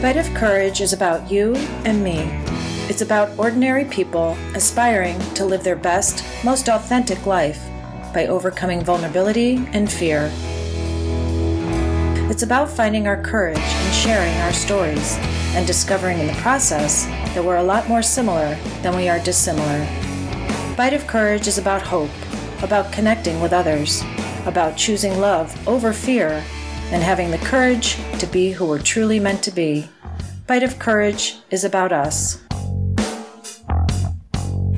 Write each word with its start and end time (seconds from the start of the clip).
Bite 0.00 0.16
of 0.16 0.32
Courage 0.32 0.80
is 0.80 0.92
about 0.92 1.28
you 1.28 1.56
and 1.84 2.04
me. 2.04 2.18
It's 2.88 3.02
about 3.02 3.36
ordinary 3.36 3.84
people 3.84 4.38
aspiring 4.54 5.18
to 5.34 5.44
live 5.44 5.64
their 5.64 5.74
best, 5.74 6.22
most 6.44 6.68
authentic 6.68 7.26
life 7.26 7.60
by 8.14 8.28
overcoming 8.28 8.84
vulnerability 8.84 9.56
and 9.72 9.90
fear. 9.90 10.30
It's 12.30 12.44
about 12.44 12.70
finding 12.70 13.08
our 13.08 13.20
courage 13.20 13.58
and 13.58 13.92
sharing 13.92 14.36
our 14.36 14.52
stories 14.52 15.16
and 15.56 15.66
discovering 15.66 16.20
in 16.20 16.28
the 16.28 16.32
process 16.34 17.06
that 17.34 17.42
we're 17.44 17.56
a 17.56 17.62
lot 17.64 17.88
more 17.88 18.02
similar 18.02 18.56
than 18.82 18.94
we 18.94 19.08
are 19.08 19.18
dissimilar. 19.18 19.84
Bite 20.76 20.94
of 20.94 21.08
Courage 21.08 21.48
is 21.48 21.58
about 21.58 21.82
hope, 21.82 22.10
about 22.62 22.92
connecting 22.92 23.40
with 23.40 23.52
others, 23.52 24.04
about 24.46 24.76
choosing 24.76 25.18
love 25.18 25.66
over 25.66 25.92
fear, 25.92 26.44
and 26.90 27.02
having 27.02 27.30
the 27.30 27.38
courage 27.38 27.96
to 28.18 28.26
be 28.26 28.50
who 28.52 28.66
we're 28.66 28.78
truly 28.78 29.20
meant 29.20 29.42
to 29.42 29.50
be. 29.50 29.88
Bite 30.46 30.62
of 30.62 30.78
Courage 30.78 31.36
is 31.50 31.64
about 31.64 31.92
us. 31.92 32.38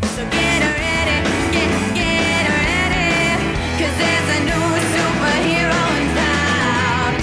So 0.03 0.23
get 0.31 0.61
ready, 0.61 1.19
get, 1.53 1.71
get 1.95 2.49
ready, 2.51 3.55
'cause 3.79 3.97
there's 4.03 4.29
a 4.37 4.41
new 4.51 4.67
superhero 4.95 5.81
in 6.01 6.07
town. 6.17 7.15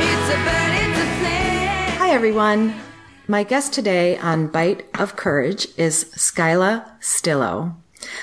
It's 0.00 0.28
a 0.32 0.38
bird, 0.46 0.72
it's 0.80 0.98
a 0.98 1.06
plane. 1.20 1.98
Hi, 1.98 2.10
everyone. 2.10 2.74
My 3.28 3.42
guest 3.42 3.72
today 3.74 4.16
on 4.18 4.46
Bite 4.46 4.86
of 4.98 5.16
Courage 5.16 5.68
is 5.76 6.06
Skyla 6.16 6.84
Stillo. 7.00 7.74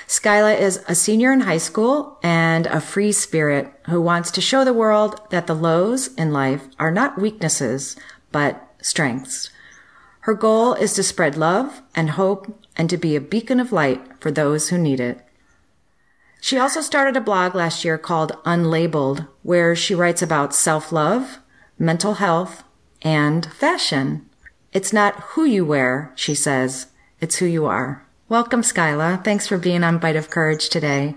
Skyla 0.07 0.59
is 0.59 0.83
a 0.87 0.95
senior 0.95 1.31
in 1.31 1.41
high 1.41 1.57
school 1.57 2.19
and 2.23 2.67
a 2.67 2.81
free 2.81 3.11
spirit 3.11 3.73
who 3.87 4.01
wants 4.01 4.31
to 4.31 4.41
show 4.41 4.63
the 4.63 4.73
world 4.73 5.19
that 5.29 5.47
the 5.47 5.55
lows 5.55 6.13
in 6.15 6.31
life 6.31 6.67
are 6.79 6.91
not 6.91 7.19
weaknesses, 7.19 7.95
but 8.31 8.69
strengths. 8.81 9.49
Her 10.21 10.33
goal 10.33 10.73
is 10.73 10.93
to 10.93 11.03
spread 11.03 11.35
love 11.35 11.81
and 11.95 12.11
hope 12.11 12.61
and 12.77 12.89
to 12.89 12.97
be 12.97 13.15
a 13.15 13.21
beacon 13.21 13.59
of 13.59 13.71
light 13.71 14.01
for 14.21 14.31
those 14.31 14.69
who 14.69 14.77
need 14.77 14.99
it. 14.99 15.19
She 16.39 16.57
also 16.57 16.81
started 16.81 17.15
a 17.15 17.21
blog 17.21 17.55
last 17.55 17.85
year 17.85 17.97
called 17.97 18.33
Unlabeled, 18.43 19.27
where 19.43 19.75
she 19.75 19.95
writes 19.95 20.21
about 20.21 20.53
self 20.53 20.91
love, 20.91 21.39
mental 21.79 22.15
health, 22.15 22.63
and 23.01 23.45
fashion. 23.53 24.29
It's 24.73 24.91
not 24.91 25.15
who 25.21 25.45
you 25.45 25.63
wear, 25.65 26.11
she 26.15 26.35
says, 26.35 26.87
it's 27.21 27.37
who 27.37 27.45
you 27.45 27.65
are. 27.65 28.05
Welcome, 28.29 28.61
Skyla. 28.61 29.23
Thanks 29.23 29.47
for 29.47 29.57
being 29.57 29.83
on 29.83 29.97
Bite 29.97 30.15
of 30.15 30.29
Courage 30.29 30.69
today. 30.69 31.15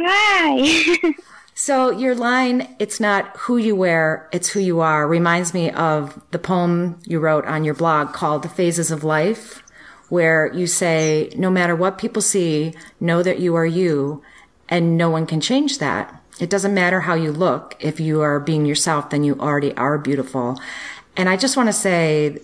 Hi. 0.00 1.12
So, 1.60 1.90
your 1.90 2.14
line, 2.14 2.76
it's 2.78 3.00
not 3.00 3.36
who 3.36 3.56
you 3.56 3.74
wear, 3.74 4.28
it's 4.30 4.50
who 4.50 4.60
you 4.60 4.78
are, 4.78 5.08
reminds 5.08 5.52
me 5.52 5.72
of 5.72 6.22
the 6.30 6.38
poem 6.38 7.00
you 7.04 7.18
wrote 7.18 7.44
on 7.46 7.64
your 7.64 7.74
blog 7.74 8.12
called 8.12 8.44
The 8.44 8.48
Phases 8.48 8.92
of 8.92 9.02
Life, 9.02 9.64
where 10.08 10.54
you 10.54 10.68
say, 10.68 11.32
no 11.36 11.50
matter 11.50 11.74
what 11.74 11.98
people 11.98 12.22
see, 12.22 12.74
know 13.00 13.24
that 13.24 13.40
you 13.40 13.56
are 13.56 13.66
you, 13.66 14.22
and 14.68 14.96
no 14.96 15.10
one 15.10 15.26
can 15.26 15.40
change 15.40 15.78
that. 15.80 16.22
It 16.38 16.48
doesn't 16.48 16.74
matter 16.74 17.00
how 17.00 17.14
you 17.14 17.32
look. 17.32 17.74
If 17.80 17.98
you 17.98 18.20
are 18.20 18.38
being 18.38 18.64
yourself, 18.64 19.10
then 19.10 19.24
you 19.24 19.34
already 19.40 19.74
are 19.74 19.98
beautiful. 19.98 20.60
And 21.16 21.28
I 21.28 21.36
just 21.36 21.56
want 21.56 21.68
to 21.68 21.72
say, 21.72 22.38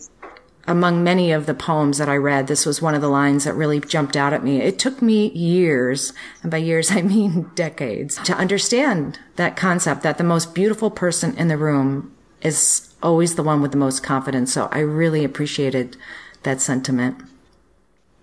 among 0.67 1.05
many 1.05 1.33
of 1.33 1.47
the 1.47 1.55
poems 1.55 1.99
that 1.99 2.09
I 2.09 2.17
read, 2.17 2.47
this 2.47 2.65
was 2.65 2.81
one 2.81 2.95
of 2.95 3.01
the 3.01 3.09
lines 3.09 3.45
that 3.45 3.55
really 3.55 3.81
jumped 3.81 4.17
out 4.17 4.33
at 4.33 4.43
me. 4.43 4.61
It 4.61 4.79
took 4.79 5.03
me 5.03 5.31
years, 5.31 6.13
and 6.43 6.51
by 6.51 6.59
years 6.59 6.91
I 6.91 7.03
mean 7.03 7.51
decades, 7.55 8.17
to 8.25 8.35
understand 8.35 9.19
that 9.37 9.57
concept 9.57 10.03
that 10.03 10.19
the 10.19 10.25
most 10.25 10.55
beautiful 10.55 10.91
person 10.91 11.37
in 11.37 11.49
the 11.49 11.59
room 11.59 12.15
is 12.41 12.95
always 13.03 13.35
the 13.35 13.43
one 13.43 13.61
with 13.61 13.73
the 13.73 13.79
most 13.79 14.03
confidence. 14.03 14.53
So 14.53 14.69
I 14.71 14.79
really 14.79 15.25
appreciated 15.25 15.97
that 16.43 16.61
sentiment. 16.61 17.23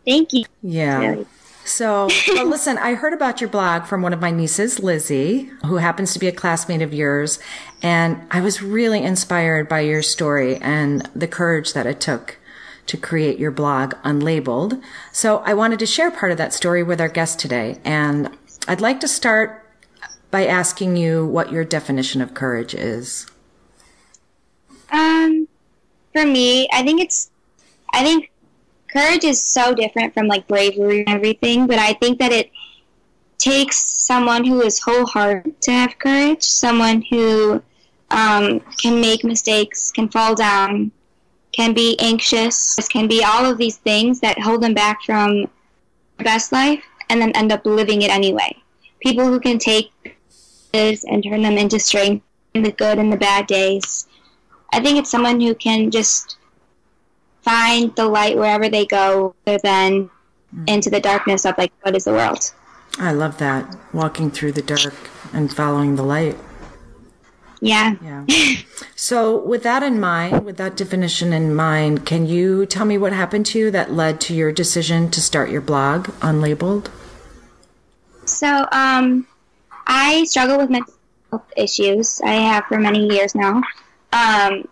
Thank 0.06 0.34
you. 0.34 0.46
Yeah. 0.62 1.24
So, 1.64 2.10
well, 2.28 2.48
listen, 2.48 2.78
I 2.78 2.96
heard 2.96 3.14
about 3.14 3.40
your 3.40 3.50
blog 3.50 3.86
from 3.86 4.02
one 4.02 4.14
of 4.14 4.20
my 4.20 4.32
nieces, 4.32 4.80
Lizzie, 4.80 5.52
who 5.66 5.78
happens 5.78 6.14
to 6.14 6.20
be 6.20 6.28
a 6.28 6.32
classmate 6.32 6.82
of 6.82 6.94
yours. 6.94 7.40
And 7.82 8.22
I 8.32 8.42
was 8.42 8.62
really 8.62 9.04
inspired 9.04 9.70
by 9.70 9.82
your 9.82 10.02
story 10.02 10.58
and 10.58 11.10
the 11.16 11.28
courage 11.28 11.74
that 11.74 11.86
it 11.86 12.02
took 12.02 12.38
to 12.88 12.98
create 12.98 13.40
your 13.40 13.52
blog, 13.52 13.94
Unlabeled. 14.04 14.82
So 15.12 15.38
I 15.40 15.54
wanted 15.54 15.80
to 15.80 15.86
share 15.86 16.12
part 16.12 16.32
of 16.32 16.38
that 16.40 16.54
story 16.54 16.84
with 16.84 17.00
our 17.00 17.08
guest 17.08 17.40
today. 17.40 17.80
And 17.86 18.36
I'd 18.68 18.82
like 18.82 19.00
to 19.02 19.08
start 19.08 19.66
by 20.30 20.46
asking 20.46 20.98
you 20.98 21.26
what 21.26 21.52
your 21.52 21.64
definition 21.64 22.22
of 22.22 22.34
courage 22.34 22.74
is. 22.74 23.28
Um, 24.92 25.48
for 26.14 26.26
me, 26.26 26.68
I 26.74 26.84
think 26.84 27.02
it's, 27.02 27.30
I 27.94 28.04
think 28.04 28.32
courage 28.92 29.24
is 29.24 29.42
so 29.42 29.74
different 29.74 30.14
from 30.14 30.28
like 30.28 30.48
bravery 30.48 31.00
and 31.00 31.10
everything, 31.10 31.68
but 31.68 31.80
I 31.80 31.94
think 31.94 32.20
that 32.20 32.32
it 32.32 32.52
takes 33.38 33.78
someone 33.78 34.46
who 34.46 34.62
is 34.62 34.80
wholehearted 34.80 35.60
to 35.62 35.72
have 35.72 35.98
courage, 35.98 36.44
someone 36.44 37.02
who 37.10 37.62
um, 38.12 38.60
can 38.78 39.02
make 39.02 39.24
mistakes, 39.24 39.92
can 39.92 40.10
fall 40.10 40.36
down, 40.36 40.92
can 41.52 41.74
be 41.74 41.98
anxious, 42.00 42.88
can 42.88 43.08
be 43.08 43.24
all 43.24 43.46
of 43.46 43.58
these 43.58 43.78
things 43.78 44.20
that 44.20 44.40
hold 44.40 44.62
them 44.62 44.74
back 44.74 45.02
from 45.04 45.42
their 46.18 46.26
best 46.26 46.52
life 46.52 46.84
and 47.10 47.22
then 47.22 47.32
end 47.32 47.52
up 47.52 47.66
living 47.66 48.02
it 48.02 48.12
anyway. 48.12 48.56
People 49.02 49.26
who 49.26 49.40
can 49.40 49.58
take 49.58 49.92
this 50.72 51.04
and 51.06 51.24
turn 51.24 51.42
them 51.42 51.58
into 51.58 51.80
strength 51.80 52.26
in 52.54 52.64
the 52.64 52.72
good 52.72 53.00
and 53.00 53.12
the 53.12 53.18
bad 53.18 53.48
days. 53.48 54.08
I 54.72 54.82
think 54.82 54.98
it's 54.98 55.10
someone 55.10 55.42
who 55.42 55.56
can 55.56 55.92
just 55.92 56.38
find 57.42 57.96
the 57.96 58.06
light 58.06 58.38
wherever 58.38 58.70
they 58.70 58.86
go 58.86 59.36
rather 59.46 59.60
than 59.64 60.10
into 60.68 60.90
the 60.90 61.00
darkness 61.00 61.46
of 61.46 61.58
like 61.58 61.72
what 61.82 61.96
is 61.96 62.04
the 62.06 62.12
world. 62.12 62.52
I 62.98 63.12
love 63.12 63.38
that. 63.38 63.78
Walking 63.94 64.32
through 64.32 64.52
the 64.52 64.62
dark 64.62 64.94
and 65.34 65.54
following 65.54 65.96
the 65.96 66.04
light. 66.04 66.38
Yeah. 67.62 67.96
Yeah. 68.02 68.26
So, 68.96 69.40
with 69.40 69.64
that 69.64 69.82
in 69.82 70.00
mind, 70.00 70.46
with 70.46 70.58
that 70.58 70.78
definition 70.78 71.34
in 71.34 71.56
mind, 71.56 72.06
can 72.06 72.28
you 72.28 72.68
tell 72.68 72.86
me 72.86 73.00
what 73.00 73.14
happened 73.14 73.48
to 73.48 73.58
you 73.58 73.72
that 73.72 73.92
led 73.92 74.22
to 74.22 74.36
your 74.36 74.52
decision 74.52 75.10
to 75.10 75.20
start 75.20 75.50
your 75.50 75.62
blog, 75.62 76.10
Unlabeled? 76.22 76.90
So, 78.26 78.68
um, 78.72 79.26
I 79.88 80.24
struggle 80.26 80.60
with 80.60 80.70
mental 80.70 80.94
health 81.32 81.52
issues. 81.58 82.22
I 82.22 82.34
have 82.34 82.66
for 82.66 82.80
many 82.80 83.08
years 83.12 83.34
now. 83.34 83.64
Um, 84.14 84.68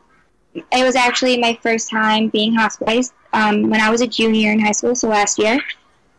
it 0.71 0.83
was 0.83 0.95
actually 0.95 1.37
my 1.37 1.57
first 1.61 1.89
time 1.89 2.29
being 2.29 2.53
hospitalized 2.55 3.13
um, 3.33 3.69
when 3.69 3.81
I 3.81 3.89
was 3.89 4.01
a 4.01 4.07
junior 4.07 4.51
in 4.51 4.59
high 4.59 4.71
school, 4.71 4.95
so 4.95 5.07
last 5.07 5.39
year. 5.39 5.59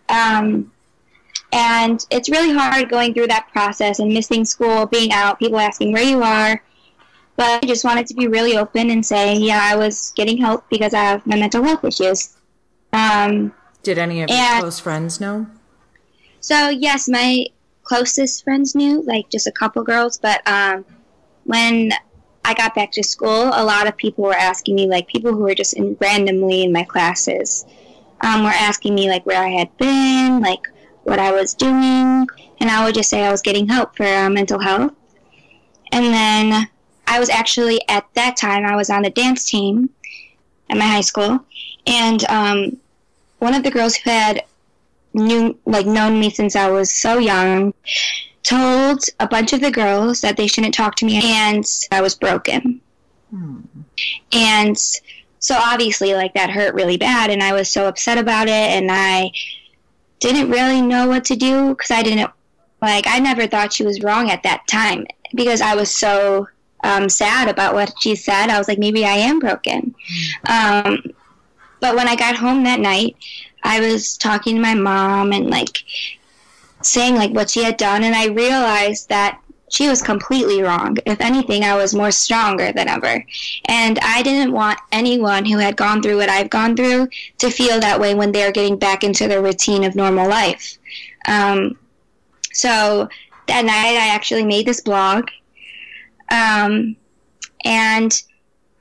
Um, 0.09 0.71
and 1.53 2.05
it's 2.11 2.29
really 2.29 2.53
hard 2.53 2.89
going 2.89 3.13
through 3.15 3.27
that 3.29 3.49
process 3.53 3.99
and 3.99 4.13
missing 4.13 4.45
school, 4.45 4.87
being 4.87 5.13
out, 5.13 5.39
people 5.39 5.59
asking 5.59 5.93
where 5.93 6.03
you 6.03 6.23
are. 6.23 6.63
But 7.37 7.65
I 7.65 7.67
just 7.67 7.85
wanted 7.85 8.07
to 8.09 8.15
be 8.15 8.29
really 8.29 8.57
open 8.57 8.91
and 8.91 9.05
say, 9.05 9.35
yeah, 9.35 9.61
I 9.63 9.77
was 9.77 10.13
getting 10.15 10.37
help 10.39 10.69
because 10.69 10.95
I 10.95 11.03
have 11.03 11.27
my 11.27 11.37
mental 11.37 11.63
health 11.63 11.85
issues. 11.85 12.37
Um, 12.93 13.53
Did 13.83 13.99
any 13.99 14.23
of 14.23 14.31
your 14.31 14.61
close 14.61 14.79
friends 14.79 15.21
know? 15.21 15.47
so 16.41 16.69
yes, 16.69 17.09
my 17.09 17.47
closest 17.83 18.45
friends 18.45 18.75
knew, 18.75 19.03
like 19.03 19.29
just 19.31 19.47
a 19.47 19.53
couple 19.53 19.83
girls. 19.83 20.19
But 20.19 20.47
um, 20.47 20.85
when 21.45 21.93
I 22.45 22.55
got 22.55 22.75
back 22.75 22.91
to 22.93 23.03
school, 23.03 23.51
a 23.53 23.65
lot 23.65 23.87
of 23.87 23.97
people 23.97 24.25
were 24.25 24.35
asking 24.35 24.75
me, 24.75 24.87
like 24.87 25.07
people 25.09 25.33
who 25.33 25.41
were 25.41 25.55
just 25.55 25.75
in 25.75 25.97
randomly 26.01 26.63
in 26.63 26.73
my 26.73 26.85
classes, 26.85 27.65
um, 28.23 28.43
were 28.43 28.51
asking 28.51 28.95
me 28.95 29.09
like 29.09 29.25
where 29.27 29.43
I 29.43 29.49
had 29.49 29.77
been, 29.77 30.41
like 30.41 30.67
what 31.05 31.19
I 31.19 31.33
was 31.33 31.55
doing, 31.55 32.27
and 32.61 32.71
I 32.71 32.85
would 32.85 32.95
just 32.95 33.11
say 33.11 33.25
I 33.25 33.31
was 33.31 33.43
getting 33.43 33.69
help 33.69 33.97
for 33.97 34.07
uh, 34.07 34.31
mental 34.31 34.59
health. 34.59 34.93
And 35.93 36.07
then 36.07 36.69
I 37.07 37.19
was 37.19 37.29
actually 37.29 37.81
at 37.89 38.07
that 38.15 38.37
time 38.37 38.65
I 38.65 38.77
was 38.77 38.91
on 38.91 39.03
the 39.03 39.11
dance 39.11 39.45
team 39.45 39.91
at 40.69 40.77
my 40.77 40.87
high 40.87 41.01
school, 41.01 41.45
and 41.87 42.25
um, 42.29 42.77
one 43.39 43.55
of 43.55 43.63
the 43.63 43.71
girls 43.71 43.97
who 43.97 44.11
had 44.11 44.45
knew 45.13 45.59
like 45.67 45.87
known 45.87 46.21
me 46.21 46.31
since 46.31 46.55
I 46.55 46.71
was 46.71 46.91
so 46.91 47.19
young 47.19 47.75
told 48.43 49.05
a 49.19 49.29
bunch 49.29 49.53
of 49.53 49.61
the 49.61 49.71
girls 49.71 50.21
that 50.23 50.37
they 50.37 50.47
shouldn't 50.47 50.75
talk 50.75 50.95
to 50.97 51.05
me 51.05 51.21
and 51.23 51.65
I 51.93 52.01
was 52.01 52.15
broken. 52.15 52.81
And 54.33 54.77
so 55.39 55.57
obviously 55.57 56.15
like 56.15 56.35
that 56.35 56.51
hurt 56.51 56.75
really 56.75 56.97
bad 56.97 57.31
and 57.31 57.43
I 57.43 57.53
was 57.53 57.69
so 57.69 57.87
upset 57.87 58.19
about 58.19 58.49
it 58.49 58.53
and 58.53 58.89
I 58.91 59.31
didn't 60.19 60.51
really 60.51 60.83
know 60.83 61.09
what 61.09 61.25
to 61.27 61.37
do 61.37 61.75
cuz 61.75 61.91
I 61.91 62.03
didn't 62.03 62.31
like 62.83 63.07
I 63.07 63.19
never 63.21 63.47
thought 63.47 63.73
she 63.73 63.85
was 63.85 64.03
wrong 64.03 64.31
at 64.31 64.43
that 64.43 64.67
time 64.69 65.07
because 65.35 65.61
I 65.61 65.75
was 65.75 65.91
so 65.91 66.49
um, 66.83 67.09
sad 67.11 67.49
about 67.49 67.75
what 67.75 67.93
she 68.01 68.15
said. 68.15 68.49
I 68.49 68.59
was 68.59 68.69
like 68.69 68.79
maybe 68.79 69.05
I 69.05 69.17
am 69.17 69.39
broken. 69.39 69.95
Um, 70.49 71.03
but 71.81 71.95
when 71.95 72.09
I 72.09 72.17
got 72.17 72.37
home 72.37 72.65
that 72.65 72.81
night, 72.81 73.17
I 73.63 73.81
was 73.81 74.17
talking 74.17 74.57
to 74.57 74.63
my 74.63 74.75
mom 74.75 75.33
and 75.33 75.51
like 75.51 75.85
saying 76.83 77.17
like 77.17 77.33
what 77.33 77.51
she 77.51 77.63
had 77.63 77.77
done 77.77 78.05
and 78.05 78.15
I 78.15 78.29
realized 78.29 79.09
that 79.09 79.41
she 79.71 79.89
was 79.89 80.03
completely 80.03 80.63
wrong. 80.63 80.97
If 81.07 81.21
anything, 81.21 81.63
I 81.63 81.77
was 81.77 81.95
more 81.95 82.11
stronger 82.11 82.73
than 82.73 82.89
ever. 82.89 83.25
And 83.67 83.99
I 84.03 84.21
didn't 84.23 84.53
want 84.53 84.81
anyone 84.91 85.45
who 85.45 85.59
had 85.59 85.77
gone 85.77 86.03
through 86.03 86.17
what 86.17 86.29
I've 86.29 86.51
gone 86.51 86.77
through 86.77 87.09
to 87.39 87.51
feel 87.51 87.79
that 87.79 88.01
way 88.01 88.15
when 88.15 88.33
they're 88.33 88.51
getting 88.51 88.77
back 88.77 89.05
into 89.05 89.29
their 89.29 89.41
routine 89.41 89.85
of 89.85 89.95
normal 89.95 90.29
life. 90.29 90.77
Um, 91.29 91.79
so 92.53 93.09
that 93.47 93.65
night, 93.65 93.97
I 93.97 94.09
actually 94.09 94.45
made 94.45 94.67
this 94.67 94.81
blog. 94.81 95.29
Um, 96.33 96.97
and 97.65 98.21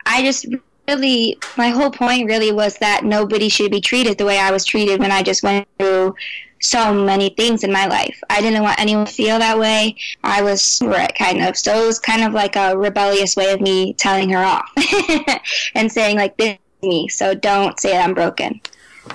I 0.07 0.24
just 0.24 0.48
really, 0.88 1.38
my 1.56 1.69
whole 1.69 1.92
point 1.92 2.28
really 2.28 2.51
was 2.51 2.78
that 2.78 3.06
nobody 3.06 3.48
should 3.48 3.69
be 3.69 3.81
treated 3.81 4.18
the 4.18 4.25
way 4.25 4.40
I 4.40 4.50
was 4.51 4.66
treated 4.66 5.00
when 5.00 5.12
I 5.12 5.22
just 5.22 5.44
went 5.44 5.68
through 5.78 6.16
so 6.59 6.94
many 6.94 7.29
things 7.29 7.63
in 7.63 7.71
my 7.71 7.88
life. 7.88 8.21
I 8.29 8.41
didn't 8.41 8.63
want 8.63 8.79
anyone 8.79 9.06
to 9.06 9.11
feel 9.11 9.39
that 9.39 9.57
way. 9.57 9.95
I 10.23 10.41
was 10.41 10.81
over 10.81 10.94
it, 10.94 11.15
kind 11.15 11.41
of. 11.41 11.57
So 11.57 11.83
it 11.83 11.85
was 11.85 12.00
kind 12.00 12.23
of 12.23 12.33
like 12.33 12.56
a 12.56 12.77
rebellious 12.77 13.35
way 13.35 13.51
of 13.51 13.61
me 13.61 13.94
telling 13.94 14.29
her 14.29 14.44
off 14.44 14.69
and 15.75 15.91
saying, 15.91 16.17
like, 16.17 16.38
this 16.38 16.53
is 16.53 16.88
me, 16.88 17.07
so 17.07 17.33
don't 17.33 17.79
say 17.79 17.97
I'm 17.97 18.13
broken. 18.13 18.61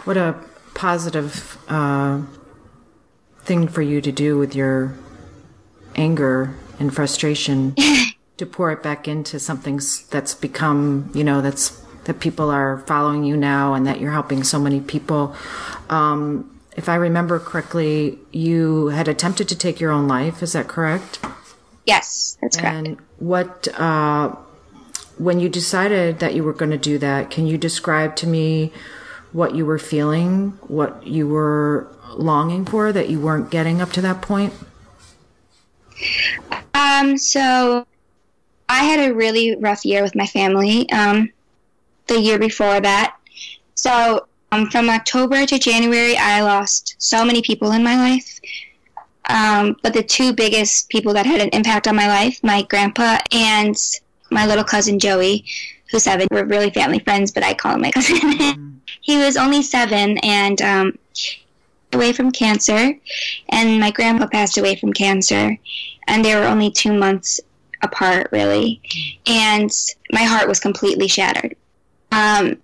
What 0.05 0.17
a 0.17 0.39
positive 0.75 1.59
uh, 1.69 2.23
thing 3.41 3.69
for 3.69 3.83
you 3.83 4.01
to 4.01 4.13
do 4.13 4.39
with 4.39 4.55
your 4.55 4.95
anger 5.97 6.55
and 6.79 6.95
frustration 6.95 7.75
to 8.37 8.47
pour 8.47 8.73
it 8.73 8.83
back 8.83 9.07
into 9.07 9.39
something 9.39 9.81
that's 10.11 10.35
become, 10.35 11.11
you 11.15 11.23
know, 11.23 11.41
that's 11.41 11.81
that 12.05 12.21
people 12.21 12.51
are 12.51 12.79
following 12.81 13.25
you 13.25 13.37
now 13.37 13.73
and 13.73 13.87
that 13.87 13.99
you're 13.99 14.13
helping 14.13 14.45
so 14.45 14.59
many 14.59 14.81
people. 14.81 15.35
Um, 15.89 16.54
if 16.77 16.89
I 16.89 16.95
remember 16.97 17.39
correctly, 17.39 18.19
you 18.33 18.89
had 18.89 19.09
attempted 19.09 19.49
to 19.49 19.57
take 19.57 19.81
your 19.81 19.91
own 19.91 20.09
life. 20.09 20.43
Is 20.43 20.53
that 20.53 20.69
correct? 20.69 21.25
Yes, 21.87 22.37
that's 22.41 22.57
correct. 22.57 22.75
And 22.75 22.99
what, 23.19 23.69
uh, 23.79 24.35
when 25.19 25.41
you 25.41 25.49
decided 25.49 26.19
that 26.19 26.35
you 26.35 26.43
were 26.43 26.53
going 26.53 26.71
to 26.71 26.79
do 26.79 26.99
that, 26.99 27.31
can 27.31 27.47
you 27.47 27.59
describe 27.59 28.17
to 28.17 28.27
me 28.27 28.73
what 29.33 29.55
you 29.55 29.67
were 29.67 29.79
feeling, 29.79 30.51
what 30.63 31.07
you 31.07 31.29
were 31.29 31.89
longing 32.13 32.65
for 32.65 32.93
that 32.93 33.09
you 33.09 33.21
weren't 33.21 33.51
getting 33.51 33.81
up 33.81 33.93
to 33.93 34.01
that 34.01 34.23
point? 34.23 34.53
Um, 36.75 37.17
so 37.17 37.87
I 38.69 38.85
had 38.85 39.11
a 39.11 39.15
really 39.15 39.57
rough 39.57 39.85
year 39.85 40.03
with 40.03 40.15
my 40.15 40.27
family. 40.27 40.91
Um, 40.91 41.31
the 42.07 42.21
year 42.21 42.39
before 42.39 42.81
that, 42.81 43.17
so 43.75 44.27
um, 44.55 44.71
from 44.71 44.89
October 44.89 45.47
to 45.47 45.59
January, 45.59 46.17
I 46.17 46.43
lost 46.43 46.95
so 46.99 47.25
many 47.25 47.43
people 47.43 47.73
in 47.73 47.83
my 47.83 47.97
life. 47.97 48.41
Um, 49.29 49.77
but 49.83 49.95
the 49.95 50.03
two 50.03 50.33
biggest 50.33 50.89
people 50.91 51.13
that 51.15 51.27
had 51.27 51.41
an 51.41 51.49
impact 51.51 51.89
on 51.89 51.97
my 51.97 52.07
life, 52.07 52.39
my 52.43 52.63
grandpa 52.63 53.19
and 53.33 53.77
my 54.31 54.47
little 54.47 54.65
cousin 54.65 54.99
Joey, 54.99 55.45
who's 55.91 56.05
seven. 56.05 56.29
We're 56.31 56.45
really 56.45 56.71
family 56.71 56.99
friends, 56.99 57.33
but 57.33 57.43
I 57.43 57.55
call 57.55 57.75
him 57.75 57.81
my 57.81 57.91
cousin. 57.91 58.83
he 59.01 59.17
was 59.17 59.37
only 59.37 59.63
seven 59.63 60.19
and 60.19 60.61
um, 60.63 60.99
away 61.93 62.13
from 62.13 62.31
cancer, 62.31 62.95
and 63.49 63.81
my 63.81 63.91
grandpa 63.91 64.27
passed 64.27 64.59
away 64.59 64.77
from 64.77 64.93
cancer, 64.93 65.57
and 66.07 66.25
they 66.25 66.35
were 66.35 66.45
only 66.45 66.71
two 66.71 66.93
months 66.93 67.41
apart, 67.83 68.29
really. 68.31 68.83
And 69.27 69.71
my 70.13 70.23
heart 70.23 70.49
was 70.49 70.61
completely 70.61 71.09
shattered. 71.09 71.57
Um, 72.13 72.59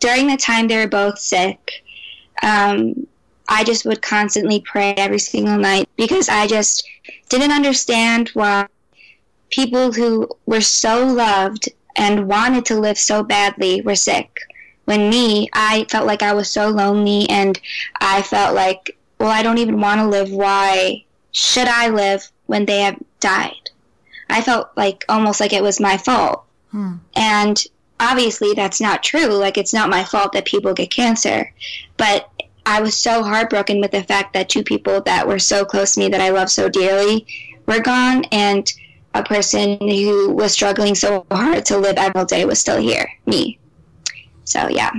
during 0.00 0.26
the 0.26 0.36
time 0.36 0.68
they 0.68 0.76
were 0.76 0.88
both 0.88 1.18
sick, 1.18 1.84
um, 2.42 3.06
I 3.48 3.64
just 3.64 3.84
would 3.84 4.02
constantly 4.02 4.60
pray 4.60 4.94
every 4.94 5.18
single 5.18 5.56
night 5.56 5.88
because 5.96 6.28
I 6.28 6.46
just 6.46 6.86
didn't 7.28 7.52
understand 7.52 8.30
why 8.30 8.66
people 9.50 9.92
who 9.92 10.28
were 10.46 10.60
so 10.60 11.06
loved 11.06 11.68
and 11.96 12.28
wanted 12.28 12.66
to 12.66 12.80
live 12.80 12.98
so 12.98 13.22
badly 13.22 13.80
were 13.80 13.94
sick. 13.94 14.38
When 14.84 15.10
me, 15.10 15.48
I 15.52 15.86
felt 15.90 16.06
like 16.06 16.22
I 16.22 16.32
was 16.34 16.50
so 16.50 16.68
lonely 16.68 17.28
and 17.28 17.58
I 18.00 18.22
felt 18.22 18.54
like, 18.54 18.96
well, 19.18 19.30
I 19.30 19.42
don't 19.42 19.58
even 19.58 19.80
want 19.80 20.00
to 20.00 20.06
live. 20.06 20.30
Why 20.30 21.04
should 21.32 21.68
I 21.68 21.88
live 21.88 22.28
when 22.46 22.66
they 22.66 22.80
have 22.80 22.98
died? 23.20 23.70
I 24.28 24.42
felt 24.42 24.68
like 24.76 25.04
almost 25.08 25.40
like 25.40 25.52
it 25.52 25.62
was 25.62 25.80
my 25.80 25.96
fault. 25.96 26.44
And 27.14 27.64
obviously 28.00 28.54
that's 28.54 28.80
not 28.80 29.02
true. 29.02 29.26
Like 29.26 29.58
it's 29.58 29.72
not 29.72 29.90
my 29.90 30.04
fault 30.04 30.32
that 30.32 30.44
people 30.44 30.74
get 30.74 30.90
cancer. 30.90 31.52
But 31.96 32.30
I 32.64 32.80
was 32.80 32.96
so 32.96 33.22
heartbroken 33.22 33.80
with 33.80 33.92
the 33.92 34.02
fact 34.02 34.34
that 34.34 34.48
two 34.48 34.62
people 34.62 35.00
that 35.02 35.26
were 35.26 35.38
so 35.38 35.64
close 35.64 35.94
to 35.94 36.00
me 36.00 36.08
that 36.08 36.20
I 36.20 36.30
love 36.30 36.50
so 36.50 36.68
dearly 36.68 37.26
were 37.66 37.80
gone 37.80 38.24
and 38.32 38.70
a 39.14 39.22
person 39.22 39.78
who 39.80 40.30
was 40.30 40.52
struggling 40.52 40.94
so 40.94 41.24
hard 41.30 41.64
to 41.66 41.78
live 41.78 41.96
every 41.96 42.24
day 42.26 42.44
was 42.44 42.60
still 42.60 42.80
here, 42.80 43.10
me. 43.24 43.58
So 44.44 44.68
yeah. 44.68 44.90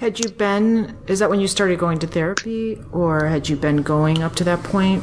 Had 0.00 0.18
you 0.18 0.30
been, 0.30 0.96
is 1.06 1.20
that 1.20 1.30
when 1.30 1.40
you 1.40 1.46
started 1.46 1.78
going 1.78 1.98
to 2.00 2.06
therapy 2.06 2.78
or 2.90 3.26
had 3.26 3.48
you 3.48 3.56
been 3.56 3.82
going 3.82 4.22
up 4.22 4.34
to 4.36 4.44
that 4.44 4.62
point? 4.62 5.02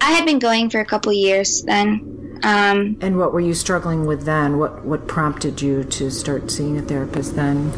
I 0.00 0.12
had 0.12 0.26
been 0.26 0.38
going 0.38 0.68
for 0.68 0.80
a 0.80 0.84
couple 0.84 1.12
years 1.12 1.62
then. 1.62 2.40
Um, 2.42 2.98
And 3.00 3.18
what 3.18 3.32
were 3.32 3.40
you 3.40 3.54
struggling 3.54 4.04
with 4.04 4.24
then? 4.24 4.58
What, 4.58 4.84
what 4.84 5.06
prompted 5.06 5.62
you 5.62 5.84
to 5.84 6.10
start 6.10 6.50
seeing 6.50 6.76
a 6.76 6.82
therapist 6.82 7.36
then? 7.36 7.72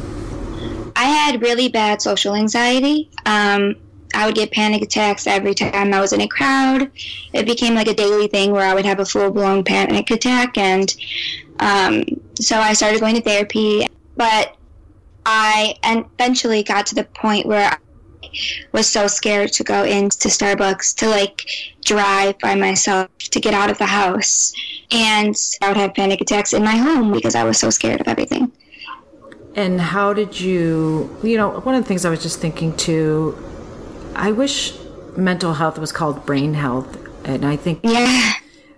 I 0.97 1.05
had 1.05 1.43
really 1.43 1.69
bad 1.69 2.03
social 2.03 2.35
anxiety. 2.35 3.11
Um, 3.27 3.77
I 4.15 4.27
would 4.27 4.35
get 4.35 4.53
panic 4.53 4.83
attacks 4.83 5.27
every 5.27 5.55
time 5.55 5.93
I 5.93 6.01
was 6.01 6.13
in 6.13 6.21
a 6.21 6.29
crowd. 6.29 6.91
It 7.33 7.47
became 7.47 7.75
like 7.75 7.89
a 7.89 7.95
daily 7.95 8.29
thing 8.29 8.53
where 8.53 8.67
I 8.67 8.75
would 8.75 8.87
have 8.87 9.01
a 9.01 9.05
full 9.05 9.31
blown 9.31 9.65
panic 9.65 10.11
attack. 10.11 10.57
And 10.57 10.95
um, 11.59 12.05
so 12.41 12.59
I 12.59 12.73
started 12.75 13.01
going 13.01 13.17
to 13.17 13.21
therapy. 13.21 13.87
But 14.17 14.57
I 15.27 15.77
eventually 15.85 16.63
got 16.63 16.87
to 16.87 16.95
the 16.95 17.05
point 17.05 17.47
where 17.47 17.71
I 17.71 17.79
was 18.73 18.87
so 18.87 19.07
scared 19.07 19.53
to 19.53 19.65
go 19.65 19.85
into 19.85 20.29
Starbucks 20.29 20.95
to 20.97 21.09
like 21.09 21.47
drive 21.85 22.39
by 22.41 22.55
myself 22.55 23.09
to 23.19 23.41
get 23.41 23.55
out 23.55 23.71
of 23.71 23.79
the 23.79 23.87
house. 23.87 24.53
And 24.91 25.35
I 25.63 25.69
would 25.69 25.77
have 25.77 25.95
panic 25.95 26.21
attacks 26.21 26.53
in 26.53 26.63
my 26.63 26.77
home 26.77 27.13
because 27.13 27.35
I 27.35 27.45
was 27.45 27.59
so 27.59 27.71
scared 27.71 28.01
of 28.01 28.09
everything. 28.09 28.53
And 29.55 29.81
how 29.81 30.13
did 30.13 30.41
you, 30.41 31.17
you 31.23 31.37
know, 31.37 31.61
one 31.61 31.75
of 31.75 31.83
the 31.83 31.89
things 31.89 32.05
I 32.05 32.11
was 32.11 32.23
just 32.23 32.41
thinking 32.41 32.77
too, 32.77 33.39
I 34.15 34.33
wish 34.33 34.75
mental 35.17 35.55
health 35.55 35.79
was 35.79 35.93
called 35.93 36.27
brain 36.27 36.55
health. 36.55 36.99
And 37.25 37.45
I 37.47 37.57
think 37.57 37.81
Yeah. 37.83 38.33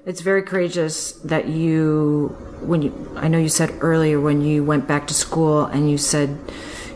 It's 0.06 0.20
very 0.20 0.43
courageous 0.43 1.12
that 1.25 1.49
you, 1.49 2.29
when 2.61 2.81
you, 2.82 3.12
I 3.17 3.29
know 3.29 3.38
you 3.38 3.49
said 3.49 3.75
earlier 3.81 4.20
when 4.20 4.41
you 4.41 4.62
went 4.64 4.87
back 4.87 5.06
to 5.08 5.14
school 5.14 5.64
and 5.64 5.90
you 5.90 5.99
said, 5.99 6.38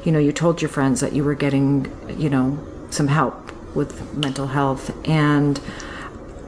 you 0.04 0.12
know, 0.12 0.18
you 0.18 0.32
told 0.32 0.62
your 0.62 0.68
friends 0.68 1.00
that 1.00 1.12
you 1.12 1.24
were 1.24 1.34
getting, 1.34 1.90
you 2.18 2.30
know, 2.30 2.58
some 2.90 3.08
help 3.08 3.34
with 3.74 4.14
mental 4.16 4.46
health. 4.46 4.96
And 5.08 5.60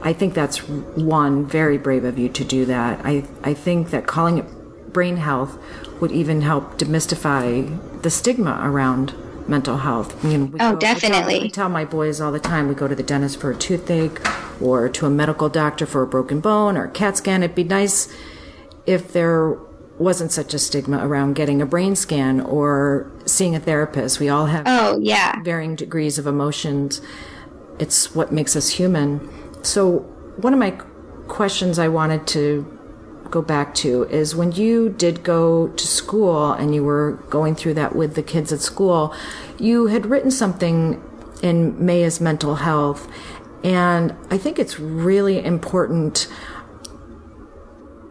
I 0.01 0.13
think 0.13 0.33
that's 0.33 0.59
one 0.67 1.45
very 1.45 1.77
brave 1.77 2.03
of 2.05 2.17
you 2.17 2.29
to 2.29 2.43
do 2.43 2.65
that. 2.65 3.01
I, 3.05 3.25
I 3.43 3.53
think 3.53 3.91
that 3.91 4.07
calling 4.07 4.37
it 4.39 4.45
brain 4.93 5.17
health 5.17 5.57
would 6.01 6.11
even 6.11 6.41
help 6.41 6.77
demystify 6.77 8.01
the 8.03 8.09
stigma 8.09 8.59
around 8.63 9.13
mental 9.49 9.77
health. 9.77 10.23
You 10.23 10.37
know, 10.37 10.45
we 10.45 10.59
Oh, 10.59 10.63
go- 10.63 10.65
I 10.65 10.69
tell- 10.69 10.79
definitely. 10.79 11.41
I 11.45 11.47
tell 11.49 11.67
my 11.69 11.83
boys 11.83 12.21
all 12.21 12.31
the 12.31 12.39
time 12.39 12.67
we 12.69 12.75
go 12.75 12.87
to 12.87 12.95
the 12.95 13.03
dentist 13.03 13.39
for 13.41 13.51
a 13.51 13.55
toothache 13.55 14.19
or 14.63 14.87
to 14.89 15.05
a 15.05 15.09
medical 15.09 15.49
doctor 15.49 15.85
for 15.85 16.01
a 16.01 16.07
broken 16.07 16.39
bone 16.39 16.77
or 16.77 16.85
a 16.85 16.91
CAT 16.91 17.17
scan. 17.17 17.43
It'd 17.43 17.55
be 17.55 17.63
nice 17.63 18.11
if 18.85 19.11
there 19.13 19.57
wasn't 19.99 20.31
such 20.31 20.53
a 20.53 20.59
stigma 20.59 21.05
around 21.05 21.33
getting 21.35 21.61
a 21.61 21.65
brain 21.65 21.95
scan 21.95 22.41
or 22.41 23.11
seeing 23.25 23.55
a 23.55 23.59
therapist. 23.59 24.19
We 24.19 24.29
all 24.29 24.47
have 24.47 24.63
Oh, 24.65 24.97
yeah. 25.01 25.41
varying 25.43 25.75
degrees 25.75 26.17
of 26.17 26.25
emotions. 26.25 27.01
It's 27.79 28.15
what 28.15 28.31
makes 28.31 28.55
us 28.55 28.69
human. 28.69 29.29
So, 29.63 29.99
one 30.37 30.53
of 30.53 30.59
my 30.59 30.71
questions 31.27 31.77
I 31.77 31.87
wanted 31.89 32.25
to 32.27 32.65
go 33.29 33.41
back 33.41 33.73
to 33.75 34.03
is 34.05 34.35
when 34.35 34.51
you 34.51 34.89
did 34.89 35.23
go 35.23 35.67
to 35.69 35.87
school 35.87 36.51
and 36.53 36.73
you 36.75 36.83
were 36.83 37.13
going 37.29 37.55
through 37.55 37.73
that 37.75 37.95
with 37.95 38.15
the 38.15 38.23
kids 38.23 38.51
at 38.51 38.59
school, 38.61 39.13
you 39.59 39.87
had 39.87 40.05
written 40.07 40.31
something 40.31 41.01
in 41.41 41.83
Maya's 41.83 42.19
mental 42.21 42.55
health. 42.55 43.07
And 43.63 44.15
I 44.29 44.37
think 44.37 44.59
it's 44.59 44.79
really 44.79 45.43
important 45.43 46.27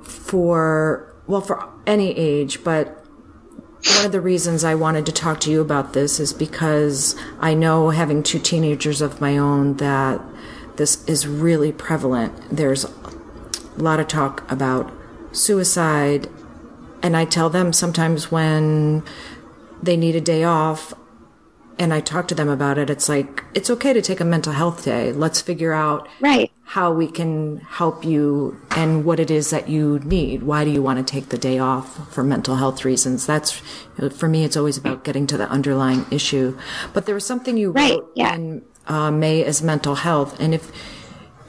for, 0.02 1.14
well, 1.26 1.42
for 1.42 1.68
any 1.86 2.16
age, 2.16 2.64
but 2.64 3.04
one 3.96 4.06
of 4.06 4.12
the 4.12 4.20
reasons 4.20 4.64
I 4.64 4.74
wanted 4.74 5.04
to 5.06 5.12
talk 5.12 5.40
to 5.40 5.50
you 5.50 5.60
about 5.60 5.92
this 5.92 6.20
is 6.20 6.32
because 6.32 7.16
I 7.40 7.52
know 7.52 7.90
having 7.90 8.22
two 8.22 8.38
teenagers 8.38 9.00
of 9.00 9.20
my 9.20 9.36
own 9.36 9.76
that 9.78 10.20
this 10.76 11.04
is 11.06 11.26
really 11.26 11.72
prevalent. 11.72 12.32
There's 12.50 12.84
a 12.84 12.90
lot 13.76 14.00
of 14.00 14.08
talk 14.08 14.50
about 14.50 14.90
suicide, 15.32 16.28
and 17.02 17.16
I 17.16 17.24
tell 17.24 17.50
them 17.50 17.72
sometimes 17.72 18.30
when 18.30 19.02
they 19.82 19.96
need 19.96 20.14
a 20.14 20.20
day 20.20 20.44
off, 20.44 20.94
and 21.78 21.92
I 21.92 22.00
talk 22.00 22.28
to 22.28 22.34
them 22.34 22.48
about 22.48 22.78
it, 22.78 22.90
it's 22.90 23.08
like, 23.08 23.44
it's 23.54 23.70
okay 23.70 23.92
to 23.92 24.02
take 24.02 24.20
a 24.20 24.24
mental 24.24 24.52
health 24.52 24.84
day. 24.84 25.12
Let's 25.12 25.40
figure 25.40 25.72
out 25.72 26.08
Right. 26.20 26.50
how 26.64 26.92
we 26.92 27.06
can 27.08 27.58
help 27.58 28.04
you 28.04 28.60
and 28.70 29.04
what 29.04 29.20
it 29.20 29.30
is 29.30 29.50
that 29.50 29.68
you 29.68 29.98
need. 30.04 30.42
Why 30.42 30.64
do 30.64 30.70
you 30.70 30.82
want 30.82 31.04
to 31.04 31.10
take 31.10 31.28
the 31.28 31.38
day 31.38 31.58
off 31.58 32.12
for 32.12 32.22
mental 32.22 32.56
health 32.56 32.84
reasons? 32.84 33.26
That's, 33.26 33.50
for 34.16 34.28
me, 34.28 34.44
it's 34.44 34.56
always 34.56 34.78
about 34.78 35.04
getting 35.04 35.26
to 35.28 35.36
the 35.36 35.48
underlying 35.48 36.06
issue. 36.10 36.56
But 36.92 37.06
there 37.06 37.14
was 37.14 37.26
something 37.26 37.56
you 37.56 37.72
Right, 37.72 37.92
wrote 37.94 38.12
yeah. 38.14 38.34
in 38.34 38.62
uh, 38.86 39.10
May 39.10 39.44
as 39.44 39.62
mental 39.62 39.96
health. 39.96 40.38
And 40.40 40.54
if 40.54 40.70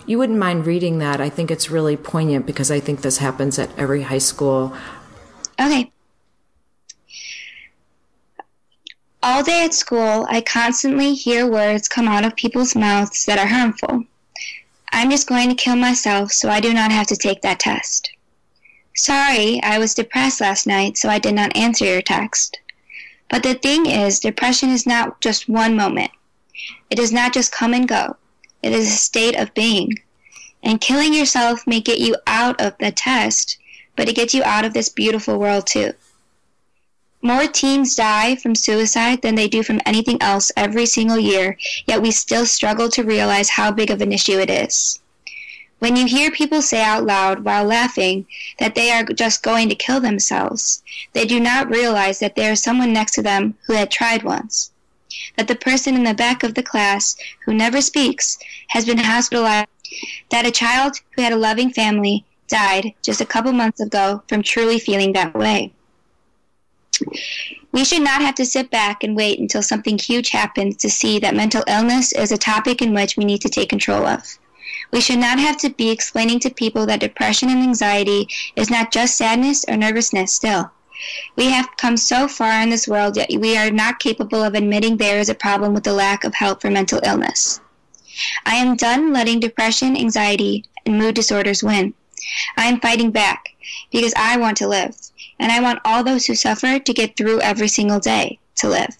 you 0.06 0.18
wouldn't 0.18 0.39
mind 0.39 0.65
reading 0.65 0.98
that, 1.00 1.22
I 1.22 1.30
think 1.30 1.50
it's 1.51 1.70
really 1.72 1.96
poignant 1.96 2.46
because 2.46 2.70
I 2.70 2.80
think 2.82 3.01
this 3.01 3.20
happens 3.20 3.58
at 3.58 3.70
every 3.77 4.01
high 4.01 4.18
school. 4.18 4.75
Okay. 5.62 5.93
All 9.25 9.42
day 9.42 9.63
at 9.63 9.74
school, 9.74 10.27
I 10.30 10.42
constantly 10.42 11.13
hear 11.13 11.50
words 11.50 11.88
come 11.88 12.10
out 12.10 12.25
of 12.25 12.36
people's 12.36 12.75
mouths 12.75 13.25
that 13.25 13.39
are 13.39 13.48
harmful. 13.48 14.03
I'm 14.92 15.10
just 15.10 15.30
going 15.30 15.48
to 15.48 15.56
kill 15.56 15.77
myself 15.77 16.34
so 16.34 16.50
I 16.50 16.60
do 16.60 16.74
not 16.74 16.92
have 16.92 17.08
to 17.08 17.15
take 17.15 17.42
that 17.42 17.62
test. 17.62 18.12
Sorry, 18.94 19.63
I 19.63 19.80
was 19.80 19.94
depressed 19.94 20.42
last 20.42 20.68
night, 20.68 20.98
so 20.98 21.08
I 21.08 21.20
did 21.20 21.36
not 21.36 21.56
answer 21.56 21.86
your 21.86 22.01
text. 22.01 22.60
But 23.30 23.44
the 23.44 23.53
thing 23.53 23.86
is, 23.86 24.20
depression 24.20 24.70
is 24.70 24.86
not 24.86 25.22
just 25.22 25.48
one 25.48 25.77
moment. 25.77 26.12
It 26.89 26.96
does 26.96 27.13
not 27.13 27.34
just 27.34 27.53
come 27.53 27.74
and 27.74 27.88
go. 27.88 28.18
It 28.62 28.74
is 28.74 28.89
a 28.89 28.98
state 28.98 29.38
of 29.38 29.53
being. 29.53 30.00
And 30.63 30.82
killing 30.82 31.13
yourself 31.13 31.65
may 31.65 31.80
get 31.80 32.00
you 32.00 32.18
out 32.27 32.60
of 32.60 32.77
the 32.77 32.92
test, 32.92 33.58
but 33.96 34.10
it 34.10 34.18
gets 34.18 34.34
you 34.34 34.44
out 34.44 34.65
of 34.65 34.74
this 34.74 34.89
beautiful 34.89 35.39
world 35.39 35.65
too. 35.65 35.94
More 37.25 37.48
teens 37.48 37.96
die 37.96 38.36
from 38.36 38.53
suicide 38.53 39.22
than 39.22 39.36
they 39.36 39.48
do 39.48 39.63
from 39.63 39.80
anything 39.86 40.22
else 40.22 40.51
every 40.58 40.86
single 40.86 41.18
year, 41.18 41.58
yet 41.88 42.01
we 42.01 42.12
still 42.12 42.46
struggle 42.46 42.89
to 42.89 43.01
realize 43.01 43.51
how 43.51 43.72
big 43.72 43.89
of 43.89 44.01
an 44.01 44.12
issue 44.12 44.39
it 44.39 44.50
is. 44.50 45.00
When 45.80 45.96
you 45.96 46.06
hear 46.06 46.32
people 46.32 46.62
say 46.62 46.82
out 46.82 47.06
loud 47.06 47.46
while 47.46 47.63
laughing 47.63 48.25
that 48.60 48.75
they 48.75 48.92
are 48.92 49.06
just 49.06 49.42
going 49.42 49.70
to 49.70 49.75
kill 49.75 50.01
themselves, 50.01 50.84
they 51.13 51.25
do 51.25 51.39
not 51.39 51.70
realize 51.70 52.20
that 52.20 52.36
there 52.36 52.51
is 52.51 52.62
someone 52.62 52.92
next 52.92 53.13
to 53.15 53.22
them 53.22 53.56
who 53.68 53.74
had 53.74 53.89
tried 53.89 54.24
once. 54.24 54.72
That 55.38 55.48
the 55.48 55.56
person 55.56 55.96
in 55.96 56.03
the 56.03 56.13
back 56.13 56.44
of 56.44 56.56
the 56.56 56.63
class 56.63 57.15
who 57.46 57.53
never 57.53 57.82
speaks 57.82 58.38
has 58.68 58.86
been 58.86 58.98
hospitalized. 58.98 59.68
That 60.30 60.46
a 60.46 60.51
child 60.51 61.00
who 61.12 61.22
had 61.22 61.32
a 61.32 61.38
loving 61.38 61.70
family 61.70 62.25
died 62.50 62.94
just 63.01 63.22
a 63.22 63.25
couple 63.25 63.51
months 63.51 63.80
ago 63.80 64.24
from 64.27 64.42
truly 64.42 64.80
feeling 64.80 65.13
that 65.13 65.34
way. 65.34 65.73
We 67.72 67.84
should 67.84 68.04
not 68.04 68.22
have 68.22 68.36
to 68.36 68.46
sit 68.46 68.70
back 68.70 69.04
and 69.04 69.16
wait 69.16 69.40
until 69.40 69.64
something 69.64 69.98
huge 69.98 70.30
happens 70.30 70.78
to 70.78 70.90
see 70.90 71.20
that 71.20 71.36
mental 71.36 71.64
illness 71.68 72.12
is 72.12 72.32
a 72.32 72.38
topic 72.38 72.82
in 72.82 72.94
which 72.94 73.18
we 73.18 73.26
need 73.26 73.42
to 73.42 73.50
take 73.50 73.70
control 73.70 74.06
of. 74.06 74.38
We 74.92 75.02
should 75.02 75.20
not 75.20 75.40
have 75.40 75.58
to 75.58 75.70
be 75.70 75.90
explaining 75.90 76.40
to 76.42 76.52
people 76.52 76.86
that 76.86 77.00
depression 77.00 77.50
and 77.50 77.64
anxiety 77.64 78.28
is 78.56 78.70
not 78.70 78.92
just 78.92 79.18
sadness 79.18 79.66
or 79.68 79.76
nervousness 79.76 80.32
still. 80.34 80.72
We 81.36 81.48
have 81.50 81.76
come 81.78 81.98
so 81.98 82.28
far 82.28 82.62
in 82.62 82.70
this 82.70 82.88
world 82.88 83.18
yet 83.18 83.32
we 83.40 83.58
are 83.58 83.72
not 83.72 84.00
capable 84.00 84.44
of 84.44 84.54
admitting 84.54 84.98
there 84.98 85.20
is 85.20 85.30
a 85.30 85.36
problem 85.36 85.74
with 85.74 85.84
the 85.84 85.94
lack 85.94 86.24
of 86.24 86.36
help 86.36 86.62
for 86.62 86.70
mental 86.70 87.02
illness. 87.04 87.60
I 88.46 88.56
am 88.56 88.76
done 88.76 89.12
letting 89.12 89.40
depression, 89.40 89.98
anxiety, 89.98 90.66
and 90.86 91.00
mood 91.00 91.16
disorders 91.16 91.64
win. 91.64 91.96
I 92.56 92.68
am 92.68 92.80
fighting 92.80 93.12
back 93.12 93.50
because 93.92 94.14
I 94.16 94.38
want 94.38 94.58
to 94.58 94.68
live, 94.68 94.96
and 95.44 95.52
I 95.52 95.60
want 95.60 95.82
all 95.84 96.06
those 96.06 96.26
who 96.26 96.36
suffer 96.36 96.80
to 96.80 96.94
get 96.94 97.18
through 97.18 97.42
every 97.42 97.68
single 97.68 98.00
day 98.00 98.40
to 98.56 98.70
live. 98.70 98.96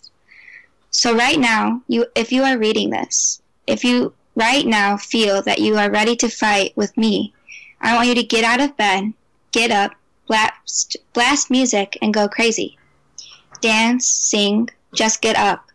So 0.92 1.16
right 1.16 1.40
now, 1.40 1.82
you 1.88 2.06
if 2.16 2.34
you 2.34 2.44
are 2.44 2.58
reading 2.58 2.90
this, 2.90 3.42
if 3.66 3.86
you 3.86 4.14
right 4.36 4.66
now 4.66 4.98
feel 4.98 5.42
that 5.44 5.60
you 5.60 5.78
are 5.78 5.90
ready 5.90 6.18
to 6.18 6.28
fight 6.28 6.74
with 6.76 6.98
me, 6.98 7.34
I 7.80 7.96
want 7.96 8.10
you 8.10 8.16
to 8.16 8.24
get 8.24 8.44
out 8.44 8.60
of 8.60 8.76
bed, 8.76 9.14
get 9.54 9.72
up, 9.72 9.94
blast 10.28 10.98
blast 11.14 11.50
music 11.50 11.98
and 12.02 12.14
go 12.14 12.28
crazy. 12.28 12.78
Dance, 13.62 14.06
sing, 14.06 14.70
just 14.94 15.22
get 15.22 15.38
up. 15.38 15.72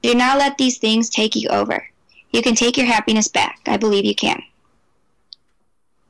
Do 0.00 0.14
not 0.14 0.38
let 0.38 0.56
these 0.56 0.78
things 0.78 1.10
take 1.10 1.36
you 1.36 1.50
over. 1.50 1.86
You 2.30 2.40
can 2.40 2.54
take 2.54 2.78
your 2.78 2.86
happiness 2.86 3.28
back. 3.28 3.60
I 3.66 3.76
believe 3.76 4.06
you 4.06 4.14
can. 4.14 4.42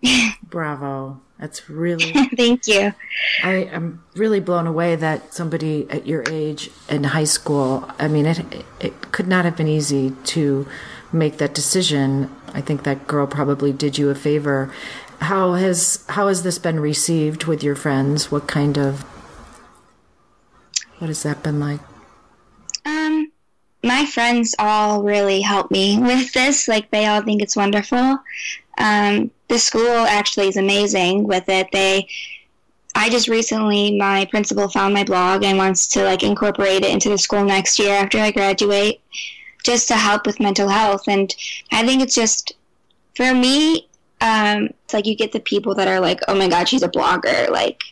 Bravo. 0.45 1.21
That's 1.39 1.69
really 1.69 2.13
Thank 2.37 2.67
you. 2.67 2.95
I 3.43 3.55
am 3.55 4.03
really 4.15 4.41
blown 4.41 4.67
away 4.67 4.97
that 4.97 5.35
somebody 5.35 5.87
at 5.91 6.07
your 6.07 6.25
age 6.31 6.71
in 6.89 7.05
high 7.05 7.25
school, 7.25 7.91
I 7.99 8.09
mean, 8.09 8.27
it, 8.27 8.65
it 8.81 9.13
could 9.13 9.29
not 9.29 9.45
have 9.45 9.57
been 9.57 9.69
easy 9.69 10.13
to 10.25 10.67
make 11.13 11.37
that 11.39 11.55
decision. 11.55 12.35
I 12.55 12.61
think 12.63 12.85
that 12.85 13.07
girl 13.07 13.27
probably 13.27 13.73
did 13.73 13.99
you 13.99 14.09
a 14.09 14.15
favor. 14.15 14.73
How 15.21 15.55
has 15.55 16.05
how 16.09 16.29
has 16.29 16.43
this 16.43 16.59
been 16.59 16.81
received 16.81 17.45
with 17.45 17.63
your 17.63 17.75
friends? 17.75 18.31
What 18.31 18.47
kind 18.47 18.79
of 18.79 19.03
what 20.99 21.09
has 21.09 21.23
that 21.23 21.43
been 21.43 21.61
like? 21.61 21.81
Um, 22.85 23.31
my 23.83 24.07
friends 24.07 24.55
all 24.59 25.03
really 25.03 25.41
help 25.41 25.71
me 25.71 25.99
with 25.99 26.33
this. 26.33 26.69
Like 26.69 26.91
they 26.91 27.07
all 27.07 27.23
think 27.23 27.43
it's 27.43 27.57
wonderful. 27.57 28.19
Um, 28.79 29.31
the 29.49 29.59
school 29.59 30.07
actually 30.07 30.49
is 30.49 30.57
amazing 30.57 31.25
with 31.25 31.49
it. 31.49 31.69
They, 31.73 32.09
I 32.95 33.09
just 33.11 33.29
recently, 33.29 33.97
my 33.97 34.25
principal 34.27 34.69
found 34.69 34.95
my 34.95 35.05
blog 35.05 35.45
and 35.45 35.59
wants 35.59 35.87
to 35.89 36.05
like 36.05 36.23
incorporate 36.23 36.85
it 36.85 36.91
into 36.91 37.09
the 37.09 37.19
school 37.19 37.45
next 37.45 37.79
year 37.79 37.95
after 37.95 38.19
I 38.19 38.31
graduate, 38.31 39.01
just 39.65 39.89
to 39.89 39.95
help 39.95 40.27
with 40.27 40.41
mental 40.41 40.69
health. 40.69 41.09
And 41.09 41.35
I 41.73 41.87
think 41.87 42.03
it's 42.03 42.15
just, 42.15 42.55
for 43.15 43.35
me, 43.35 43.89
um, 44.21 44.71
it's 44.85 44.95
like 44.95 45.07
you 45.07 45.17
get 45.17 45.33
the 45.33 45.41
people 45.41 45.75
that 45.75 45.89
are 45.89 46.01
like, 46.01 46.21
oh 46.29 46.35
my 46.35 46.49
god, 46.49 46.69
she's 46.69 46.83
a 46.83 46.89
blogger, 46.89 47.51
like, 47.51 47.83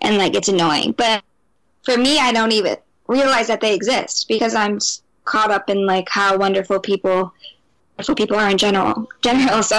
and 0.00 0.18
like 0.18 0.34
it's 0.34 0.48
annoying. 0.48 0.92
But 0.92 1.22
for 1.84 1.96
me, 1.96 2.18
I 2.18 2.32
don't 2.32 2.52
even 2.52 2.76
realize 3.06 3.46
that 3.48 3.60
they 3.60 3.74
exist 3.74 4.26
because 4.28 4.54
I'm 4.54 4.78
caught 5.24 5.50
up 5.50 5.70
in 5.70 5.86
like 5.86 6.08
how 6.08 6.36
wonderful 6.36 6.80
people 6.80 7.32
wonderful 8.00 8.14
people 8.14 8.36
are 8.36 8.50
in 8.50 8.58
general. 8.58 9.08
General, 9.22 9.62
so 9.62 9.78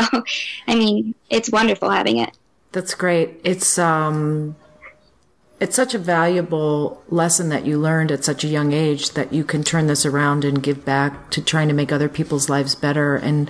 I 0.67 0.75
mean, 0.75 1.15
it's 1.29 1.49
wonderful 1.51 1.89
having 1.89 2.17
it. 2.17 2.37
That's 2.71 2.93
great. 2.93 3.39
It's 3.43 3.79
um 3.79 4.55
it's 5.59 5.75
such 5.75 5.93
a 5.93 5.99
valuable 5.99 7.03
lesson 7.09 7.49
that 7.49 7.65
you 7.65 7.77
learned 7.77 8.11
at 8.11 8.23
such 8.23 8.43
a 8.43 8.47
young 8.47 8.73
age 8.73 9.11
that 9.11 9.31
you 9.31 9.43
can 9.43 9.63
turn 9.63 9.87
this 9.87 10.05
around 10.05 10.43
and 10.43 10.63
give 10.63 10.83
back 10.83 11.29
to 11.31 11.41
trying 11.41 11.67
to 11.67 11.73
make 11.73 11.91
other 11.91 12.09
people's 12.09 12.49
lives 12.49 12.73
better 12.73 13.15
and 13.15 13.49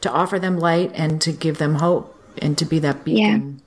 to 0.00 0.10
offer 0.10 0.38
them 0.38 0.58
light 0.58 0.90
and 0.94 1.20
to 1.20 1.32
give 1.32 1.58
them 1.58 1.74
hope 1.74 2.18
and 2.38 2.56
to 2.56 2.64
be 2.64 2.78
that 2.78 3.04
beacon. 3.04 3.60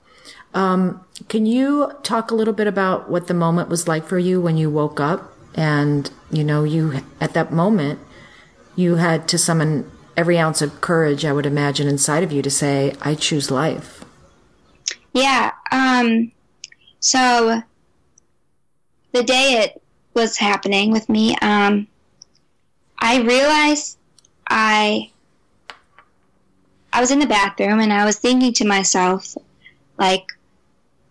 Yeah. 0.54 0.72
Um, 0.72 1.04
can 1.28 1.46
you 1.46 1.92
talk 2.02 2.30
a 2.30 2.34
little 2.34 2.54
bit 2.54 2.66
about 2.66 3.08
what 3.08 3.28
the 3.28 3.34
moment 3.34 3.68
was 3.68 3.86
like 3.86 4.04
for 4.04 4.18
you 4.18 4.40
when 4.40 4.56
you 4.56 4.68
woke 4.68 4.98
up 4.98 5.32
and 5.54 6.10
you 6.30 6.42
know 6.42 6.64
you 6.64 7.02
at 7.20 7.34
that 7.34 7.52
moment 7.52 8.00
you 8.74 8.96
had 8.96 9.26
to 9.28 9.38
summon 9.38 9.90
every 10.16 10.38
ounce 10.38 10.62
of 10.62 10.80
courage 10.80 11.24
I 11.24 11.32
would 11.32 11.46
imagine 11.46 11.88
inside 11.88 12.22
of 12.22 12.32
you 12.32 12.42
to 12.42 12.50
say 12.50 12.94
I 13.00 13.14
choose 13.14 13.50
life. 13.50 14.04
Yeah. 15.12 15.52
Um. 15.70 16.32
So 17.00 17.62
the 19.12 19.22
day 19.22 19.62
it 19.62 19.82
was 20.14 20.36
happening 20.36 20.90
with 20.90 21.08
me, 21.08 21.36
um, 21.42 21.86
I 22.98 23.20
realized 23.20 23.98
I 24.48 25.10
I 26.92 27.00
was 27.00 27.10
in 27.10 27.18
the 27.18 27.26
bathroom 27.26 27.80
and 27.80 27.92
I 27.92 28.04
was 28.04 28.16
thinking 28.16 28.52
to 28.54 28.66
myself, 28.66 29.36
like, 29.98 30.24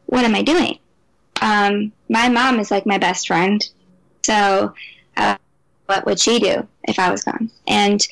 what 0.08 0.26
am 0.26 0.34
I 0.34 0.42
doing? 0.42 0.80
Um, 1.42 1.92
my 2.10 2.28
mom 2.28 2.60
is 2.60 2.72
like 2.72 2.86
my 2.86 2.98
best 2.98 3.28
friend, 3.28 3.64
so 4.24 4.74
uh, 5.18 5.38
what 5.86 6.06
would 6.06 6.20
she 6.20 6.40
do 6.40 6.68
if 6.84 6.98
I 6.98 7.12
was 7.12 7.24
gone? 7.24 7.52
And 7.68 8.06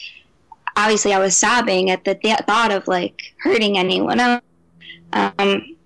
obviously, 0.75 1.13
I 1.13 1.20
was 1.20 1.38
sobbing 1.38 1.89
at 1.89 2.03
the 2.03 2.15
th- 2.15 2.39
thought 2.48 2.72
of 2.72 2.88
like 2.88 3.22
hurting 3.39 3.77
anyone 3.77 4.20
else. 4.20 4.44
Um, 5.13 5.77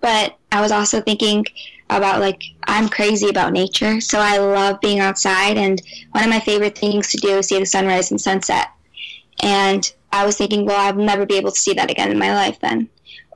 but 0.00 0.36
I 0.50 0.60
was 0.60 0.72
also 0.72 1.00
thinking 1.00 1.46
about 1.88 2.20
like 2.20 2.42
I'm 2.64 2.88
crazy 2.88 3.28
about 3.28 3.52
nature, 3.52 4.00
so 4.00 4.18
I 4.18 4.38
love 4.38 4.80
being 4.80 5.00
outside, 5.00 5.56
and 5.56 5.80
one 6.12 6.24
of 6.24 6.30
my 6.30 6.40
favorite 6.40 6.76
things 6.76 7.08
to 7.10 7.18
do 7.18 7.38
is 7.38 7.48
see 7.48 7.58
the 7.58 7.66
sunrise 7.66 8.10
and 8.10 8.20
sunset. 8.20 8.68
And 9.40 9.90
I 10.12 10.26
was 10.26 10.36
thinking, 10.36 10.66
well, 10.66 10.78
I'll 10.78 10.94
never 10.94 11.24
be 11.24 11.36
able 11.36 11.50
to 11.50 11.60
see 11.60 11.72
that 11.74 11.90
again 11.90 12.10
in 12.10 12.18
my 12.18 12.34
life 12.34 12.58
then, 12.60 12.88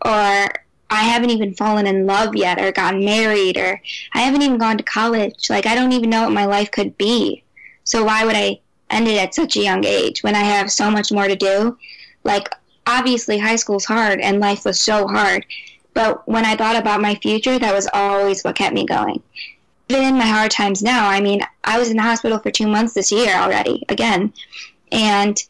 or 0.05 0.49
I 0.89 1.03
haven't 1.03 1.31
even 1.31 1.55
fallen 1.55 1.87
in 1.87 2.07
love 2.07 2.37
yet, 2.37 2.61
or 2.61 2.73
gotten 2.73 3.05
married, 3.05 3.57
or 3.57 3.81
I 4.13 4.21
haven't 4.21 4.43
even 4.43 4.59
gone 4.59 4.79
to 4.79 4.85
college. 4.85 5.49
Like 5.49 5.67
I 5.67 5.75
don't 5.75 5.93
even 5.93 6.11
know 6.11 6.23
what 6.23 6.33
my 6.33 6.45
life 6.47 6.71
could 6.71 6.97
be. 6.99 7.45
So 7.85 8.05
why 8.05 8.25
would 8.25 8.37
I 8.37 8.61
end 8.91 9.09
it 9.09 9.19
at 9.19 9.35
such 9.35 9.57
a 9.57 9.63
young 9.63 9.85
age 9.85 10.23
when 10.23 10.35
I 10.35 10.41
have 10.41 10.71
so 10.71 10.91
much 10.91 11.13
more 11.13 11.29
to 11.29 11.37
do? 11.37 11.79
Like 12.25 12.49
obviously 12.87 13.39
high 13.39 13.57
school's 13.57 13.85
hard 13.85 14.21
and 14.21 14.41
life 14.41 14.65
was 14.65 14.81
so 14.81 15.07
hard. 15.07 15.45
But 15.95 16.27
when 16.29 16.45
I 16.45 16.57
thought 16.57 16.77
about 16.77 17.01
my 17.01 17.15
future, 17.17 17.59
that 17.59 17.75
was 17.75 17.89
always 17.93 18.43
what 18.43 18.57
kept 18.57 18.75
me 18.75 18.85
going. 18.85 19.23
even 19.89 20.05
in 20.05 20.19
my 20.19 20.27
hard 20.27 20.51
times 20.51 20.83
now, 20.83 21.09
I 21.09 21.21
mean, 21.21 21.41
I 21.65 21.79
was 21.79 21.91
in 21.91 21.97
the 21.97 22.03
hospital 22.03 22.39
for 22.39 22.51
two 22.51 22.67
months 22.67 22.95
this 22.95 23.13
year 23.13 23.35
already, 23.35 23.85
again. 23.89 24.33
And 24.93 25.43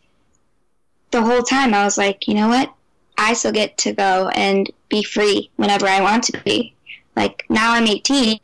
the 1.11 1.23
whole 1.23 1.43
time 1.43 1.75
I 1.75 1.85
was 1.85 1.99
like, 1.99 2.29
you 2.29 2.35
know 2.35 2.49
what? 2.49 2.73
I 3.19 3.33
still 3.33 3.53
get 3.53 3.79
to 3.79 3.93
go 3.93 4.29
and 4.35 4.71
be 4.89 5.03
free 5.03 5.51
whenever 5.57 5.87
I 5.87 6.01
want 6.01 6.25
to 6.25 6.41
be. 6.45 6.75
Like 7.17 7.45
now 7.49 7.73
I'm 7.73 7.87
18. 7.87 8.39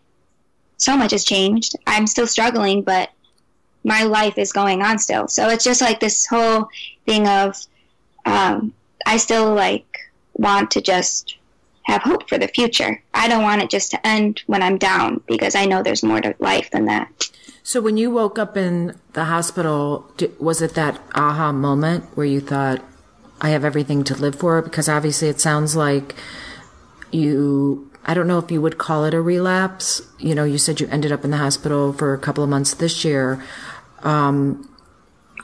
So 0.79 0.97
much 0.97 1.13
has 1.13 1.25
changed. 1.25 1.77
I'm 1.87 2.07
still 2.07 2.27
struggling, 2.27 2.83
but 2.83 3.11
my 3.85 4.05
life 4.05 4.39
is 4.39 4.53
going 4.53 4.83
on 4.83 4.99
still. 4.99 5.29
So 5.29 5.49
it's 5.49 5.65
just 5.65 5.81
like 5.81 6.01
this 6.01 6.27
whole 6.27 6.69
thing 7.07 7.27
of 7.27 7.57
um, 8.25 8.73
I 9.07 9.17
still 9.17 9.55
like 9.55 9.99
want 10.35 10.71
to 10.73 10.81
just 10.81 11.37
have 11.85 12.03
hope 12.03 12.29
for 12.29 12.39
the 12.39 12.49
future. 12.49 13.03
I 13.13 13.29
don't 13.29 13.43
want 13.43 13.63
it 13.63 13.71
just 13.71 13.91
to 13.91 14.07
end 14.07 14.43
when 14.47 14.63
I'm 14.63 14.79
down 14.79 15.21
because 15.27 15.55
I 15.55 15.65
know 15.65 15.83
there's 15.83 16.03
more 16.03 16.21
to 16.21 16.35
life 16.39 16.71
than 16.71 16.87
that. 16.87 17.31
So 17.65 17.81
when 17.81 17.97
you 17.97 18.11
woke 18.11 18.39
up 18.39 18.57
in 18.57 18.99
the 19.13 19.25
hospital, 19.25 20.11
was 20.39 20.63
it 20.63 20.75
that 20.75 21.01
aha 21.15 21.53
moment 21.53 22.05
where 22.17 22.27
you 22.27 22.41
thought, 22.41 22.83
I 23.41 23.51
have 23.51 23.65
everything 23.65 24.05
to 24.05 24.15
live 24.15 24.37
for? 24.37 24.63
Because 24.63 24.89
obviously 24.89 25.29
it 25.29 25.41
sounds 25.41 25.75
like 25.77 26.15
you, 27.11 27.91
I 28.05 28.15
don't 28.15 28.27
know 28.27 28.39
if 28.39 28.51
you 28.51 28.61
would 28.61 28.79
call 28.79 29.05
it 29.05 29.15
a 29.15 29.21
relapse. 29.21 30.03
You 30.19 30.35
know, 30.35 30.45
you 30.45 30.59
said 30.59 30.81
you 30.81 30.89
ended 30.89 31.13
up 31.13 31.25
in 31.25 31.31
the 31.31 31.37
hospital 31.37 31.93
for 31.93 32.15
a 32.15 32.19
couple 32.19 32.43
of 32.43 32.51
months 32.51 32.75
this 32.75 33.05
year. 33.05 33.43
Um, 34.03 34.69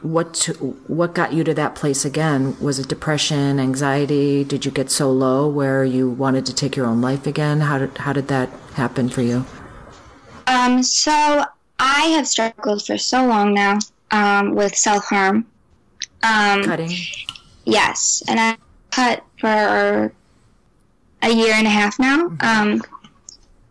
what 0.03 0.49
what 0.87 1.15
got 1.15 1.33
you 1.33 1.43
to 1.45 1.55
that 1.55 1.75
place 1.75 2.05
again? 2.05 2.57
Was 2.61 2.79
it 2.79 2.89
depression, 2.89 3.59
anxiety? 3.59 4.45
Did 4.45 4.65
you 4.65 4.71
get 4.71 4.91
so 4.91 5.11
low 5.11 5.49
where 5.49 5.85
you 5.85 6.09
wanted 6.09 6.47
to 6.47 6.55
take 6.55 6.77
your 6.77 6.87
own 6.87 7.01
life 7.01 7.27
again? 7.27 7.61
How 7.61 7.79
did 7.79 7.99
how 7.99 8.13
did 8.13 8.29
that 8.29 8.49
happen 8.75 9.09
for 9.09 9.23
you? 9.23 9.45
Um, 10.47 10.83
so 10.83 11.45
I 11.79 12.03
have 12.17 12.27
struggled 12.27 12.87
for 12.87 12.97
so 12.97 13.27
long 13.27 13.55
now 13.55 13.79
um, 14.11 14.55
with 14.55 14.77
self 14.77 15.05
harm. 15.05 15.47
Um, 16.23 16.65
Cutting. 16.65 16.93
Yes, 17.65 18.23
and 18.29 18.41
I 18.41 18.57
cut 18.91 19.25
for 19.39 20.13
a 21.23 21.31
year 21.31 21.55
and 21.55 21.67
a 21.67 21.71
half 21.71 21.99
now. 21.99 22.33
Um, 22.41 22.83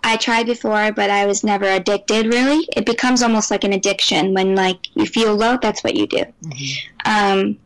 I 0.03 0.17
tried 0.17 0.45
before, 0.45 0.91
but 0.91 1.09
I 1.09 1.25
was 1.25 1.43
never 1.43 1.65
addicted. 1.65 2.27
Really, 2.27 2.67
it 2.75 2.85
becomes 2.85 3.21
almost 3.21 3.51
like 3.51 3.63
an 3.63 3.73
addiction 3.73 4.33
when 4.33 4.55
like 4.55 4.95
you 4.95 5.05
feel 5.05 5.35
low. 5.35 5.57
That's 5.61 5.83
what 5.83 5.95
you 5.95 6.07
do. 6.07 6.23
Um, 7.05 7.57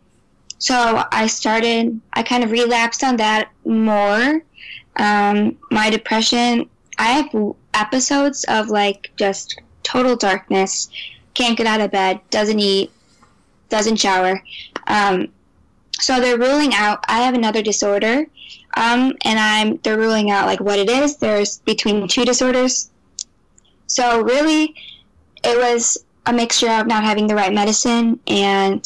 so 0.57 1.03
I 1.11 1.27
started. 1.27 2.00
I 2.13 2.23
kind 2.23 2.43
of 2.43 2.51
relapsed 2.51 3.03
on 3.03 3.17
that 3.17 3.50
more. 3.65 4.41
Um, 4.95 5.57
my 5.69 5.89
depression. 5.89 6.69
I 6.97 7.11
have 7.13 7.55
episodes 7.73 8.43
of 8.45 8.69
like 8.69 9.11
just 9.17 9.59
total 9.83 10.15
darkness. 10.15 10.89
Can't 11.33 11.57
get 11.57 11.67
out 11.67 11.81
of 11.81 11.91
bed. 11.91 12.19
Doesn't 12.29 12.59
eat. 12.59 12.91
Doesn't 13.69 13.97
shower. 13.97 14.43
Um, 14.88 15.29
so 16.00 16.19
they're 16.19 16.38
ruling 16.38 16.73
out. 16.73 17.03
I 17.07 17.19
have 17.19 17.35
another 17.35 17.61
disorder, 17.61 18.25
um, 18.75 19.13
and 19.24 19.40
I'm 19.40 19.78
they're 19.78 19.98
ruling 19.98 20.32
out 20.32 20.46
like 20.46 20.60
what 20.60 20.80
it 20.80 20.90
is. 20.90 21.18
There's 21.18 21.60
between 21.60 22.08
two 22.08 22.25
disorders. 22.25 22.90
So 23.88 24.22
really, 24.22 24.75
it 25.44 25.58
was 25.58 26.04
a 26.25 26.34
mixture 26.34 26.70
of 26.70 26.88
not 26.88 27.04
having 27.04 27.28
the 27.28 27.36
right 27.36 27.54
medicine 27.54 28.20
and 28.28 28.86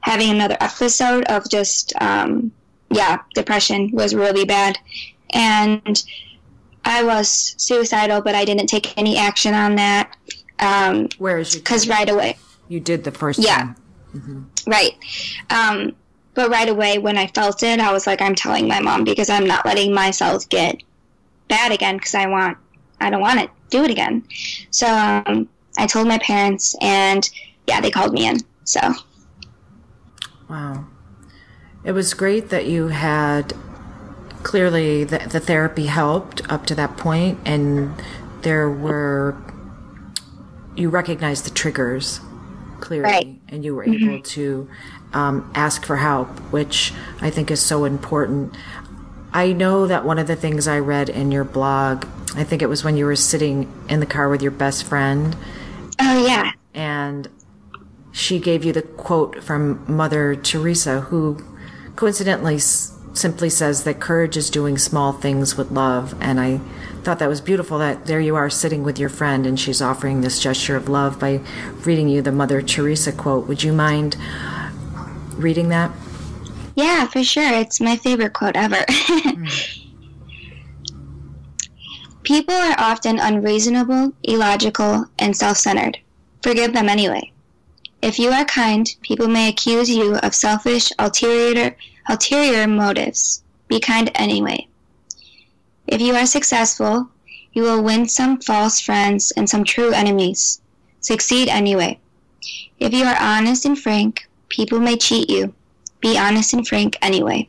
having 0.00 0.30
another 0.30 0.56
episode 0.60 1.24
of 1.24 1.48
just 1.48 1.92
um, 2.00 2.52
yeah, 2.90 3.20
depression 3.34 3.90
was 3.92 4.14
really 4.14 4.44
bad, 4.44 4.78
and 5.32 6.02
I 6.84 7.02
was 7.02 7.54
suicidal, 7.58 8.20
but 8.20 8.34
I 8.34 8.44
didn't 8.44 8.68
take 8.68 8.96
any 8.96 9.16
action 9.16 9.54
on 9.54 9.74
that 9.76 10.16
um, 10.58 11.08
Whereas 11.18 11.54
you 11.54 11.60
because 11.60 11.88
right 11.88 12.08
away 12.08 12.36
you 12.68 12.80
did 12.80 13.04
the 13.04 13.12
first 13.12 13.38
Yeah. 13.40 13.74
time. 14.14 14.50
Right. 14.66 14.92
Um, 15.50 15.94
but 16.36 16.50
right 16.50 16.68
away, 16.68 16.98
when 16.98 17.18
I 17.18 17.26
felt 17.28 17.62
it, 17.62 17.80
I 17.80 17.90
was 17.92 18.06
like, 18.06 18.20
I'm 18.22 18.34
telling 18.34 18.68
my 18.68 18.78
mom 18.78 19.02
because 19.04 19.30
I'm 19.30 19.46
not 19.46 19.64
letting 19.66 19.92
myself 19.92 20.48
get 20.48 20.82
bad 21.48 21.72
again 21.72 21.96
because 21.96 22.14
I 22.14 22.26
want, 22.26 22.58
I 23.00 23.10
don't 23.10 23.20
want 23.22 23.40
to 23.40 23.50
do 23.70 23.82
it 23.82 23.90
again. 23.90 24.22
So 24.70 24.86
um, 24.86 25.48
I 25.78 25.86
told 25.86 26.06
my 26.06 26.18
parents, 26.18 26.76
and 26.80 27.28
yeah, 27.66 27.80
they 27.80 27.90
called 27.90 28.12
me 28.12 28.28
in. 28.28 28.36
So 28.64 28.80
Wow. 30.48 30.86
It 31.84 31.92
was 31.92 32.14
great 32.14 32.50
that 32.50 32.66
you 32.66 32.88
had 32.88 33.52
clearly 34.42 35.04
the, 35.04 35.18
the 35.18 35.40
therapy 35.40 35.86
helped 35.86 36.42
up 36.52 36.66
to 36.66 36.74
that 36.76 36.96
point 36.96 37.38
and 37.44 38.00
there 38.42 38.70
were 38.70 39.36
you 40.76 40.88
recognized 40.88 41.44
the 41.46 41.50
triggers 41.50 42.20
clearly 42.80 43.10
Right. 43.10 43.40
and 43.48 43.64
you 43.64 43.74
were 43.74 43.82
able 43.84 44.22
to 44.22 44.68
um, 45.12 45.50
ask 45.54 45.84
for 45.84 45.96
help 45.96 46.28
which 46.52 46.92
i 47.20 47.30
think 47.30 47.50
is 47.50 47.60
so 47.60 47.84
important 47.84 48.54
i 49.32 49.52
know 49.52 49.86
that 49.86 50.04
one 50.04 50.18
of 50.18 50.26
the 50.26 50.36
things 50.36 50.66
i 50.68 50.78
read 50.78 51.08
in 51.08 51.30
your 51.32 51.44
blog 51.44 52.06
i 52.34 52.44
think 52.44 52.62
it 52.62 52.68
was 52.68 52.84
when 52.84 52.96
you 52.96 53.04
were 53.06 53.16
sitting 53.16 53.70
in 53.88 54.00
the 54.00 54.06
car 54.06 54.28
with 54.28 54.42
your 54.42 54.50
best 54.50 54.84
friend 54.84 55.36
oh 56.00 56.26
yeah, 56.26 56.52
and 56.74 57.28
she 58.12 58.38
gave 58.38 58.64
you 58.64 58.72
the 58.72 58.82
quote 58.82 59.42
from 59.44 59.84
Mother 59.86 60.34
Teresa, 60.34 61.02
who 61.02 61.38
coincidentally 61.96 62.54
s- 62.56 62.96
simply 63.12 63.50
says 63.50 63.84
that 63.84 64.00
courage 64.00 64.36
is 64.38 64.48
doing 64.48 64.78
small 64.78 65.12
things 65.12 65.56
with 65.56 65.70
love. 65.70 66.14
And 66.20 66.40
I 66.40 66.58
thought 67.02 67.18
that 67.18 67.28
was 67.28 67.42
beautiful 67.42 67.78
that 67.78 68.06
there 68.06 68.20
you 68.20 68.34
are 68.34 68.48
sitting 68.48 68.82
with 68.84 68.98
your 68.98 69.10
friend 69.10 69.46
and 69.46 69.60
she's 69.60 69.82
offering 69.82 70.20
this 70.22 70.40
gesture 70.40 70.76
of 70.76 70.88
love 70.88 71.20
by 71.20 71.40
reading 71.84 72.08
you 72.08 72.22
the 72.22 72.32
Mother 72.32 72.62
Teresa 72.62 73.12
quote. 73.12 73.46
Would 73.48 73.62
you 73.62 73.72
mind 73.74 74.16
reading 75.36 75.68
that? 75.70 75.90
yeah, 76.76 77.06
for 77.06 77.24
sure. 77.24 77.52
It's 77.52 77.80
my 77.80 77.96
favorite 77.96 78.34
quote 78.34 78.56
ever. 78.56 78.84
People 82.22 82.54
are 82.54 82.74
often 82.78 83.18
unreasonable, 83.18 84.12
illogical, 84.24 85.06
and 85.18 85.36
self-centered. 85.36 85.98
Forgive 86.42 86.72
them 86.74 86.88
anyway. 86.88 87.32
If 88.02 88.18
you 88.18 88.30
are 88.30 88.44
kind, 88.44 88.94
people 89.00 89.26
may 89.26 89.48
accuse 89.48 89.88
you 89.88 90.16
of 90.16 90.34
selfish, 90.34 90.92
ulterior, 90.98 91.76
ulterior 92.08 92.66
motives. 92.66 93.42
Be 93.68 93.80
kind 93.80 94.10
anyway. 94.14 94.68
If 95.86 96.00
you 96.00 96.14
are 96.14 96.26
successful, 96.26 97.08
you 97.52 97.62
will 97.62 97.82
win 97.82 98.08
some 98.08 98.40
false 98.40 98.80
friends 98.80 99.30
and 99.30 99.48
some 99.48 99.64
true 99.64 99.92
enemies. 99.92 100.60
Succeed 101.00 101.48
anyway. 101.48 101.98
If 102.78 102.92
you 102.92 103.04
are 103.04 103.16
honest 103.18 103.64
and 103.64 103.78
frank, 103.78 104.25
people 104.48 104.78
may 104.78 104.96
cheat 104.96 105.28
you. 105.30 105.54
Be 106.00 106.18
honest 106.18 106.52
and 106.52 106.66
frank 106.66 106.96
anyway. 107.02 107.48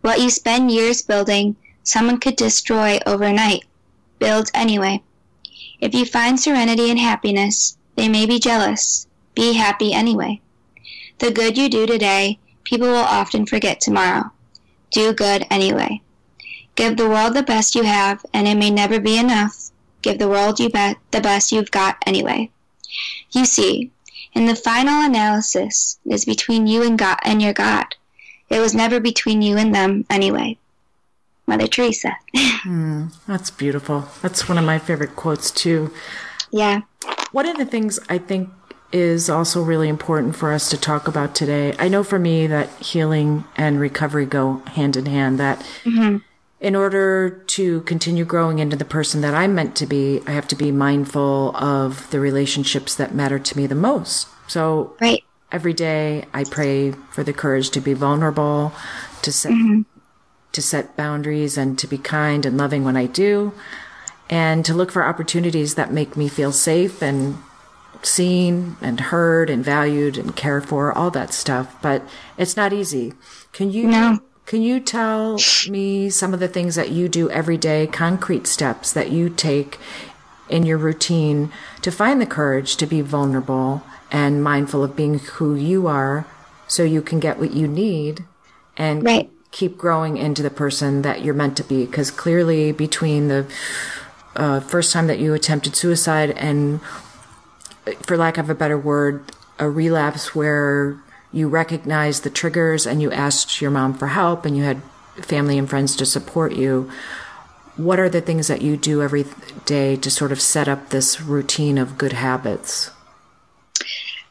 What 0.00 0.20
you 0.20 0.30
spend 0.30 0.70
years 0.70 1.02
building, 1.02 1.56
someone 1.82 2.20
could 2.20 2.36
destroy 2.36 2.98
overnight. 3.06 3.64
Build 4.18 4.50
anyway. 4.54 5.02
If 5.80 5.94
you 5.94 6.04
find 6.04 6.38
serenity 6.38 6.90
and 6.90 6.98
happiness, 6.98 7.76
they 7.96 8.08
may 8.08 8.26
be 8.26 8.38
jealous. 8.38 9.06
Be 9.34 9.54
happy 9.54 9.92
anyway. 9.92 10.40
The 11.18 11.30
good 11.30 11.56
you 11.56 11.68
do 11.68 11.86
today, 11.86 12.38
people 12.64 12.88
will 12.88 12.96
often 12.96 13.46
forget 13.46 13.80
tomorrow. 13.80 14.30
Do 14.90 15.12
good 15.12 15.46
anyway. 15.50 16.02
Give 16.74 16.96
the 16.96 17.08
world 17.08 17.34
the 17.34 17.42
best 17.42 17.74
you 17.74 17.84
have, 17.84 18.24
and 18.32 18.48
it 18.48 18.56
may 18.56 18.70
never 18.70 18.98
be 18.98 19.16
enough. 19.16 19.70
Give 20.02 20.18
the 20.18 20.28
world 20.28 20.58
you 20.58 20.68
bet 20.68 20.96
the 21.12 21.20
best 21.20 21.52
you've 21.52 21.70
got 21.70 21.96
anyway. 22.06 22.50
You 23.30 23.44
see, 23.44 23.90
in 24.34 24.46
the 24.46 24.56
final 24.56 25.02
analysis 25.02 25.98
is 26.04 26.24
between 26.24 26.66
you 26.66 26.82
and 26.82 26.98
God 26.98 27.18
and 27.22 27.40
your 27.40 27.52
God. 27.52 27.86
It 28.50 28.60
was 28.60 28.74
never 28.74 29.00
between 29.00 29.42
you 29.42 29.56
and 29.56 29.74
them 29.74 30.04
anyway. 30.10 30.58
Mother 31.46 31.66
Teresa. 31.66 32.16
Hmm, 32.64 33.08
that's 33.26 33.50
beautiful. 33.50 34.08
That's 34.22 34.48
one 34.48 34.56
of 34.56 34.64
my 34.64 34.78
favorite 34.78 35.16
quotes, 35.16 35.50
too. 35.50 35.92
yeah. 36.50 36.80
One 37.30 37.46
of 37.46 37.58
the 37.58 37.66
things 37.66 38.00
I 38.08 38.16
think 38.16 38.48
is 38.90 39.28
also 39.28 39.62
really 39.62 39.90
important 39.90 40.34
for 40.34 40.50
us 40.50 40.70
to 40.70 40.78
talk 40.78 41.06
about 41.06 41.34
today. 41.34 41.74
I 41.78 41.88
know 41.88 42.02
for 42.02 42.18
me 42.18 42.46
that 42.46 42.70
healing 42.80 43.44
and 43.54 43.78
recovery 43.78 44.24
go 44.24 44.62
hand 44.68 44.96
in 44.96 45.04
hand, 45.04 45.38
that 45.40 45.58
mm-hmm. 45.84 46.18
In 46.64 46.74
order 46.74 47.42
to 47.46 47.82
continue 47.82 48.24
growing 48.24 48.58
into 48.58 48.74
the 48.74 48.86
person 48.86 49.20
that 49.20 49.34
I'm 49.34 49.54
meant 49.54 49.76
to 49.76 49.86
be, 49.86 50.22
I 50.26 50.30
have 50.30 50.48
to 50.48 50.56
be 50.56 50.72
mindful 50.72 51.54
of 51.54 52.10
the 52.10 52.18
relationships 52.18 52.94
that 52.94 53.14
matter 53.14 53.38
to 53.38 53.56
me 53.58 53.66
the 53.66 53.74
most. 53.74 54.28
So 54.48 54.96
Right. 54.98 55.22
every 55.52 55.74
day 55.74 56.24
I 56.32 56.44
pray 56.44 56.92
for 57.12 57.22
the 57.22 57.34
courage 57.34 57.68
to 57.72 57.82
be 57.82 57.92
vulnerable, 57.92 58.72
to 59.20 59.30
set 59.30 59.52
mm-hmm. 59.52 59.82
to 60.52 60.62
set 60.62 60.96
boundaries 60.96 61.58
and 61.58 61.78
to 61.80 61.86
be 61.86 61.98
kind 61.98 62.46
and 62.46 62.56
loving 62.56 62.82
when 62.82 62.96
I 62.96 63.06
do, 63.06 63.52
and 64.30 64.64
to 64.64 64.72
look 64.72 64.90
for 64.90 65.04
opportunities 65.04 65.74
that 65.74 65.92
make 65.92 66.16
me 66.16 66.28
feel 66.28 66.50
safe 66.50 67.02
and 67.02 67.36
seen 68.00 68.76
and 68.80 69.00
heard 69.00 69.50
and 69.50 69.62
valued 69.62 70.16
and 70.16 70.34
cared 70.34 70.64
for, 70.66 70.90
all 70.96 71.10
that 71.10 71.34
stuff. 71.34 71.76
But 71.82 72.00
it's 72.38 72.56
not 72.56 72.72
easy. 72.72 73.12
Can 73.52 73.70
you 73.70 73.86
No. 73.86 74.20
Can 74.46 74.62
you 74.62 74.80
tell 74.80 75.38
me 75.68 76.10
some 76.10 76.34
of 76.34 76.40
the 76.40 76.48
things 76.48 76.74
that 76.74 76.90
you 76.90 77.08
do 77.08 77.30
every 77.30 77.56
day, 77.56 77.86
concrete 77.86 78.46
steps 78.46 78.92
that 78.92 79.10
you 79.10 79.30
take 79.30 79.78
in 80.48 80.66
your 80.66 80.76
routine 80.76 81.50
to 81.80 81.90
find 81.90 82.20
the 82.20 82.26
courage 82.26 82.76
to 82.76 82.86
be 82.86 83.00
vulnerable 83.00 83.82
and 84.10 84.44
mindful 84.44 84.84
of 84.84 84.94
being 84.94 85.18
who 85.18 85.54
you 85.54 85.86
are 85.86 86.26
so 86.68 86.82
you 86.82 87.00
can 87.00 87.18
get 87.20 87.38
what 87.38 87.52
you 87.52 87.66
need 87.66 88.24
and 88.76 89.02
Right. 89.04 89.30
keep 89.50 89.78
growing 89.78 90.16
into 90.16 90.42
the 90.42 90.50
person 90.50 91.02
that 91.02 91.22
you're 91.24 91.34
meant 91.34 91.56
to 91.56 91.64
be. 91.64 91.86
Because 91.86 92.10
clearly, 92.10 92.72
between 92.72 93.28
the 93.28 93.46
uh, 94.36 94.60
first 94.60 94.92
time 94.92 95.06
that 95.06 95.18
you 95.18 95.32
attempted 95.32 95.74
suicide 95.76 96.30
and, 96.32 96.80
for 98.02 98.16
lack 98.16 98.36
of 98.36 98.50
a 98.50 98.54
better 98.54 98.78
word, 98.78 99.24
a 99.58 99.70
relapse 99.70 100.34
where 100.34 101.00
you 101.34 101.48
recognized 101.48 102.22
the 102.22 102.30
triggers 102.30 102.86
and 102.86 103.02
you 103.02 103.10
asked 103.10 103.60
your 103.60 103.70
mom 103.70 103.94
for 103.94 104.08
help 104.08 104.44
and 104.44 104.56
you 104.56 104.62
had 104.62 104.82
family 105.22 105.58
and 105.58 105.68
friends 105.68 105.96
to 105.96 106.06
support 106.06 106.52
you. 106.54 106.90
What 107.76 107.98
are 107.98 108.08
the 108.08 108.20
things 108.20 108.46
that 108.46 108.62
you 108.62 108.76
do 108.76 109.02
every 109.02 109.24
day 109.64 109.96
to 109.96 110.10
sort 110.10 110.30
of 110.32 110.40
set 110.40 110.68
up 110.68 110.90
this 110.90 111.20
routine 111.20 111.76
of 111.76 111.98
good 111.98 112.12
habits? 112.12 112.90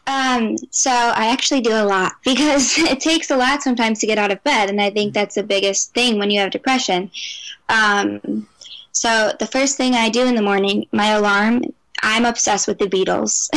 Um, 0.05 0.57
so 0.69 0.91
I 0.91 1.27
actually 1.27 1.61
do 1.61 1.71
a 1.71 1.85
lot 1.85 2.13
because 2.23 2.77
it 2.77 2.99
takes 2.99 3.29
a 3.31 3.37
lot 3.37 3.63
sometimes 3.63 3.99
to 3.99 4.07
get 4.07 4.17
out 4.17 4.31
of 4.31 4.43
bed, 4.43 4.69
and 4.69 4.81
I 4.81 4.89
think 4.89 5.13
that's 5.13 5.35
the 5.35 5.43
biggest 5.43 5.93
thing 5.93 6.19
when 6.19 6.31
you 6.31 6.39
have 6.39 6.51
depression. 6.51 7.11
Um, 7.69 8.47
so 8.91 9.33
the 9.39 9.47
first 9.47 9.75
thing 9.77 9.93
I 9.93 10.09
do 10.09 10.25
in 10.25 10.35
the 10.35 10.41
morning, 10.41 10.87
my 10.91 11.07
alarm. 11.07 11.63
I'm 12.03 12.25
obsessed 12.25 12.67
with 12.67 12.77
the 12.77 12.85
Beatles, 12.85 13.49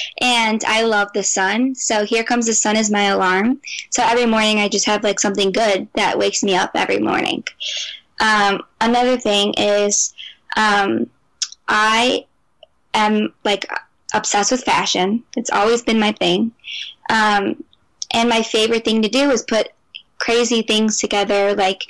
and 0.20 0.62
I 0.64 0.82
love 0.82 1.08
the 1.12 1.24
sun. 1.24 1.74
So 1.74 2.04
here 2.04 2.24
comes 2.24 2.46
the 2.46 2.54
sun 2.54 2.76
is 2.76 2.90
my 2.90 3.04
alarm. 3.04 3.60
So 3.90 4.02
every 4.02 4.26
morning 4.26 4.60
I 4.60 4.68
just 4.68 4.86
have 4.86 5.02
like 5.02 5.20
something 5.20 5.52
good 5.52 5.88
that 5.94 6.18
wakes 6.18 6.42
me 6.42 6.54
up 6.54 6.70
every 6.74 6.98
morning. 6.98 7.44
Um, 8.20 8.62
another 8.80 9.18
thing 9.18 9.54
is 9.58 10.14
um, 10.56 11.10
I 11.68 12.26
am 12.94 13.34
like 13.44 13.66
obsessed 14.14 14.52
with 14.52 14.62
fashion. 14.64 15.24
It's 15.36 15.50
always 15.50 15.82
been 15.82 15.98
my 15.98 16.12
thing. 16.12 16.52
Um, 17.10 17.64
and 18.12 18.28
my 18.28 18.42
favorite 18.42 18.84
thing 18.84 19.02
to 19.02 19.08
do 19.08 19.30
is 19.30 19.42
put 19.42 19.70
crazy 20.18 20.62
things 20.62 20.98
together. 20.98 21.54
Like 21.54 21.82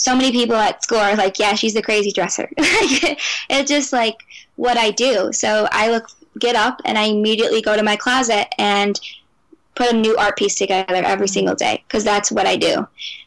so 0.00 0.16
many 0.16 0.32
people 0.32 0.56
at 0.56 0.82
school 0.82 0.96
are 0.98 1.14
like, 1.14 1.38
"Yeah, 1.38 1.54
she's 1.54 1.76
a 1.76 1.82
crazy 1.82 2.10
dresser." 2.10 2.48
it's 2.56 3.70
just 3.70 3.92
like 3.92 4.16
what 4.56 4.78
I 4.78 4.92
do. 4.92 5.30
So 5.30 5.68
I 5.72 5.90
look, 5.90 6.08
get 6.38 6.56
up, 6.56 6.80
and 6.86 6.96
I 6.96 7.02
immediately 7.02 7.60
go 7.60 7.76
to 7.76 7.82
my 7.82 7.96
closet 7.96 8.48
and 8.58 8.98
put 9.74 9.92
a 9.92 9.96
new 9.96 10.16
art 10.16 10.38
piece 10.38 10.54
together 10.54 11.02
every 11.04 11.28
single 11.28 11.54
day 11.54 11.84
because 11.86 12.02
that's 12.02 12.32
what 12.32 12.46
I 12.46 12.56
do. 12.56 12.78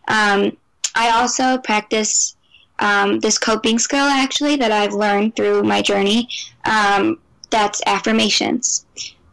Um, 0.07 0.57
I 0.95 1.11
also 1.11 1.59
practice 1.59 2.35
um, 2.79 3.19
this 3.19 3.37
coping 3.37 3.77
skill 3.77 4.07
actually 4.07 4.55
that 4.55 4.71
I've 4.71 4.93
learned 4.93 5.35
through 5.35 5.61
my 5.61 5.83
journey. 5.83 6.27
Um, 6.65 7.19
that's 7.51 7.83
affirmations. 7.85 8.87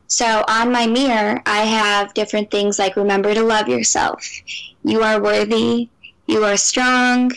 So 0.09 0.44
on 0.46 0.70
my 0.70 0.87
mirror, 0.87 1.40
I 1.46 1.61
have 1.61 2.12
different 2.12 2.50
things 2.50 2.79
like 2.79 2.96
remember 2.96 3.33
to 3.33 3.42
love 3.42 3.66
yourself. 3.66 4.29
You 4.85 5.03
are 5.03 5.22
worthy. 5.22 5.88
You 6.31 6.45
are 6.45 6.57
strong. 6.57 7.33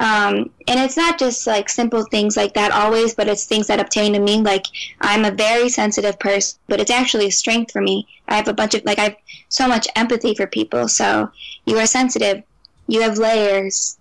Um, 0.00 0.50
and 0.68 0.78
it's 0.78 0.98
not 0.98 1.18
just 1.18 1.46
like 1.46 1.70
simple 1.70 2.04
things 2.04 2.36
like 2.36 2.52
that 2.54 2.72
always, 2.72 3.14
but 3.14 3.26
it's 3.26 3.46
things 3.46 3.68
that 3.68 3.80
obtain 3.80 4.12
to 4.12 4.18
me. 4.18 4.42
Like 4.42 4.66
I'm 5.00 5.24
a 5.24 5.30
very 5.30 5.70
sensitive 5.70 6.18
person, 6.18 6.58
but 6.68 6.78
it's 6.78 6.90
actually 6.90 7.28
a 7.28 7.32
strength 7.32 7.72
for 7.72 7.80
me. 7.80 8.06
I 8.28 8.36
have 8.36 8.48
a 8.48 8.52
bunch 8.52 8.74
of 8.74 8.84
like 8.84 8.98
I 8.98 9.04
have 9.04 9.16
so 9.48 9.66
much 9.66 9.88
empathy 9.96 10.34
for 10.34 10.46
people. 10.46 10.88
So 10.88 11.30
you 11.64 11.78
are 11.78 11.86
sensitive. 11.86 12.42
You 12.86 13.00
have 13.00 13.16
layers. 13.16 13.96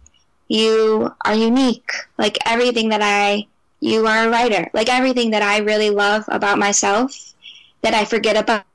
You 0.50 1.16
are 1.24 1.36
unique. 1.36 1.92
Like 2.18 2.38
everything 2.46 2.90
that 2.90 3.02
I 3.02 3.48
you 3.80 4.06
are 4.08 4.28
a 4.28 4.30
writer. 4.30 4.70
Like 4.74 4.90
everything 4.90 5.32
that 5.32 5.42
I 5.42 5.60
really 5.60 5.90
love 5.90 6.26
about 6.28 6.60
myself 6.60 7.34
that 7.82 7.94
I 7.94 8.04
forget 8.04 8.36
about 8.36 8.66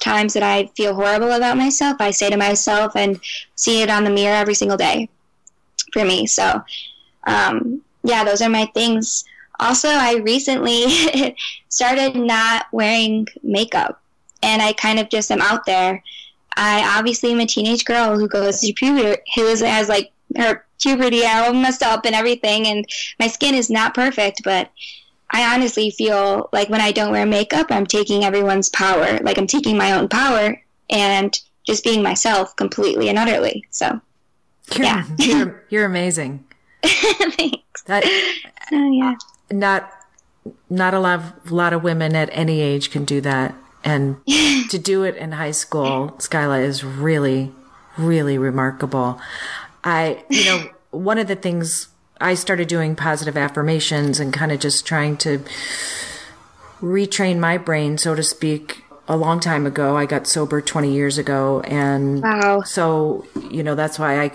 times 0.00 0.34
that 0.34 0.42
I 0.42 0.66
feel 0.76 0.94
horrible 0.94 1.32
about 1.32 1.56
myself, 1.56 1.96
I 2.00 2.10
say 2.10 2.30
to 2.30 2.36
myself 2.36 2.96
and 2.96 3.20
see 3.54 3.82
it 3.82 3.90
on 3.90 4.04
the 4.04 4.10
mirror 4.10 4.36
every 4.36 4.54
single 4.54 4.76
day 4.76 5.08
for 5.92 6.04
me. 6.04 6.26
So, 6.26 6.62
um, 7.26 7.82
yeah, 8.02 8.24
those 8.24 8.42
are 8.42 8.48
my 8.48 8.66
things. 8.74 9.24
Also, 9.58 9.88
I 9.88 10.16
recently 10.16 11.36
started 11.68 12.16
not 12.16 12.66
wearing 12.72 13.26
makeup 13.42 14.00
and 14.42 14.62
I 14.62 14.72
kind 14.72 14.98
of 14.98 15.10
just 15.10 15.30
am 15.30 15.42
out 15.42 15.66
there. 15.66 16.02
I 16.56 16.98
obviously 16.98 17.32
am 17.32 17.40
a 17.40 17.46
teenage 17.46 17.84
girl 17.84 18.18
who 18.18 18.28
goes 18.28 18.60
to 18.60 18.72
puberty, 18.72 19.20
who 19.34 19.46
has 19.46 19.88
like 19.88 20.12
her 20.36 20.64
puberty 20.80 21.24
all 21.24 21.52
messed 21.52 21.82
up 21.82 22.04
and 22.04 22.14
everything, 22.14 22.66
and 22.66 22.86
my 23.18 23.28
skin 23.28 23.54
is 23.54 23.70
not 23.70 23.94
perfect, 23.94 24.42
but 24.44 24.70
I 25.32 25.54
honestly 25.54 25.90
feel 25.90 26.48
like 26.52 26.68
when 26.68 26.80
I 26.80 26.92
don't 26.92 27.12
wear 27.12 27.26
makeup, 27.26 27.68
I'm 27.70 27.86
taking 27.86 28.24
everyone's 28.24 28.68
power. 28.68 29.18
Like 29.22 29.38
I'm 29.38 29.46
taking 29.46 29.76
my 29.76 29.92
own 29.92 30.08
power 30.08 30.60
and 30.90 31.38
just 31.64 31.84
being 31.84 32.02
myself 32.02 32.56
completely 32.56 33.08
and 33.08 33.18
utterly. 33.18 33.64
So, 33.70 34.00
You're, 34.74 34.84
Yeah. 34.86 35.04
you're, 35.18 35.64
you're 35.68 35.84
amazing. 35.84 36.44
thanks. 36.84 37.82
That 37.82 38.04
Oh, 38.72 38.90
yeah. 38.90 39.14
not 39.50 39.90
not 40.70 40.94
a 40.94 41.00
lot 41.00 41.20
of, 41.20 41.50
lot 41.52 41.72
of 41.72 41.82
women 41.82 42.16
at 42.16 42.30
any 42.32 42.60
age 42.60 42.90
can 42.90 43.04
do 43.04 43.20
that, 43.20 43.54
and 43.84 44.16
to 44.70 44.78
do 44.78 45.02
it 45.04 45.16
in 45.16 45.32
high 45.32 45.50
school, 45.50 46.12
Skyla 46.18 46.64
is 46.64 46.82
really, 46.82 47.52
really 47.98 48.38
remarkable. 48.38 49.20
I, 49.84 50.24
you 50.30 50.44
know, 50.46 50.70
one 50.92 51.18
of 51.18 51.26
the 51.28 51.36
things 51.36 51.88
I 52.20 52.34
started 52.34 52.68
doing 52.68 52.96
positive 52.96 53.36
affirmations 53.36 54.20
and 54.20 54.32
kind 54.32 54.52
of 54.52 54.60
just 54.60 54.86
trying 54.86 55.16
to 55.18 55.40
retrain 56.80 57.38
my 57.38 57.58
brain, 57.58 57.98
so 57.98 58.14
to 58.14 58.22
speak. 58.22 58.84
A 59.08 59.16
long 59.16 59.40
time 59.40 59.66
ago, 59.66 59.96
I 59.96 60.06
got 60.06 60.28
sober 60.28 60.60
20 60.60 60.92
years 60.92 61.18
ago, 61.18 61.62
and 61.64 62.22
Wow. 62.22 62.60
so 62.62 63.26
you 63.50 63.62
know 63.64 63.74
that's 63.74 63.98
why 63.98 64.20
I, 64.20 64.30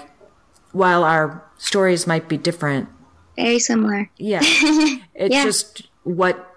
while 0.74 1.06
our 1.06 1.41
stories 1.58 2.06
might 2.06 2.28
be 2.28 2.36
different, 2.38 2.89
Very 3.38 3.60
similar. 3.60 4.10
yeah. 4.17 4.41
It's 5.15 5.34
Yeah. 5.34 5.43
just 5.45 5.84
what 6.04 6.52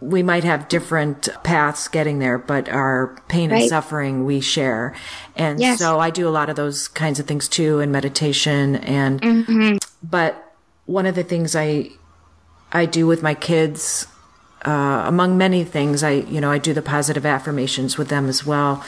we 0.00 0.22
might 0.22 0.44
have 0.44 0.68
different 0.68 1.30
paths 1.42 1.88
getting 1.88 2.18
there, 2.18 2.36
but 2.36 2.68
our 2.68 3.16
pain 3.28 3.50
and 3.50 3.66
suffering 3.66 4.26
we 4.26 4.40
share. 4.42 4.92
And 5.36 5.58
Yes. 5.60 5.78
so 5.78 5.98
I 5.98 6.10
do 6.10 6.28
a 6.28 6.34
lot 6.38 6.50
of 6.50 6.56
those 6.56 6.88
kinds 6.88 7.18
of 7.18 7.26
things 7.26 7.48
too 7.48 7.80
in 7.80 7.90
meditation 7.90 8.76
and 8.76 9.22
Mm-hmm. 9.22 9.76
But 10.10 10.54
one 10.86 11.06
of 11.06 11.14
the 11.14 11.22
things 11.22 11.56
I 11.56 11.90
I 12.72 12.86
do 12.86 13.06
with 13.06 13.22
my 13.22 13.34
kids 13.34 14.06
uh, 14.64 15.04
among 15.06 15.38
many 15.38 15.64
things 15.64 16.02
I 16.02 16.10
you 16.10 16.40
know 16.40 16.50
I 16.50 16.58
do 16.58 16.72
the 16.72 16.82
positive 16.82 17.24
affirmations 17.24 17.96
with 17.96 18.08
them 18.08 18.28
as 18.28 18.44
well. 18.44 18.84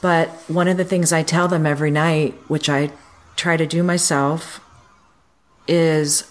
But 0.00 0.28
one 0.48 0.68
of 0.68 0.76
the 0.76 0.84
things 0.84 1.12
I 1.14 1.22
tell 1.22 1.48
them 1.48 1.64
every 1.64 1.90
night, 1.90 2.34
which 2.46 2.68
I 2.68 2.90
try 3.36 3.56
to 3.56 3.66
do 3.66 3.82
myself, 3.82 4.60
is 5.66 6.30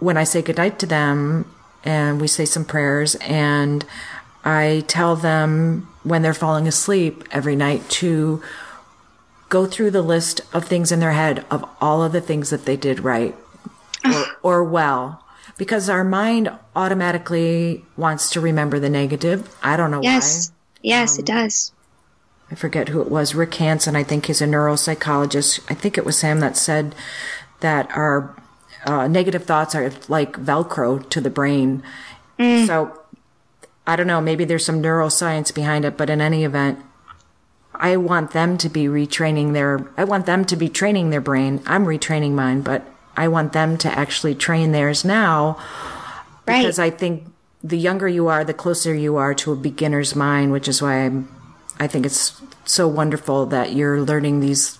when 0.00 0.16
I 0.16 0.24
say 0.24 0.42
goodnight 0.42 0.80
to 0.80 0.86
them 0.86 1.48
and 1.84 2.20
we 2.20 2.26
say 2.26 2.46
some 2.46 2.64
prayers 2.64 3.14
and 3.16 3.84
I 4.44 4.84
tell 4.88 5.14
them 5.14 5.88
when 6.02 6.22
they're 6.22 6.34
falling 6.34 6.66
asleep 6.66 7.24
every 7.30 7.54
night 7.54 7.88
to 7.90 8.42
go 9.54 9.66
through 9.66 9.92
the 9.92 10.02
list 10.02 10.40
of 10.52 10.64
things 10.64 10.90
in 10.90 10.98
their 10.98 11.12
head 11.12 11.44
of 11.48 11.64
all 11.80 12.02
of 12.02 12.10
the 12.12 12.20
things 12.20 12.50
that 12.50 12.64
they 12.64 12.76
did 12.76 12.98
right 13.00 13.34
or, 14.04 14.24
or 14.42 14.64
well 14.64 15.24
because 15.56 15.88
our 15.88 16.02
mind 16.02 16.50
automatically 16.74 17.84
wants 17.96 18.30
to 18.30 18.40
remember 18.40 18.80
the 18.80 18.90
negative. 18.90 19.38
I 19.62 19.76
don't 19.76 19.92
know 19.92 20.02
Yes. 20.02 20.50
why. 20.50 20.54
Yes, 20.82 21.14
Um, 21.14 21.20
it 21.20 21.26
does. 21.26 21.72
I 22.50 22.56
forget 22.56 22.88
who 22.88 23.00
it 23.00 23.10
was. 23.10 23.34
Rick 23.36 23.54
Hanson, 23.54 23.94
I 23.94 24.02
think 24.02 24.26
he's 24.26 24.42
a 24.42 24.46
neuropsychologist. 24.46 25.60
I 25.70 25.74
think 25.74 25.96
it 25.96 26.04
was 26.04 26.20
him 26.22 26.40
that 26.40 26.56
said 26.56 26.94
that 27.60 27.88
our 27.96 28.34
uh, 28.84 29.06
negative 29.06 29.44
thoughts 29.44 29.74
are 29.76 29.92
like 30.08 30.32
Velcro 30.36 31.08
to 31.10 31.20
the 31.20 31.30
brain. 31.30 31.82
So 32.38 33.00
I 33.86 33.94
don't 33.96 34.08
know, 34.08 34.20
maybe 34.20 34.44
there's 34.44 34.66
some 34.66 34.82
neuroscience 34.82 35.54
behind 35.54 35.84
it, 35.84 35.96
but 35.96 36.10
in 36.10 36.20
any 36.20 36.42
event, 36.44 36.80
I 37.84 37.98
want 37.98 38.30
them 38.30 38.56
to 38.58 38.70
be 38.70 38.84
retraining 38.86 39.52
their, 39.52 39.86
I 39.98 40.04
want 40.04 40.24
them 40.24 40.46
to 40.46 40.56
be 40.56 40.70
training 40.70 41.10
their 41.10 41.20
brain. 41.20 41.60
I'm 41.66 41.84
retraining 41.84 42.32
mine, 42.32 42.62
but 42.62 42.82
I 43.14 43.28
want 43.28 43.52
them 43.52 43.76
to 43.84 43.88
actually 44.02 44.34
train 44.34 44.72
theirs 44.72 45.04
now 45.04 45.58
Right. 46.46 46.62
because 46.62 46.78
I 46.78 46.88
think 46.88 47.26
the 47.62 47.76
younger 47.76 48.08
you 48.08 48.28
are, 48.28 48.42
the 48.42 48.54
closer 48.54 48.94
you 48.94 49.16
are 49.16 49.34
to 49.34 49.52
a 49.52 49.56
beginner's 49.56 50.16
mind, 50.16 50.50
which 50.50 50.66
is 50.66 50.80
why 50.80 51.04
I'm, 51.04 51.28
I 51.78 51.86
think 51.86 52.06
it's 52.06 52.40
so 52.64 52.88
wonderful 52.88 53.44
that 53.46 53.74
you're 53.74 54.00
learning 54.00 54.40
these 54.40 54.78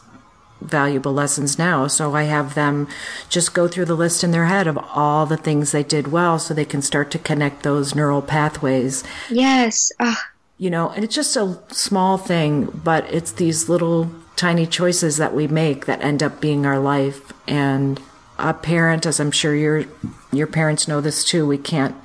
valuable 0.63 1.13
lessons 1.13 1.59
now. 1.59 1.87
So 1.89 2.15
I 2.15 2.23
have 2.23 2.55
them 2.55 2.89
just 3.29 3.53
go 3.53 3.69
through 3.69 3.85
the 3.85 3.95
list 4.05 4.25
in 4.25 4.31
their 4.31 4.47
head 4.47 4.67
of 4.67 4.79
all 4.95 5.27
the 5.27 5.37
things 5.37 5.73
they 5.73 5.83
did 5.83 6.09
well 6.09 6.39
so 6.39 6.55
they 6.55 6.65
can 6.65 6.81
start 6.81 7.11
to 7.11 7.19
connect 7.19 7.65
those 7.65 7.95
neural 7.95 8.23
pathways. 8.23 9.05
Yes. 9.29 9.93
Oh, 10.01 10.17
You 10.57 10.71
know, 10.71 10.91
and 10.91 11.05
it's 11.05 11.15
just 11.15 11.37
a 11.37 11.59
small 11.69 12.17
thing, 12.17 12.67
but 12.85 13.05
it's 13.13 13.33
these 13.33 13.69
little 13.69 14.11
tiny 14.37 14.67
choices 14.67 15.17
that 15.17 15.35
we 15.35 15.47
make 15.49 15.87
that 15.87 16.01
end 16.03 16.23
up 16.23 16.41
being 16.41 16.65
our 16.65 16.79
life. 16.79 17.33
And 17.49 18.01
a 18.39 18.55
parent, 18.55 19.05
as 19.07 19.19
I'm 19.21 19.31
sure 19.33 19.55
your 19.55 19.85
your 20.33 20.47
parents 20.47 20.87
know 20.89 21.01
this 21.01 21.25
too, 21.25 21.47
we 21.47 21.59
can't 21.59 21.97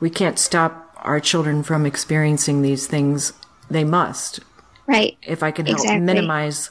we 0.00 0.08
can't 0.10 0.38
stop 0.38 0.94
our 1.02 1.20
children 1.20 1.62
from 1.62 1.84
experiencing 1.86 2.62
these 2.62 2.86
things. 2.86 3.32
They 3.70 3.84
must. 3.84 4.40
Right. 4.86 5.16
If 5.22 5.42
I 5.42 5.50
can 5.50 5.66
help 5.66 5.78
Exactly. 5.78 6.00
minimize 6.04 6.70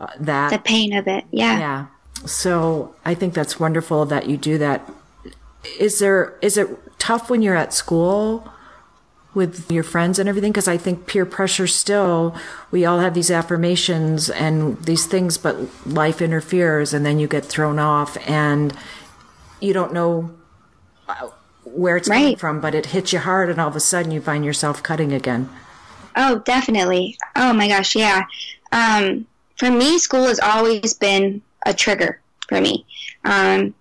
uh, 0.00 0.08
that, 0.18 0.50
The 0.50 0.58
pain 0.58 0.92
of 0.94 1.06
it. 1.06 1.24
Yeah. 1.30 1.58
yeah. 1.58 1.86
So 2.26 2.94
I 3.04 3.14
think 3.14 3.34
that's 3.34 3.60
wonderful 3.60 4.04
that 4.06 4.26
you 4.28 4.36
do 4.36 4.58
that. 4.58 4.90
Is 5.78 5.98
there 6.00 6.36
is 6.42 6.56
it 6.56 6.68
tough 6.98 7.30
when 7.30 7.42
you're 7.42 7.54
at 7.56 7.72
school 7.72 8.50
with 9.36 9.70
your 9.70 9.84
friends 9.84 10.18
and 10.18 10.28
everything? 10.28 10.50
Because 10.50 10.66
I 10.66 10.78
think 10.78 11.06
peer 11.06 11.26
pressure 11.26 11.66
still. 11.66 12.34
We 12.70 12.84
all 12.86 13.00
have 13.00 13.14
these 13.14 13.30
affirmations 13.30 14.30
and 14.30 14.82
these 14.82 15.06
things, 15.06 15.36
but 15.36 15.56
life 15.86 16.22
interferes, 16.22 16.94
and 16.94 17.04
then 17.04 17.18
you 17.18 17.28
get 17.28 17.44
thrown 17.44 17.78
off, 17.78 18.16
and 18.26 18.74
you 19.60 19.72
don't 19.74 19.92
know 19.92 20.34
uh, 21.08 21.28
where 21.64 21.98
it's 21.98 22.08
coming 22.08 22.36
from, 22.36 22.60
but 22.60 22.74
it 22.74 22.86
hits 22.86 23.12
you 23.12 23.18
hard, 23.18 23.50
and 23.50 23.60
all 23.60 23.68
of 23.68 23.76
a 23.76 23.80
sudden 23.80 24.10
you 24.10 24.20
find 24.20 24.44
yourself 24.44 24.82
cutting 24.82 25.12
again. 25.12 25.50
Oh, 26.16 26.38
definitely. 26.38 27.18
Oh 27.36 27.52
my 27.52 27.68
gosh, 27.68 27.94
yeah. 27.94 28.24
Um, 28.72 29.26
for 29.56 29.70
me, 29.70 29.98
school 29.98 30.24
has 30.24 30.40
always 30.40 30.94
been 30.94 31.42
a 31.66 31.74
trigger 31.74 32.20
for 32.48 32.58
me. 32.60 32.86
Um, 33.24 33.74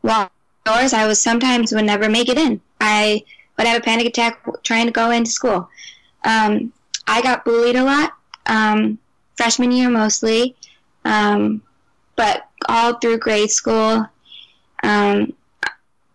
while 0.00 0.30
yours, 0.66 0.94
I 0.94 1.06
was 1.06 1.20
sometimes 1.20 1.72
would 1.72 1.84
never 1.84 2.08
make 2.08 2.30
it 2.30 2.38
in. 2.38 2.60
I 2.80 3.24
would 3.56 3.66
have 3.66 3.80
a 3.80 3.84
panic 3.84 4.06
attack 4.06 4.40
trying 4.62 4.86
to 4.86 4.92
go 4.92 5.10
into 5.10 5.30
school. 5.30 5.68
Um, 6.24 6.72
I 7.06 7.22
got 7.22 7.44
bullied 7.44 7.76
a 7.76 7.84
lot, 7.84 8.14
um, 8.46 8.98
freshman 9.36 9.70
year 9.72 9.90
mostly, 9.90 10.56
um, 11.04 11.62
but 12.16 12.48
all 12.68 12.94
through 12.94 13.18
grade 13.18 13.50
school. 13.50 14.08
Um, 14.82 15.32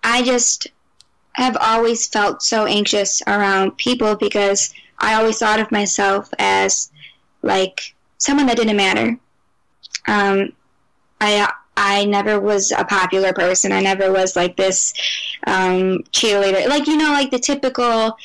I 0.04 0.24
just 0.24 0.68
have 1.34 1.58
always 1.60 2.08
felt 2.08 2.42
so 2.42 2.66
anxious 2.66 3.22
around 3.28 3.78
people 3.78 4.16
because 4.16 4.74
I 4.98 5.14
always 5.14 5.38
thought 5.38 5.60
of 5.60 5.72
myself 5.72 6.30
as 6.40 6.92
like 7.42 7.96
someone 8.18 8.48
that 8.48 8.58
didn't 8.58 8.76
matter. 8.76 9.18
Um, 10.08 10.54
I 11.22 11.50
I 11.80 12.04
never 12.04 12.42
was 12.42 12.72
a 12.72 12.84
popular 12.84 13.32
person. 13.32 13.72
I 13.72 13.80
never 13.80 14.12
was 14.12 14.36
like 14.36 14.58
this 14.58 14.94
um, 15.48 16.00
cheerleader, 16.12 16.68
like 16.68 16.88
you 16.88 16.98
know, 16.98 17.12
like 17.14 17.32
the 17.32 17.40
typical 17.40 18.18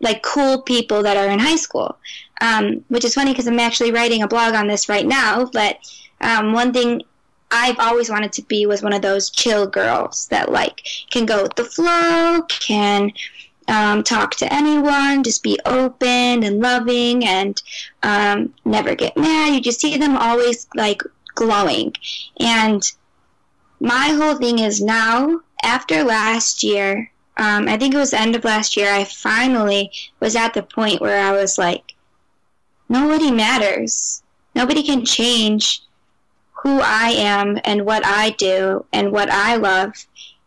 like 0.00 0.22
cool 0.22 0.62
people 0.62 1.02
that 1.04 1.16
are 1.16 1.28
in 1.28 1.38
high 1.38 1.56
school. 1.56 1.96
Um, 2.40 2.84
which 2.88 3.04
is 3.04 3.14
funny 3.14 3.32
because 3.32 3.46
I'm 3.46 3.60
actually 3.60 3.92
writing 3.92 4.22
a 4.22 4.28
blog 4.28 4.54
on 4.54 4.66
this 4.66 4.88
right 4.88 5.06
now. 5.06 5.46
But 5.52 5.78
um, 6.20 6.52
one 6.52 6.72
thing 6.72 7.02
I've 7.50 7.78
always 7.78 8.10
wanted 8.10 8.32
to 8.34 8.42
be 8.42 8.66
was 8.66 8.82
one 8.82 8.92
of 8.92 9.02
those 9.02 9.30
chill 9.30 9.66
girls 9.66 10.26
that 10.28 10.50
like 10.50 10.86
can 11.10 11.24
go 11.24 11.42
with 11.42 11.54
the 11.54 11.64
flow, 11.64 12.42
can 12.48 13.12
um, 13.68 14.02
talk 14.02 14.34
to 14.36 14.52
anyone, 14.52 15.22
just 15.22 15.42
be 15.42 15.58
open 15.66 16.42
and 16.42 16.60
loving, 16.60 17.24
and 17.24 17.62
um, 18.02 18.54
never 18.64 18.94
get 18.94 19.16
mad. 19.16 19.54
You 19.54 19.60
just 19.60 19.80
see 19.80 19.96
them 19.96 20.16
always 20.16 20.66
like 20.74 21.02
glowing. 21.38 21.94
And 22.40 22.82
my 23.78 24.08
whole 24.08 24.34
thing 24.34 24.58
is 24.58 24.82
now, 24.82 25.40
after 25.62 26.02
last 26.02 26.64
year, 26.64 27.12
um, 27.36 27.68
I 27.68 27.76
think 27.76 27.94
it 27.94 27.98
was 27.98 28.10
the 28.10 28.20
end 28.20 28.34
of 28.34 28.44
last 28.44 28.76
year, 28.76 28.92
I 28.92 29.04
finally 29.04 29.92
was 30.18 30.34
at 30.34 30.54
the 30.54 30.62
point 30.62 31.00
where 31.00 31.22
I 31.22 31.30
was 31.30 31.56
like, 31.56 31.94
nobody 32.88 33.30
matters. 33.30 34.22
Nobody 34.56 34.82
can 34.82 35.04
change 35.04 35.82
who 36.62 36.80
I 36.80 37.10
am 37.10 37.60
and 37.64 37.86
what 37.86 38.04
I 38.04 38.30
do 38.30 38.84
and 38.92 39.12
what 39.12 39.30
I 39.30 39.54
love 39.54 39.92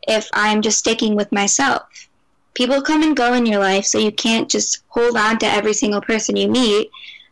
if 0.05 0.27
I'm 0.33 0.61
just 0.61 0.79
sticking 0.79 1.15
with 1.15 1.31
myself. 1.31 2.09
People 2.53 2.81
come 2.81 3.01
and 3.01 3.15
go 3.15 3.33
in 3.33 3.45
your 3.45 3.61
life, 3.61 3.85
so 3.85 3.97
you 3.97 4.11
can't 4.11 4.49
just 4.49 4.83
hold 4.89 5.15
on 5.15 5.39
to 5.39 5.45
every 5.45 5.73
single 5.73 6.01
person 6.01 6.35
you 6.35 6.49
meet 6.49 6.91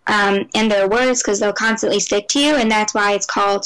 um, 0.09 0.49
and 0.55 0.69
their 0.69 0.89
words 0.89 1.21
because 1.21 1.39
they'll 1.39 1.53
constantly 1.53 1.99
stick 1.99 2.27
to 2.29 2.39
you, 2.39 2.55
and 2.55 2.69
that's 2.69 2.93
why 2.93 3.13
it's 3.13 3.25
called. 3.25 3.65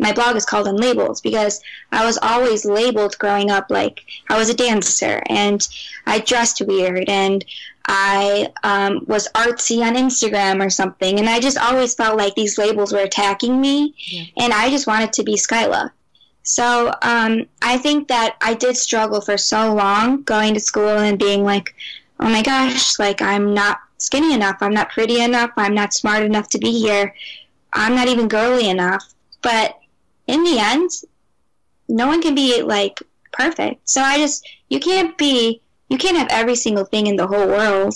My 0.00 0.12
blog 0.12 0.36
is 0.36 0.46
called 0.46 0.68
Unlabeled 0.68 1.20
because 1.24 1.60
I 1.90 2.04
was 2.04 2.20
always 2.22 2.64
labeled 2.64 3.18
growing 3.18 3.50
up 3.50 3.66
like 3.68 4.04
I 4.30 4.38
was 4.38 4.48
a 4.48 4.54
dancer 4.54 5.20
and 5.26 5.66
I 6.06 6.20
dressed 6.20 6.62
weird 6.64 7.08
and 7.08 7.44
I 7.88 8.52
um, 8.62 9.04
was 9.08 9.26
artsy 9.34 9.82
on 9.84 9.96
Instagram 9.96 10.64
or 10.64 10.70
something, 10.70 11.18
and 11.18 11.28
I 11.28 11.40
just 11.40 11.58
always 11.58 11.94
felt 11.94 12.16
like 12.16 12.34
these 12.36 12.58
labels 12.58 12.92
were 12.92 13.00
attacking 13.00 13.60
me, 13.60 13.94
and 14.36 14.52
I 14.52 14.70
just 14.70 14.86
wanted 14.86 15.12
to 15.14 15.24
be 15.24 15.34
Skyla. 15.34 15.90
So 16.42 16.92
um, 17.02 17.46
I 17.60 17.76
think 17.78 18.08
that 18.08 18.36
I 18.40 18.54
did 18.54 18.76
struggle 18.76 19.20
for 19.20 19.36
so 19.36 19.74
long 19.74 20.22
going 20.22 20.54
to 20.54 20.60
school 20.60 20.98
and 20.98 21.18
being 21.18 21.44
like, 21.44 21.74
oh 22.20 22.28
my 22.28 22.42
gosh, 22.42 22.98
like 22.98 23.20
I'm 23.20 23.52
not 23.52 23.80
skinny 23.98 24.34
enough, 24.34 24.56
I'm 24.60 24.74
not 24.74 24.90
pretty 24.90 25.20
enough, 25.20 25.50
I'm 25.56 25.74
not 25.74 25.94
smart 25.94 26.22
enough 26.22 26.48
to 26.50 26.58
be 26.58 26.72
here, 26.72 27.14
I'm 27.72 27.94
not 27.94 28.08
even 28.08 28.28
girly 28.28 28.68
enough. 28.68 29.04
But 29.42 29.78
in 30.26 30.42
the 30.44 30.58
end, 30.58 30.90
no 31.88 32.06
one 32.06 32.22
can 32.22 32.34
be 32.34 32.62
like 32.62 33.00
perfect. 33.32 33.88
So 33.88 34.00
I 34.02 34.16
just, 34.18 34.48
you 34.68 34.80
can't 34.80 35.16
be, 35.16 35.60
you 35.88 35.98
can't 35.98 36.16
have 36.16 36.28
every 36.30 36.54
single 36.54 36.84
thing 36.84 37.06
in 37.06 37.16
the 37.16 37.26
whole 37.26 37.46
world. 37.46 37.94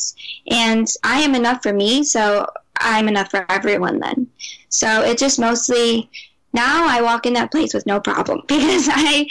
And 0.50 0.86
I 1.02 1.20
am 1.20 1.34
enough 1.34 1.62
for 1.62 1.72
me, 1.72 2.04
so 2.04 2.46
I'm 2.78 3.08
enough 3.08 3.30
for 3.30 3.44
everyone 3.48 4.00
then. 4.00 4.28
So 4.68 5.02
it 5.02 5.18
just 5.18 5.38
mostly, 5.38 6.10
now 6.52 6.86
I 6.88 7.02
walk 7.02 7.26
in 7.26 7.34
that 7.34 7.50
place 7.50 7.74
with 7.74 7.86
no 7.86 8.00
problem 8.00 8.42
because 8.48 8.88
I 8.90 9.26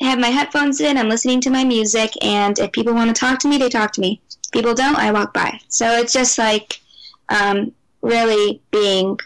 have 0.00 0.18
my 0.18 0.28
headphones 0.28 0.80
in, 0.80 0.98
I'm 0.98 1.08
listening 1.08 1.40
to 1.42 1.50
my 1.50 1.64
music, 1.64 2.12
and 2.22 2.58
if 2.58 2.72
people 2.72 2.94
want 2.94 3.14
to 3.14 3.18
talk 3.18 3.38
to 3.40 3.48
me, 3.48 3.58
they 3.58 3.68
talk 3.68 3.92
to 3.92 4.00
me. 4.00 4.20
People 4.54 4.72
don't, 4.72 4.96
I 4.96 5.10
walk 5.10 5.34
by. 5.34 5.58
So 5.66 5.98
it's 5.98 6.12
just 6.12 6.38
like 6.38 6.80
um, 7.28 7.72
really 8.02 8.62
being 8.70 9.18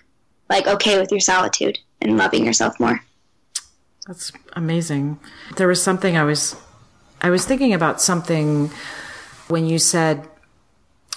like 0.49 0.67
okay 0.67 0.99
with 0.99 1.11
your 1.11 1.21
solitude 1.21 1.79
and 2.01 2.17
loving 2.17 2.47
yourself 2.47 2.81
more. 2.81 3.05
That's 4.07 4.33
amazing. 4.55 5.21
There 5.59 5.69
was 5.69 5.83
something 5.83 6.17
I 6.17 6.25
was 6.25 6.57
I 7.21 7.29
was 7.29 7.45
thinking 7.45 7.75
about 7.75 8.01
something 8.01 8.71
when 9.49 9.67
you 9.67 9.79
said 9.79 10.27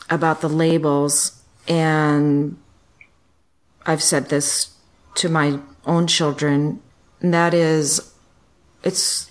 about 0.10 0.42
the 0.42 0.50
labels 0.50 1.42
and 1.70 2.58
I've 3.86 4.04
said 4.04 4.28
this 4.28 4.76
to 5.16 5.30
my 5.30 5.60
own 5.86 6.08
children 6.08 6.82
and 7.22 7.34
that 7.34 7.54
is 7.54 8.14
it's 8.84 9.31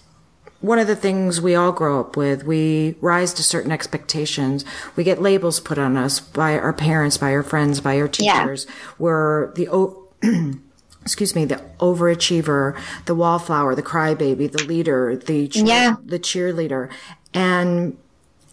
one 0.61 0.79
of 0.79 0.87
the 0.87 0.97
things 0.97 1.41
we 1.41 1.55
all 1.55 1.73
grow 1.73 2.01
up 2.01 2.17
with. 2.17 2.45
We 2.45 2.97
rise 3.01 3.33
to 3.35 3.43
certain 3.43 3.73
expectations. 3.73 4.65
We 4.97 5.05
get 5.05 5.21
labels 5.23 5.59
put 5.61 5.79
on 5.79 5.97
us 5.97 6.21
by 6.21 6.59
our 6.59 6.73
parents, 6.73 7.17
by 7.17 7.33
our 7.33 7.43
friends, 7.43 7.81
by 7.81 7.99
our 8.01 8.11
Yeah. 8.19 8.41
teachers. 8.41 8.67
We're 8.99 9.53
the 9.55 9.69
o- 9.71 10.09
excuse 11.03 11.35
me, 11.35 11.45
the 11.47 11.63
overachiever, 11.79 12.77
the 13.07 13.15
wallflower, 13.15 13.75
the 13.75 13.83
crybaby, 13.83 14.51
the 14.53 14.65
leader, 14.65 15.17
the 15.17 15.49
cheer- 15.49 15.65
Yeah. 15.67 15.97
the 16.05 16.19
cheerleader, 16.19 16.91
and 17.33 17.97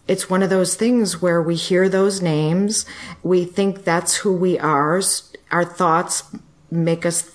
it's 0.06 0.30
one 0.30 0.42
of 0.42 0.48
those 0.48 0.74
things 0.74 1.20
where 1.20 1.42
we 1.42 1.54
hear 1.54 1.88
those 1.90 2.22
names, 2.22 2.86
we 3.22 3.44
think 3.44 3.84
that's 3.84 4.16
who 4.16 4.32
we 4.32 4.58
are. 4.58 5.02
Our 5.50 5.64
thoughts 5.66 6.22
make 6.70 7.04
us. 7.04 7.30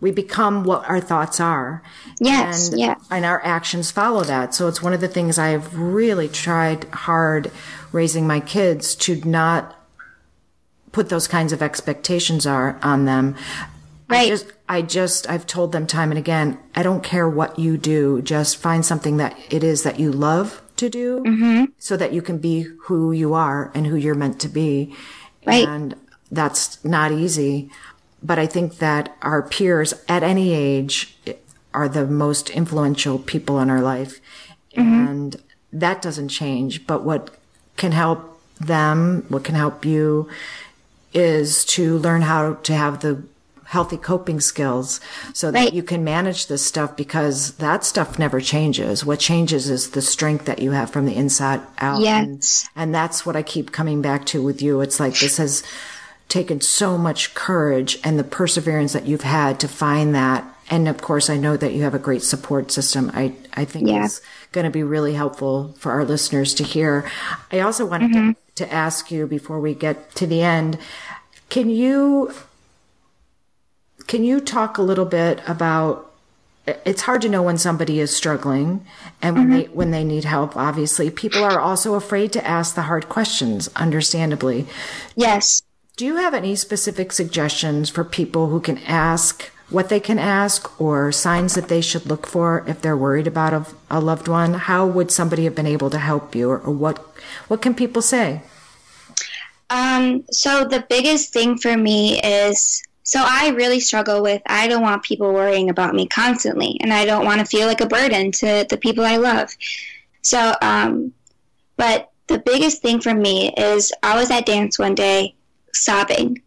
We 0.00 0.10
become 0.12 0.62
what 0.64 0.88
our 0.88 1.00
thoughts 1.00 1.40
are. 1.40 1.82
Yes, 2.20 2.68
and, 2.70 2.78
yeah. 2.80 2.94
and 3.10 3.24
our 3.24 3.44
actions 3.44 3.90
follow 3.90 4.22
that. 4.24 4.54
So 4.54 4.68
it's 4.68 4.80
one 4.82 4.92
of 4.92 5.00
the 5.00 5.08
things 5.08 5.38
I've 5.38 5.74
really 5.76 6.28
tried 6.28 6.84
hard 6.84 7.50
raising 7.90 8.26
my 8.26 8.38
kids 8.40 8.94
to 8.96 9.16
not 9.24 9.74
put 10.92 11.08
those 11.08 11.26
kinds 11.28 11.52
of 11.52 11.62
expectations 11.62 12.46
are 12.46 12.78
on 12.82 13.04
them. 13.06 13.34
I 14.10 14.14
Right. 14.14 14.28
just, 14.28 14.52
I 14.68 14.82
just, 14.82 15.28
I've 15.28 15.46
told 15.46 15.72
them 15.72 15.86
time 15.86 16.10
and 16.10 16.18
again, 16.18 16.58
I 16.74 16.82
don't 16.82 17.02
care 17.02 17.28
what 17.28 17.58
you 17.58 17.76
do. 17.76 18.22
Just 18.22 18.56
find 18.56 18.84
something 18.86 19.18
that 19.18 19.36
it 19.50 19.62
is 19.62 19.82
that 19.82 20.00
you 20.00 20.10
love 20.12 20.62
to 20.76 20.88
do 20.88 21.20
Mm-hmm. 21.26 21.64
so 21.78 21.96
that 21.96 22.12
you 22.12 22.22
can 22.22 22.38
be 22.38 22.62
who 22.84 23.12
you 23.12 23.34
are 23.34 23.70
and 23.74 23.86
who 23.86 23.96
you're 23.96 24.14
meant 24.14 24.40
to 24.40 24.48
be. 24.48 24.94
Right. 25.46 25.66
And 25.68 25.94
that's 26.30 26.82
not 26.84 27.12
easy. 27.12 27.70
But 28.22 28.38
I 28.38 28.46
think 28.46 28.78
that 28.78 29.16
our 29.22 29.42
peers 29.42 29.94
at 30.08 30.22
any 30.22 30.52
age 30.52 31.16
are 31.72 31.88
the 31.88 32.06
most 32.06 32.50
influential 32.50 33.18
people 33.18 33.60
in 33.60 33.70
our 33.70 33.80
life. 33.80 34.20
Mm-hmm. 34.76 35.06
And 35.08 35.36
that 35.72 36.02
doesn't 36.02 36.28
change. 36.28 36.86
But 36.86 37.04
what 37.04 37.36
can 37.76 37.92
help 37.92 38.40
them, 38.60 39.24
what 39.28 39.44
can 39.44 39.54
help 39.54 39.84
you 39.84 40.28
is 41.14 41.64
to 41.64 41.98
learn 41.98 42.22
how 42.22 42.54
to 42.54 42.74
have 42.74 43.00
the 43.00 43.22
healthy 43.64 43.98
coping 43.98 44.40
skills 44.40 44.98
so 45.34 45.50
that 45.50 45.58
Right. 45.58 45.72
you 45.74 45.82
can 45.82 46.02
manage 46.02 46.46
this 46.46 46.64
stuff 46.64 46.96
because 46.96 47.52
that 47.56 47.84
stuff 47.84 48.18
never 48.18 48.40
changes. 48.40 49.04
What 49.04 49.18
changes 49.18 49.68
is 49.68 49.90
the 49.90 50.00
strength 50.00 50.46
that 50.46 50.60
you 50.60 50.70
have 50.70 50.90
from 50.90 51.04
the 51.04 51.14
inside 51.14 51.60
out. 51.78 52.02
And, 52.02 52.36
Yes. 52.36 52.66
and 52.74 52.94
that's 52.94 53.26
what 53.26 53.36
I 53.36 53.42
keep 53.42 53.70
coming 53.70 54.00
back 54.00 54.24
to 54.26 54.42
with 54.42 54.62
you. 54.62 54.80
It's 54.80 54.98
like 54.98 55.18
this 55.18 55.36
has 55.36 55.62
taken 56.28 56.60
so 56.60 56.98
much 56.98 57.34
courage 57.34 57.98
and 58.04 58.18
the 58.18 58.24
perseverance 58.24 58.92
that 58.92 59.06
you've 59.06 59.22
had 59.22 59.58
to 59.60 59.68
find 59.68 60.14
that 60.14 60.44
and 60.70 60.86
of 60.86 61.00
course, 61.00 61.30
I 61.30 61.38
know 61.38 61.56
that 61.56 61.72
you 61.72 61.82
have 61.84 61.94
a 61.94 61.98
great 61.98 62.22
support 62.22 62.70
system. 62.70 63.10
I, 63.14 63.32
I 63.54 63.64
think 63.64 63.88
Yeah. 63.88 64.04
is 64.04 64.20
going 64.52 64.64
to 64.66 64.70
be 64.70 64.82
really 64.82 65.14
helpful 65.14 65.74
for 65.78 65.92
our 65.92 66.04
listeners 66.04 66.52
to 66.56 66.62
hear. 66.62 67.10
I 67.50 67.60
also 67.60 67.86
wanted 67.86 68.10
Mm-hmm. 68.10 68.32
to, 68.56 68.66
to 68.66 68.70
ask 68.70 69.10
you 69.10 69.26
before 69.26 69.60
we 69.60 69.72
get 69.72 70.14
to 70.16 70.26
the 70.26 70.42
end, 70.42 70.76
can 71.48 71.70
you 71.70 72.34
can 74.06 74.24
you 74.24 74.40
talk 74.40 74.76
a 74.76 74.82
little 74.82 75.06
bit 75.06 75.40
about 75.46 76.12
it's 76.66 77.00
hard 77.02 77.22
to 77.22 77.30
know 77.30 77.42
when 77.42 77.56
somebody 77.56 77.98
is 77.98 78.14
struggling 78.14 78.84
and 79.22 79.36
when 79.36 79.48
they 79.50 79.64
when 79.72 79.90
they 79.90 80.04
need 80.04 80.24
help 80.24 80.54
obviously 80.54 81.10
people 81.10 81.42
are 81.42 81.58
also 81.60 81.94
afraid 81.94 82.30
to 82.32 82.46
ask 82.46 82.74
the 82.74 82.82
hard 82.82 83.08
questions 83.08 83.70
understandably 83.74 84.66
Yes. 85.16 85.62
Do 85.98 86.06
you 86.06 86.16
have 86.16 86.32
any 86.32 86.54
specific 86.54 87.12
suggestions 87.12 87.90
for 87.90 88.04
people 88.04 88.48
who 88.50 88.60
can 88.60 88.78
ask 88.86 89.50
what 89.68 89.88
they 89.90 90.00
can 90.00 90.18
ask 90.18 90.80
or 90.80 91.12
signs 91.12 91.54
that 91.54 91.68
they 91.68 91.80
should 91.80 92.06
look 92.06 92.24
for 92.26 92.64
if 92.68 92.80
they're 92.80 92.96
worried 92.96 93.26
about 93.26 93.52
a, 93.52 93.66
a 93.90 94.00
loved 94.00 94.28
one 94.28 94.54
how 94.54 94.86
would 94.86 95.10
somebody 95.10 95.42
have 95.44 95.56
been 95.56 95.66
able 95.66 95.90
to 95.90 95.98
help 95.98 96.34
you 96.36 96.48
or, 96.48 96.58
or 96.60 96.72
what 96.72 96.98
what 97.48 97.60
can 97.60 97.74
people 97.74 98.00
say 98.00 98.40
Um, 99.70 100.24
so 100.32 100.64
the 100.64 100.86
biggest 100.88 101.32
thing 101.32 101.58
for 101.58 101.76
me 101.76 102.20
is 102.22 102.82
so 103.02 103.22
I 103.22 103.48
really 103.48 103.80
struggle 103.80 104.22
with 104.22 104.40
I 104.46 104.68
don't 104.68 104.82
want 104.82 105.02
people 105.02 105.34
worrying 105.34 105.68
about 105.68 105.94
me 105.94 106.06
constantly 106.06 106.78
and 106.80 106.92
I 106.92 107.04
don't 107.04 107.26
want 107.26 107.40
to 107.40 107.46
feel 107.46 107.66
like 107.66 107.82
a 107.82 107.86
burden 107.86 108.32
to 108.40 108.64
the 108.70 108.78
people 108.78 109.04
I 109.04 109.16
love. 109.16 109.50
So 110.22 110.54
um 110.62 111.12
but 111.76 112.10
the 112.28 112.38
biggest 112.38 112.82
thing 112.82 113.00
for 113.00 113.14
me 113.14 113.52
is 113.56 113.92
I 114.02 114.16
was 114.18 114.30
at 114.30 114.46
dance 114.46 114.78
one 114.78 114.94
day 114.94 115.34
sobbing. 115.72 116.42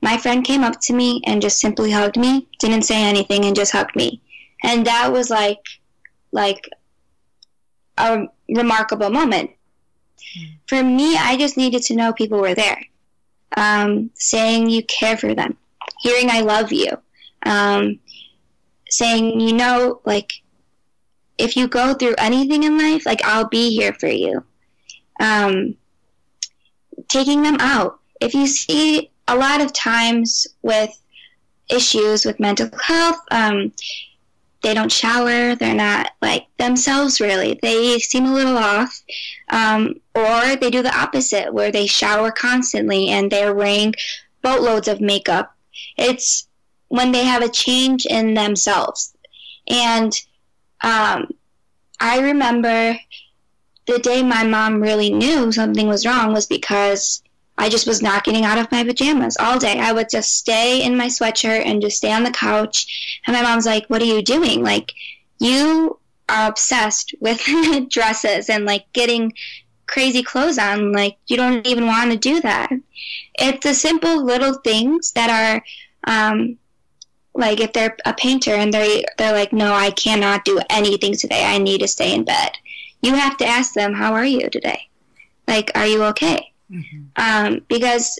My 0.00 0.16
friend 0.16 0.44
came 0.44 0.62
up 0.62 0.80
to 0.82 0.92
me 0.92 1.22
and 1.26 1.42
just 1.42 1.60
simply 1.60 1.90
hugged 1.90 2.16
me, 2.16 2.48
didn't 2.60 2.82
say 2.82 3.02
anything 3.02 3.44
and 3.44 3.56
just 3.56 3.72
hugged 3.72 3.96
me. 3.96 4.22
And 4.62 4.86
that 4.86 5.12
was 5.12 5.30
like 5.30 5.64
like 6.32 6.68
a 7.96 8.26
remarkable 8.48 9.10
moment 9.10 9.50
for 10.66 10.82
me, 10.82 11.16
I 11.16 11.36
just 11.36 11.56
needed 11.56 11.82
to 11.84 11.96
know 11.96 12.12
people 12.12 12.40
were 12.40 12.54
there. 12.54 12.80
Um, 13.56 14.10
saying 14.14 14.68
you 14.68 14.84
care 14.84 15.16
for 15.16 15.34
them, 15.34 15.56
hearing 16.00 16.30
I 16.30 16.40
love 16.40 16.70
you, 16.70 16.90
um, 17.44 17.98
saying, 18.90 19.40
you 19.40 19.54
know, 19.54 20.00
like, 20.04 20.32
if 21.38 21.56
you 21.56 21.66
go 21.66 21.94
through 21.94 22.14
anything 22.18 22.64
in 22.64 22.76
life, 22.76 23.06
like, 23.06 23.24
I'll 23.24 23.48
be 23.48 23.70
here 23.70 23.94
for 23.94 24.08
you. 24.08 24.44
Um, 25.18 25.76
taking 27.08 27.42
them 27.42 27.56
out. 27.58 28.00
If 28.20 28.34
you 28.34 28.46
see 28.46 29.10
a 29.26 29.36
lot 29.36 29.60
of 29.60 29.72
times 29.72 30.46
with 30.62 30.90
issues 31.68 32.24
with 32.24 32.40
mental 32.40 32.70
health, 32.82 33.20
um, 33.30 33.72
they 34.62 34.74
don't 34.74 34.90
shower, 34.90 35.54
they're 35.54 35.74
not 35.74 36.12
like 36.20 36.46
themselves 36.56 37.20
really. 37.20 37.58
They 37.62 37.98
seem 38.00 38.26
a 38.26 38.34
little 38.34 38.58
off. 38.58 39.02
Um, 39.50 40.00
or 40.14 40.56
they 40.56 40.70
do 40.70 40.82
the 40.82 40.96
opposite, 40.96 41.54
where 41.54 41.70
they 41.70 41.86
shower 41.86 42.32
constantly 42.32 43.08
and 43.08 43.30
they're 43.30 43.54
wearing 43.54 43.94
boatloads 44.42 44.88
of 44.88 45.00
makeup. 45.00 45.54
It's 45.96 46.48
when 46.88 47.12
they 47.12 47.24
have 47.24 47.42
a 47.42 47.48
change 47.48 48.06
in 48.06 48.34
themselves. 48.34 49.14
And 49.68 50.12
um, 50.82 51.30
I 52.00 52.20
remember 52.20 52.98
the 53.86 53.98
day 53.98 54.22
my 54.22 54.44
mom 54.44 54.80
really 54.80 55.10
knew 55.10 55.52
something 55.52 55.86
was 55.86 56.06
wrong 56.06 56.32
was 56.32 56.46
because 56.46 57.22
I 57.58 57.68
just 57.68 57.88
was 57.88 58.00
not 58.00 58.24
getting 58.24 58.44
out 58.44 58.58
of 58.58 58.70
my 58.70 58.84
pajamas 58.84 59.36
all 59.38 59.58
day. 59.58 59.80
I 59.80 59.92
would 59.92 60.08
just 60.08 60.36
stay 60.36 60.82
in 60.82 60.96
my 60.96 61.06
sweatshirt 61.06 61.66
and 61.66 61.82
just 61.82 61.96
stay 61.96 62.12
on 62.12 62.22
the 62.22 62.30
couch. 62.30 63.20
And 63.26 63.34
my 63.34 63.42
mom's 63.42 63.66
like, 63.66 63.86
What 63.88 64.00
are 64.00 64.06
you 64.06 64.22
doing? 64.22 64.62
Like, 64.62 64.92
you 65.40 65.98
are 66.28 66.48
obsessed 66.48 67.14
with 67.20 67.42
dresses 67.90 68.48
and 68.48 68.64
like 68.64 68.84
getting 68.92 69.32
crazy 69.88 70.22
clothes 70.22 70.58
on. 70.58 70.92
Like, 70.92 71.16
you 71.26 71.36
don't 71.36 71.66
even 71.66 71.86
want 71.86 72.12
to 72.12 72.16
do 72.16 72.40
that. 72.42 72.70
It's 73.34 73.64
the 73.64 73.74
simple 73.74 74.24
little 74.24 74.54
things 74.54 75.12
that 75.12 75.30
are, 75.30 75.62
um, 76.04 76.58
like 77.34 77.60
if 77.60 77.72
they're 77.72 77.96
a 78.04 78.12
painter 78.14 78.52
and 78.52 78.72
they're 78.72 79.02
they're 79.16 79.32
like, 79.32 79.52
no, 79.52 79.72
I 79.72 79.90
cannot 79.90 80.44
do 80.44 80.60
anything 80.70 81.14
today. 81.14 81.44
I 81.44 81.58
need 81.58 81.78
to 81.80 81.88
stay 81.88 82.14
in 82.14 82.24
bed. 82.24 82.52
You 83.02 83.14
have 83.14 83.36
to 83.38 83.46
ask 83.46 83.74
them, 83.74 83.94
how 83.94 84.12
are 84.12 84.24
you 84.24 84.48
today? 84.50 84.88
Like, 85.46 85.70
are 85.74 85.86
you 85.86 86.02
okay? 86.04 86.52
Um, 87.16 87.60
because 87.68 88.18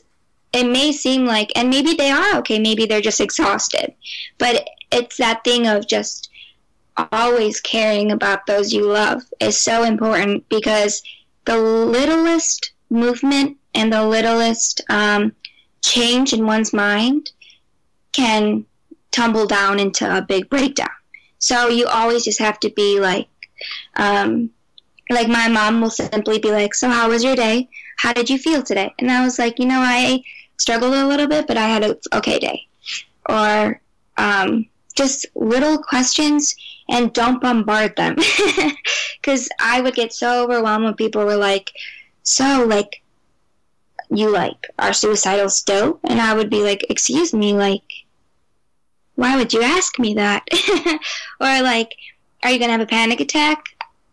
it 0.53 0.65
may 0.65 0.93
seem 0.93 1.27
like, 1.27 1.53
and 1.57 1.71
maybe 1.71 1.95
they 1.95 2.11
are 2.11 2.39
okay. 2.39 2.59
Maybe 2.59 2.87
they're 2.87 3.01
just 3.01 3.21
exhausted, 3.21 3.95
but 4.39 4.67
it's 4.91 5.19
that 5.19 5.45
thing 5.45 5.67
of 5.67 5.87
just 5.87 6.31
always 7.13 7.61
caring 7.61 8.11
about 8.11 8.47
those 8.47 8.73
you 8.73 8.87
love 8.87 9.23
is 9.41 9.57
so 9.57 9.85
important 9.85 10.49
because 10.49 11.03
the 11.45 11.57
littlest 11.57 12.73
movement 12.91 13.57
and 13.75 13.93
the 13.93 14.05
littlest 14.05 14.81
um, 14.89 15.33
change 15.83 16.33
in 16.33 16.47
one's 16.47 16.73
mind 16.73 17.31
can 18.13 18.65
tumble 19.11 19.47
down 19.47 19.79
into 19.79 20.17
a 20.17 20.23
big 20.23 20.49
breakdown. 20.49 20.89
So 21.39 21.69
you 21.69 21.87
always 21.87 22.25
just 22.25 22.41
have 22.41 22.59
to 22.61 22.71
be 22.71 22.99
like, 23.01 23.29
um, 23.97 24.51
like 25.11 25.29
my 25.29 25.49
mom 25.49 25.81
will 25.81 25.91
simply 25.91 26.39
be 26.39 26.51
like, 26.51 26.75
"So 26.75 26.89
how 26.89 27.09
was 27.09 27.25
your 27.25 27.37
day? 27.37 27.69
How 27.99 28.13
did 28.13 28.31
you 28.31 28.39
feel 28.39 28.63
today?" 28.63 28.95
And 28.99 29.11
I 29.11 29.23
was 29.25 29.39
like, 29.39 29.59
"You 29.59 29.67
know, 29.67 29.81
I 29.81 30.23
struggled 30.57 30.95
a 30.95 31.07
little 31.07 31.29
bit, 31.29 31.47
but 31.47 31.57
I 31.59 31.69
had 31.69 31.85
a 31.85 31.97
okay 32.19 32.39
day." 32.39 32.67
Or 33.29 33.81
um, 34.17 34.67
just 34.95 35.27
little 35.35 35.79
questions, 35.79 36.57
and 36.89 37.13
don't 37.13 37.43
bombard 37.43 37.95
them, 37.97 38.17
because 39.21 39.49
I 39.61 39.81
would 39.83 39.95
get 39.95 40.13
so 40.13 40.45
overwhelmed 40.45 40.85
when 40.85 40.95
people 40.95 41.25
were 41.25 41.37
like, 41.37 41.71
"So 42.23 42.65
like." 42.67 43.03
You 44.11 44.31
like 44.33 44.67
are 44.79 44.95
suicidal 44.95 45.51
still? 45.51 46.01
And 46.05 46.19
I 46.19 46.33
would 46.33 46.49
be 46.49 46.63
like, 46.63 46.87
Excuse 46.89 47.35
me, 47.35 47.53
like, 47.53 47.85
why 49.17 49.37
would 49.37 49.53
you 49.53 49.63
ask 49.63 49.99
me 49.99 50.15
that? 50.15 50.49
or 51.41 51.63
like, 51.63 51.93
are 52.43 52.51
you 52.51 52.59
gonna 52.59 52.73
have 52.73 52.81
a 52.81 52.87
panic 52.87 53.21
attack? 53.21 53.65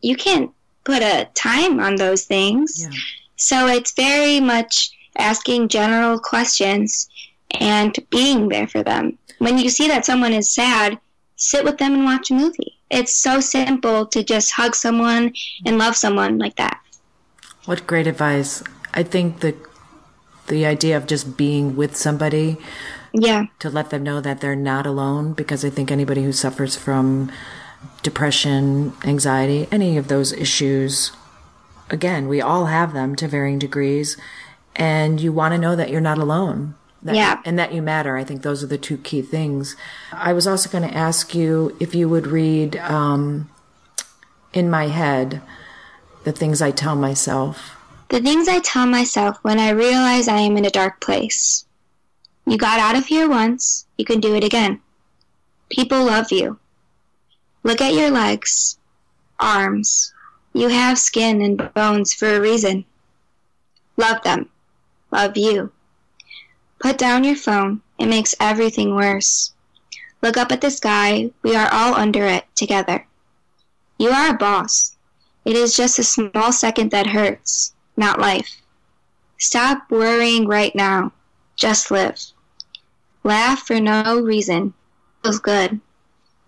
You 0.01 0.15
can't 0.17 0.51
put 0.83 1.01
a 1.01 1.29
time 1.35 1.79
on 1.79 1.95
those 1.95 2.25
things. 2.25 2.81
Yeah. 2.81 2.99
So 3.35 3.67
it's 3.67 3.91
very 3.91 4.39
much 4.39 4.91
asking 5.17 5.69
general 5.69 6.19
questions 6.19 7.09
and 7.59 7.97
being 8.09 8.49
there 8.49 8.67
for 8.67 8.83
them. 8.83 9.17
When 9.39 9.57
you 9.57 9.69
see 9.69 9.87
that 9.87 10.05
someone 10.05 10.33
is 10.33 10.49
sad, 10.49 10.97
sit 11.35 11.63
with 11.63 11.77
them 11.77 11.93
and 11.93 12.05
watch 12.05 12.31
a 12.31 12.33
movie. 12.33 12.73
It's 12.89 13.13
so 13.13 13.39
simple 13.39 14.05
to 14.07 14.23
just 14.23 14.51
hug 14.51 14.75
someone 14.75 15.33
and 15.65 15.77
love 15.77 15.95
someone 15.95 16.37
like 16.37 16.55
that. 16.55 16.79
What 17.65 17.87
great 17.87 18.07
advice. 18.07 18.63
I 18.93 19.03
think 19.03 19.39
the 19.39 19.55
the 20.47 20.63
idea 20.65 20.95
of 20.95 21.07
just 21.07 21.35
being 21.37 21.75
with 21.75 21.97
somebody 21.97 22.57
Yeah. 23.11 23.45
to 23.59 23.69
let 23.69 23.89
them 23.89 24.03
know 24.03 24.21
that 24.21 24.41
they're 24.41 24.55
not 24.55 24.85
alone 24.85 25.33
because 25.33 25.65
I 25.65 25.71
think 25.71 25.89
anybody 25.91 26.23
who 26.23 26.31
suffers 26.31 26.75
from 26.75 27.31
depression, 28.03 28.93
anxiety, 29.03 29.67
any 29.71 29.97
of 29.97 30.07
those 30.07 30.31
issues 30.33 31.11
again, 31.89 32.27
we 32.27 32.41
all 32.41 32.65
have 32.65 32.93
them 32.93 33.15
to 33.17 33.27
varying 33.27 33.59
degrees 33.59 34.17
and 34.75 35.19
you 35.21 35.31
want 35.31 35.53
to 35.53 35.57
know 35.57 35.75
that 35.75 35.89
you're 35.89 36.01
not 36.01 36.17
alone. 36.17 36.75
That, 37.03 37.15
Yeah. 37.15 37.41
And 37.45 37.57
that 37.59 37.73
you 37.73 37.81
matter. 37.81 38.17
I 38.17 38.23
think 38.23 38.41
those 38.41 38.63
are 38.63 38.67
the 38.67 38.77
two 38.77 38.97
key 38.97 39.21
things. 39.21 39.75
I 40.11 40.33
was 40.33 40.47
also 40.47 40.69
going 40.69 40.89
to 40.89 40.97
ask 40.97 41.35
you 41.35 41.75
if 41.79 41.93
you 41.93 42.09
would 42.09 42.27
read 42.27 42.77
um, 42.77 43.49
in 44.53 44.69
my 44.69 44.87
head 44.87 45.41
the 46.23 46.31
things 46.31 46.61
I 46.61 46.71
tell 46.71 46.95
myself. 46.95 47.77
The 48.09 48.21
things 48.21 48.47
I 48.47 48.59
tell 48.59 48.87
myself 48.87 49.37
when 49.43 49.59
I 49.59 49.69
realize 49.69 50.27
I 50.27 50.39
am 50.39 50.57
in 50.57 50.65
a 50.65 50.69
dark 50.71 50.99
place. 50.99 51.65
You 52.45 52.57
got 52.57 52.79
out 52.79 52.95
of 52.95 53.05
here 53.05 53.29
once, 53.29 53.85
you 53.97 54.05
can 54.05 54.19
do 54.19 54.35
it 54.35 54.43
again. 54.43 54.81
People 55.69 56.05
love 56.05 56.31
you. 56.31 56.59
Look 57.63 57.81
at 57.81 57.93
your 57.93 58.11
legs, 58.11 58.77
arms. 59.39 60.13
You 60.55 60.69
have 60.69 60.97
skin 60.97 61.41
and 61.41 61.73
bones 61.73 62.13
for 62.13 62.33
a 62.33 62.39
reason. 62.39 62.85
Love 63.97 64.23
them. 64.23 64.49
Love 65.11 65.35
you. 65.35 65.73
Put 66.79 66.97
down 66.97 67.25
your 67.25 67.35
phone. 67.35 67.81
It 67.99 68.05
makes 68.05 68.33
everything 68.39 68.95
worse. 68.95 69.51
Look 70.21 70.37
up 70.37 70.53
at 70.53 70.61
the 70.61 70.71
sky. 70.71 71.31
We 71.43 71.57
are 71.57 71.67
all 71.73 71.93
under 71.95 72.25
it 72.25 72.45
together. 72.55 73.05
You 73.97 74.11
are 74.11 74.29
a 74.29 74.37
boss. 74.37 74.95
It 75.43 75.57
is 75.57 75.75
just 75.75 75.99
a 75.99 76.05
small 76.05 76.53
second 76.53 76.89
that 76.91 77.07
hurts, 77.07 77.73
not 77.97 78.21
life. 78.21 78.61
Stop 79.37 79.91
worrying 79.91 80.47
right 80.47 80.73
now. 80.73 81.11
Just 81.57 81.91
live. 81.91 82.17
Laugh 83.25 83.67
for 83.67 83.81
no 83.81 84.21
reason. 84.21 84.73
Feels 85.21 85.39
good. 85.39 85.81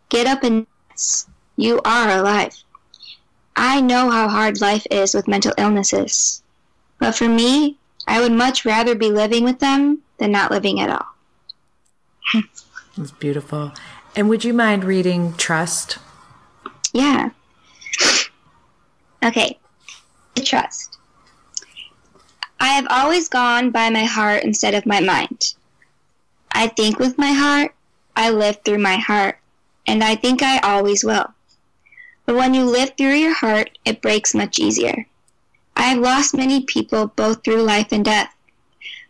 Get 0.07 0.27
up 0.27 0.43
and 0.43 0.65
dance. 0.87 1.27
You 1.57 1.81
are 1.83 2.09
alive. 2.09 2.55
I 3.57 3.81
know 3.81 4.11
how 4.11 4.29
hard 4.29 4.61
life 4.61 4.85
is 4.91 5.15
with 5.15 5.27
mental 5.27 5.53
illnesses. 5.57 6.43
But 6.99 7.15
for 7.15 7.27
me, 7.27 7.77
I 8.07 8.21
would 8.21 8.31
much 8.31 8.65
rather 8.65 8.93
be 8.93 9.09
living 9.11 9.43
with 9.43 9.57
them 9.59 10.03
than 10.19 10.31
not 10.31 10.51
living 10.51 10.79
at 10.79 10.89
all. 10.89 11.07
It's 12.99 13.11
beautiful. 13.11 13.73
And 14.15 14.27
would 14.27 14.43
you 14.43 14.55
mind 14.55 14.83
reading 14.83 15.35
Trust? 15.35 15.99
Yeah. 16.93 17.29
Okay. 19.23 19.59
Trust. 20.35 20.97
I 22.59 22.69
have 22.69 22.87
always 22.89 23.29
gone 23.29 23.69
by 23.69 23.91
my 23.91 24.05
heart 24.05 24.43
instead 24.43 24.73
of 24.73 24.87
my 24.87 24.99
mind. 24.99 25.53
I 26.51 26.69
think 26.69 26.97
with 26.97 27.19
my 27.19 27.33
heart, 27.33 27.75
I 28.15 28.31
live 28.31 28.61
through 28.65 28.79
my 28.79 28.95
heart, 28.95 29.37
and 29.85 30.03
I 30.03 30.15
think 30.15 30.41
I 30.41 30.57
always 30.59 31.03
will. 31.03 31.27
But 32.27 32.35
when 32.35 32.53
you 32.53 32.65
live 32.65 32.91
through 32.97 33.13
your 33.13 33.33
heart, 33.33 33.79
it 33.85 34.01
breaks 34.01 34.35
much 34.35 34.59
easier. 34.59 35.07
I 35.77 35.83
have 35.83 35.99
lost 35.99 36.35
many 36.35 36.59
people 36.59 37.07
both 37.07 37.41
through 37.41 37.61
life 37.61 37.93
and 37.93 38.03
death. 38.03 38.35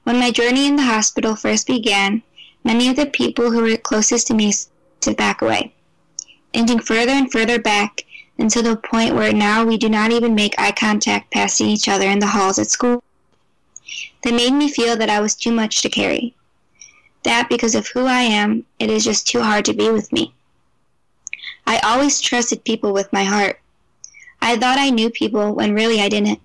When 0.04 0.20
my 0.20 0.30
journey 0.30 0.68
in 0.68 0.76
the 0.76 0.84
hospital 0.84 1.36
first 1.36 1.66
began, 1.66 2.22
many 2.64 2.90
of 2.90 2.96
the 2.96 3.08
people 3.08 3.50
who 3.50 3.64
were 3.64 3.76
closest 3.76 4.28
to 4.28 4.36
me 4.36 4.52
stood 4.52 5.18
back 5.18 5.42
away, 5.42 5.74
inching 6.54 6.80
further 6.80 7.12
and 7.12 7.32
further 7.32 7.58
back 7.58 8.06
until 8.38 8.62
the 8.62 8.76
point 8.76 9.16
where 9.16 9.34
now 9.34 9.66
we 9.66 9.78
do 9.78 9.90
not 9.90 10.12
even 10.12 10.36
make 10.36 10.54
eye 10.60 10.72
contact 10.72 11.32
passing 11.32 11.68
each 11.68 11.90
other 11.90 12.08
in 12.08 12.20
the 12.20 12.28
halls 12.28 12.60
at 12.60 12.70
school. 12.70 13.04
That 14.22 14.36
made 14.36 14.54
me 14.54 14.70
feel 14.70 14.96
that 14.96 15.10
I 15.10 15.22
was 15.22 15.34
too 15.34 15.52
much 15.52 15.82
to 15.82 15.90
carry. 15.90 16.36
That 17.24 17.50
because 17.50 17.74
of 17.74 17.88
who 17.88 18.06
I 18.06 18.22
am, 18.22 18.66
it 18.78 18.92
is 18.92 19.04
just 19.04 19.28
too 19.28 19.42
hard 19.42 19.66
to 19.66 19.74
be 19.74 19.90
with 19.90 20.14
me. 20.14 20.36
I 21.68 21.80
always 21.80 22.22
trusted 22.22 22.64
people 22.64 22.94
with 22.94 23.12
my 23.12 23.26
heart. 23.26 23.60
I 24.42 24.56
thought 24.56 24.80
I 24.80 24.90
knew 24.90 25.10
people 25.10 25.54
when 25.54 25.76
really 25.76 26.00
I 26.00 26.08
didn't. 26.08 26.40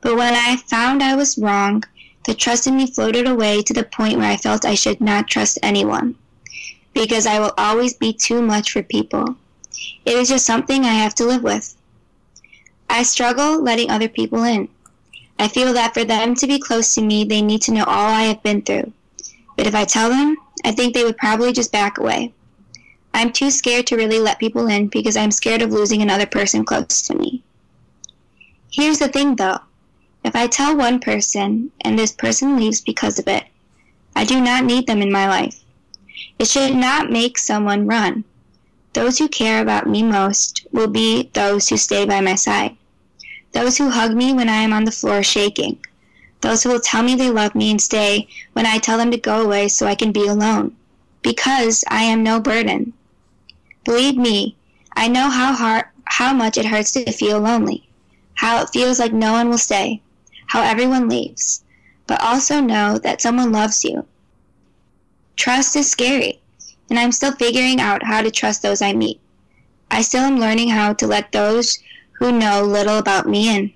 But 0.00 0.16
when 0.16 0.32
I 0.32 0.56
found 0.56 1.02
I 1.02 1.16
was 1.16 1.36
wrong, 1.36 1.82
the 2.24 2.34
trust 2.34 2.68
in 2.68 2.76
me 2.76 2.86
floated 2.86 3.26
away 3.26 3.62
to 3.62 3.74
the 3.74 3.82
point 3.82 4.16
where 4.16 4.30
I 4.30 4.36
felt 4.36 4.64
I 4.64 4.76
should 4.76 5.00
not 5.00 5.26
trust 5.26 5.58
anyone. 5.60 6.14
Because 6.92 7.26
I 7.26 7.40
will 7.40 7.52
always 7.58 7.94
be 7.94 8.12
too 8.12 8.42
much 8.42 8.70
for 8.70 8.84
people. 8.84 9.34
It 10.06 10.14
is 10.14 10.28
just 10.28 10.46
something 10.46 10.84
I 10.84 10.94
have 10.94 11.16
to 11.16 11.24
live 11.24 11.42
with. 11.42 11.74
I 12.88 13.02
struggle 13.02 13.60
letting 13.60 13.90
other 13.90 14.08
people 14.08 14.44
in. 14.44 14.68
I 15.36 15.48
feel 15.48 15.72
that 15.72 15.94
for 15.94 16.04
them 16.04 16.36
to 16.36 16.46
be 16.46 16.60
close 16.60 16.94
to 16.94 17.02
me, 17.02 17.24
they 17.24 17.42
need 17.42 17.62
to 17.62 17.72
know 17.72 17.84
all 17.84 18.08
I 18.08 18.22
have 18.22 18.42
been 18.44 18.62
through. 18.62 18.92
But 19.56 19.66
if 19.66 19.74
I 19.74 19.84
tell 19.84 20.10
them, 20.10 20.36
I 20.64 20.70
think 20.70 20.94
they 20.94 21.02
would 21.02 21.16
probably 21.16 21.52
just 21.52 21.72
back 21.72 21.98
away. 21.98 22.32
I'm 23.16 23.30
too 23.30 23.52
scared 23.52 23.86
to 23.86 23.96
really 23.96 24.18
let 24.18 24.40
people 24.40 24.66
in 24.66 24.88
because 24.88 25.16
I'm 25.16 25.30
scared 25.30 25.62
of 25.62 25.70
losing 25.70 26.02
another 26.02 26.26
person 26.26 26.64
close 26.64 27.00
to 27.02 27.16
me. 27.16 27.44
Here's 28.72 28.98
the 28.98 29.06
thing 29.06 29.36
though. 29.36 29.60
If 30.24 30.34
I 30.34 30.48
tell 30.48 30.76
one 30.76 30.98
person 30.98 31.70
and 31.82 31.96
this 31.96 32.10
person 32.10 32.56
leaves 32.56 32.80
because 32.80 33.20
of 33.20 33.28
it, 33.28 33.44
I 34.16 34.24
do 34.24 34.40
not 34.40 34.64
need 34.64 34.88
them 34.88 35.00
in 35.00 35.12
my 35.12 35.28
life. 35.28 35.62
It 36.40 36.48
should 36.48 36.74
not 36.74 37.08
make 37.08 37.38
someone 37.38 37.86
run. 37.86 38.24
Those 38.94 39.18
who 39.18 39.28
care 39.28 39.62
about 39.62 39.88
me 39.88 40.02
most 40.02 40.66
will 40.72 40.88
be 40.88 41.30
those 41.34 41.68
who 41.68 41.76
stay 41.76 42.04
by 42.04 42.20
my 42.20 42.34
side. 42.34 42.76
Those 43.52 43.78
who 43.78 43.90
hug 43.90 44.16
me 44.16 44.32
when 44.32 44.48
I 44.48 44.56
am 44.56 44.72
on 44.72 44.82
the 44.84 44.90
floor 44.90 45.22
shaking. 45.22 45.78
Those 46.40 46.64
who 46.64 46.70
will 46.70 46.80
tell 46.80 47.04
me 47.04 47.14
they 47.14 47.30
love 47.30 47.54
me 47.54 47.70
and 47.70 47.80
stay 47.80 48.26
when 48.54 48.66
I 48.66 48.78
tell 48.78 48.98
them 48.98 49.12
to 49.12 49.16
go 49.16 49.40
away 49.40 49.68
so 49.68 49.86
I 49.86 49.94
can 49.94 50.10
be 50.10 50.26
alone. 50.26 50.74
Because 51.22 51.84
I 51.88 52.02
am 52.02 52.24
no 52.24 52.40
burden. 52.40 52.92
Believe 53.84 54.16
me, 54.16 54.56
I 54.96 55.08
know 55.08 55.28
how 55.28 55.52
hard, 55.52 55.86
how 56.04 56.32
much 56.32 56.56
it 56.56 56.66
hurts 56.66 56.92
to 56.92 57.12
feel 57.12 57.38
lonely. 57.38 57.86
How 58.34 58.62
it 58.62 58.70
feels 58.70 58.98
like 58.98 59.12
no 59.12 59.32
one 59.32 59.48
will 59.48 59.58
stay. 59.58 60.00
How 60.46 60.62
everyone 60.62 61.08
leaves. 61.08 61.64
But 62.06 62.20
also 62.20 62.60
know 62.60 62.98
that 62.98 63.20
someone 63.20 63.52
loves 63.52 63.84
you. 63.84 64.06
Trust 65.36 65.76
is 65.76 65.90
scary, 65.90 66.40
and 66.88 66.98
I'm 66.98 67.12
still 67.12 67.32
figuring 67.32 67.80
out 67.80 68.02
how 68.02 68.22
to 68.22 68.30
trust 68.30 68.62
those 68.62 68.82
I 68.82 68.92
meet. 68.92 69.20
I 69.90 70.02
still 70.02 70.22
am 70.22 70.38
learning 70.38 70.68
how 70.68 70.92
to 70.94 71.06
let 71.06 71.32
those 71.32 71.78
who 72.12 72.32
know 72.32 72.62
little 72.62 72.98
about 72.98 73.28
me 73.28 73.54
in. 73.54 73.72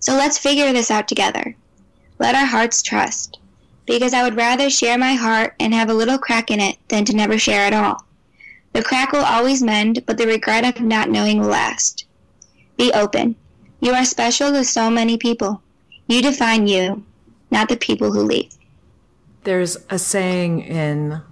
So 0.00 0.14
let's 0.14 0.38
figure 0.38 0.72
this 0.72 0.90
out 0.90 1.08
together. 1.08 1.54
Let 2.18 2.34
our 2.34 2.46
hearts 2.46 2.82
trust, 2.82 3.38
because 3.86 4.14
I 4.14 4.22
would 4.22 4.36
rather 4.36 4.70
share 4.70 4.98
my 4.98 5.14
heart 5.14 5.54
and 5.60 5.74
have 5.74 5.90
a 5.90 5.94
little 5.94 6.18
crack 6.18 6.50
in 6.50 6.60
it 6.60 6.76
than 6.88 7.04
to 7.04 7.16
never 7.16 7.38
share 7.38 7.66
at 7.66 7.72
all. 7.72 8.04
The 8.72 8.82
crack 8.82 9.12
will 9.12 9.24
always 9.24 9.62
mend, 9.62 10.04
but 10.06 10.16
the 10.16 10.26
regret 10.26 10.64
of 10.64 10.82
not 10.82 11.10
knowing 11.10 11.40
will 11.40 11.48
last. 11.48 12.04
Be 12.76 12.92
open. 12.92 13.36
You 13.80 13.92
are 13.92 14.04
special 14.04 14.52
to 14.52 14.64
so 14.64 14.90
many 14.90 15.16
people. 15.16 15.62
You 16.06 16.22
define 16.22 16.66
you, 16.66 17.04
not 17.50 17.68
the 17.68 17.76
people 17.76 18.12
who 18.12 18.22
leave. 18.22 18.52
There's 19.44 19.76
a 19.88 19.98
saying 19.98 20.60
in 20.60 21.22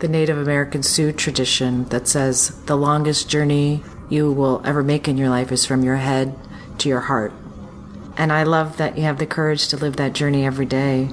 the 0.00 0.08
Native 0.08 0.36
American 0.36 0.82
Sioux 0.82 1.12
tradition 1.12 1.84
that 1.90 2.08
says 2.08 2.60
the 2.64 2.76
longest 2.76 3.28
journey 3.28 3.82
you 4.10 4.32
will 4.32 4.60
ever 4.64 4.82
make 4.82 5.06
in 5.06 5.16
your 5.16 5.30
life 5.30 5.52
is 5.52 5.64
from 5.64 5.84
your 5.84 5.96
head 5.96 6.34
to 6.78 6.88
your 6.88 7.00
heart. 7.00 7.32
And 8.16 8.32
I 8.32 8.42
love 8.42 8.76
that 8.76 8.98
you 8.98 9.04
have 9.04 9.18
the 9.18 9.26
courage 9.26 9.68
to 9.68 9.76
live 9.76 9.96
that 9.96 10.12
journey 10.12 10.44
every 10.44 10.66
day. 10.66 11.08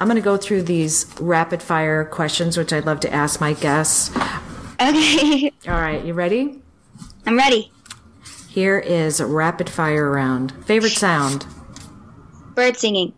I'm 0.00 0.08
going 0.08 0.16
to 0.16 0.22
go 0.22 0.36
through 0.36 0.62
these 0.62 1.06
rapid 1.20 1.62
fire 1.62 2.04
questions, 2.04 2.56
which 2.56 2.72
I'd 2.72 2.86
love 2.86 3.00
to 3.00 3.12
ask 3.12 3.40
my 3.40 3.52
guests. 3.52 4.10
Okay, 4.84 5.50
All 5.68 5.80
right, 5.80 6.04
you 6.04 6.12
ready? 6.12 6.60
I'm 7.24 7.38
ready. 7.38 7.72
Here 8.50 8.78
is 8.78 9.18
a 9.18 9.24
rapid 9.26 9.70
fire 9.70 10.10
round. 10.10 10.52
Favorite 10.66 10.92
sound? 10.92 11.46
Bird 12.54 12.76
singing. 12.76 13.14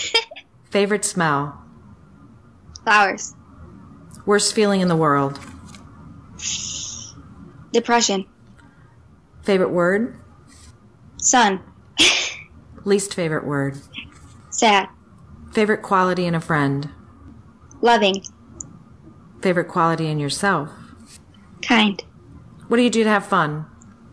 Favorite 0.70 1.04
smell? 1.04 1.62
Flowers. 2.82 3.36
Worst 4.26 4.52
feeling 4.52 4.80
in 4.80 4.88
the 4.88 4.96
world? 4.96 5.38
Depression. 7.72 8.26
Favorite 9.44 9.70
word? 9.70 10.18
Sun. 11.18 11.60
Least 12.84 13.14
favorite 13.14 13.46
word? 13.46 13.78
Sad. 14.50 14.88
Favorite 15.52 15.82
quality 15.82 16.26
in 16.26 16.34
a 16.34 16.40
friend? 16.40 16.90
Loving. 17.80 18.24
Favorite 19.40 19.68
quality 19.68 20.08
in 20.08 20.18
yourself? 20.18 20.70
Kind. 21.66 22.04
What 22.68 22.76
do 22.76 22.82
you 22.82 22.90
do 22.90 23.02
to 23.02 23.10
have 23.10 23.26
fun? 23.26 23.66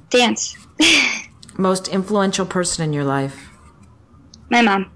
Dance. 0.10 0.58
Most 1.58 1.88
influential 1.88 2.46
person 2.46 2.84
in 2.84 2.94
your 2.94 3.04
life? 3.04 3.50
My 4.50 4.62
mom. 4.62 4.92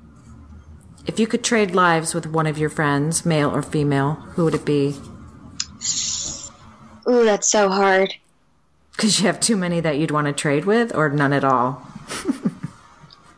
If 1.06 1.20
you 1.20 1.28
could 1.28 1.44
trade 1.44 1.76
lives 1.76 2.14
with 2.14 2.26
one 2.26 2.48
of 2.48 2.58
your 2.58 2.70
friends, 2.70 3.26
male 3.26 3.50
or 3.50 3.62
female, 3.62 4.14
who 4.34 4.46
would 4.46 4.56
it 4.56 4.66
be? 4.66 4.96
Ooh, 7.08 7.24
that's 7.24 7.48
so 7.48 7.70
hard. 7.70 8.14
Because 8.92 9.20
you 9.20 9.28
have 9.28 9.40
too 9.40 9.56
many 9.56 9.80
that 9.80 9.98
you'd 10.00 10.12
want 10.12 10.28
to 10.28 10.34
trade 10.34 10.66
with, 10.66 10.94
or 10.96 11.10
none 11.10 11.34
at 11.34 11.44
all? 11.44 11.88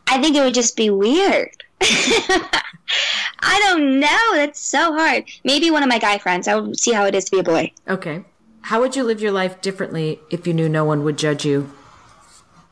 I 0.08 0.20
think 0.20 0.34
it 0.34 0.40
would 0.40 0.54
just 0.54 0.76
be 0.76 0.90
weird. 0.90 1.50
I 1.80 3.60
don't 3.66 4.00
know. 4.00 4.30
That's 4.32 4.58
so 4.58 4.94
hard. 4.94 5.24
Maybe 5.44 5.70
one 5.70 5.82
of 5.82 5.88
my 5.88 5.98
guy 5.98 6.18
friends. 6.18 6.48
I 6.48 6.56
would 6.56 6.78
see 6.78 6.92
how 6.92 7.04
it 7.04 7.14
is 7.14 7.26
to 7.26 7.30
be 7.30 7.38
a 7.38 7.42
boy. 7.42 7.72
Okay. 7.86 8.24
How 8.62 8.80
would 8.80 8.94
you 8.96 9.02
live 9.04 9.20
your 9.20 9.32
life 9.32 9.60
differently 9.60 10.20
if 10.30 10.46
you 10.46 10.54
knew 10.54 10.68
no 10.68 10.84
one 10.84 11.02
would 11.04 11.18
judge 11.18 11.44
you? 11.44 11.70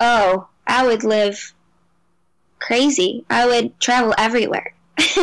Oh, 0.01 0.49
I 0.67 0.87
would 0.87 1.03
live 1.05 1.53
crazy. 2.61 3.25
I 3.31 3.47
would 3.47 3.79
travel 3.81 4.15
everywhere 4.19 4.75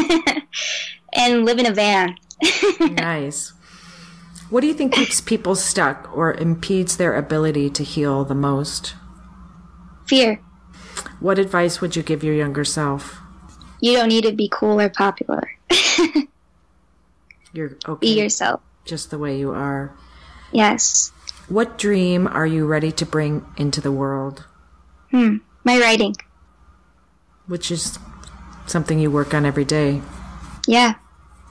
and 1.13 1.45
live 1.45 1.59
in 1.59 1.65
a 1.65 1.73
van. 1.73 2.15
nice. 2.79 3.53
What 4.49 4.61
do 4.61 4.67
you 4.67 4.73
think 4.73 4.93
keeps 4.93 5.21
people 5.21 5.55
stuck 5.55 6.09
or 6.15 6.33
impedes 6.33 6.97
their 6.97 7.15
ability 7.15 7.69
to 7.71 7.83
heal 7.83 8.23
the 8.25 8.35
most? 8.35 8.95
Fear. 10.07 10.39
What 11.19 11.39
advice 11.39 11.81
would 11.81 11.95
you 11.95 12.03
give 12.03 12.23
your 12.23 12.35
younger 12.35 12.63
self? 12.63 13.19
You 13.81 13.93
don't 13.93 14.09
need 14.09 14.23
to 14.25 14.31
be 14.31 14.49
cool 14.51 14.79
or 14.79 14.89
popular. 14.89 15.51
You're 17.53 17.77
okay, 17.87 17.99
be 17.99 18.19
yourself. 18.19 18.61
just 18.83 19.09
the 19.11 19.17
way 19.17 19.37
you 19.37 19.51
are. 19.51 19.95
Yes. 20.51 21.11
What 21.47 21.77
dream 21.77 22.27
are 22.27 22.45
you 22.45 22.65
ready 22.65 22.91
to 22.93 23.05
bring 23.05 23.45
into 23.57 23.81
the 23.81 23.91
world? 23.91 24.45
Hmm. 25.11 25.37
My 25.63 25.79
writing. 25.79 26.15
Which 27.47 27.71
is 27.71 27.99
something 28.65 28.99
you 28.99 29.11
work 29.11 29.33
on 29.33 29.45
every 29.45 29.65
day. 29.65 30.01
Yeah. 30.67 30.95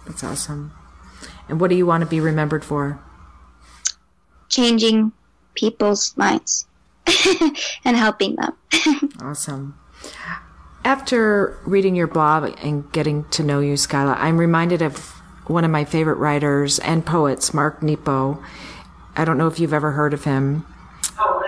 That's 0.06 0.24
awesome. 0.24 0.72
And 1.48 1.60
what 1.60 1.70
do 1.70 1.76
you 1.76 1.86
want 1.86 2.02
to 2.02 2.06
be 2.06 2.20
remembered 2.20 2.64
for? 2.64 2.98
Changing 4.48 5.12
people's 5.54 6.16
minds 6.16 6.66
and 7.84 7.96
helping 7.96 8.36
them. 8.36 8.54
Awesome. 9.20 9.78
After 10.84 11.56
reading 11.64 11.94
your 11.94 12.06
blog 12.06 12.58
and 12.62 12.90
getting 12.92 13.24
to 13.30 13.42
know 13.42 13.60
you, 13.60 13.74
Skyla, 13.74 14.16
I'm 14.18 14.36
reminded 14.36 14.82
of 14.82 14.98
one 15.46 15.64
of 15.64 15.70
my 15.70 15.84
favorite 15.84 16.16
writers 16.16 16.78
and 16.80 17.06
poets, 17.06 17.54
Mark 17.54 17.82
Nepo. 17.82 18.42
I 19.16 19.24
don't 19.24 19.38
know 19.38 19.46
if 19.46 19.58
you've 19.58 19.74
ever 19.74 19.92
heard 19.92 20.14
of 20.14 20.24
him. 20.24 20.66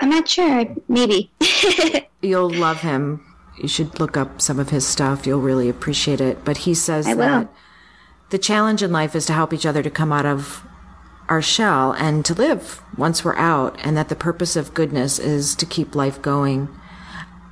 I'm 0.01 0.09
not 0.09 0.29
sure. 0.29 0.65
Maybe. 0.87 1.31
You'll 2.21 2.49
love 2.49 2.81
him. 2.81 3.23
You 3.57 3.67
should 3.67 3.99
look 3.99 4.15
up 4.15 4.41
some 4.41 4.59
of 4.59 4.69
his 4.69 4.85
stuff. 4.85 5.25
You'll 5.25 5.41
really 5.41 5.69
appreciate 5.69 6.21
it. 6.21 6.45
But 6.45 6.57
he 6.57 6.73
says 6.73 7.07
I 7.07 7.13
will. 7.13 7.25
that 7.25 7.53
the 8.29 8.37
challenge 8.37 8.83
in 8.83 8.91
life 8.91 9.15
is 9.15 9.25
to 9.27 9.33
help 9.33 9.53
each 9.53 9.65
other 9.65 9.81
to 9.81 9.89
come 9.89 10.11
out 10.11 10.25
of 10.25 10.63
our 11.29 11.41
shell 11.41 11.93
and 11.93 12.23
to 12.25 12.33
live 12.33 12.81
once 12.97 13.23
we're 13.23 13.35
out, 13.35 13.77
and 13.83 13.97
that 13.97 14.09
the 14.09 14.15
purpose 14.15 14.55
of 14.55 14.73
goodness 14.73 15.19
is 15.19 15.55
to 15.55 15.65
keep 15.65 15.95
life 15.95 16.21
going. 16.21 16.69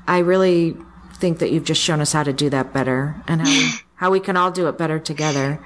I 0.08 0.20
really 0.20 0.78
think 1.14 1.40
that 1.40 1.52
you've 1.52 1.66
just 1.66 1.82
shown 1.82 2.00
us 2.02 2.14
how 2.14 2.24
to 2.24 2.34
do 2.34 2.50
that 2.52 2.72
better 2.74 3.22
and 3.28 3.42
how 3.42 3.48
we, 3.48 3.70
how 3.96 4.12
we 4.12 4.20
can 4.20 4.38
all 4.38 4.52
do 4.52 4.68
it 4.68 4.78
better 4.78 5.00
together. 5.00 5.60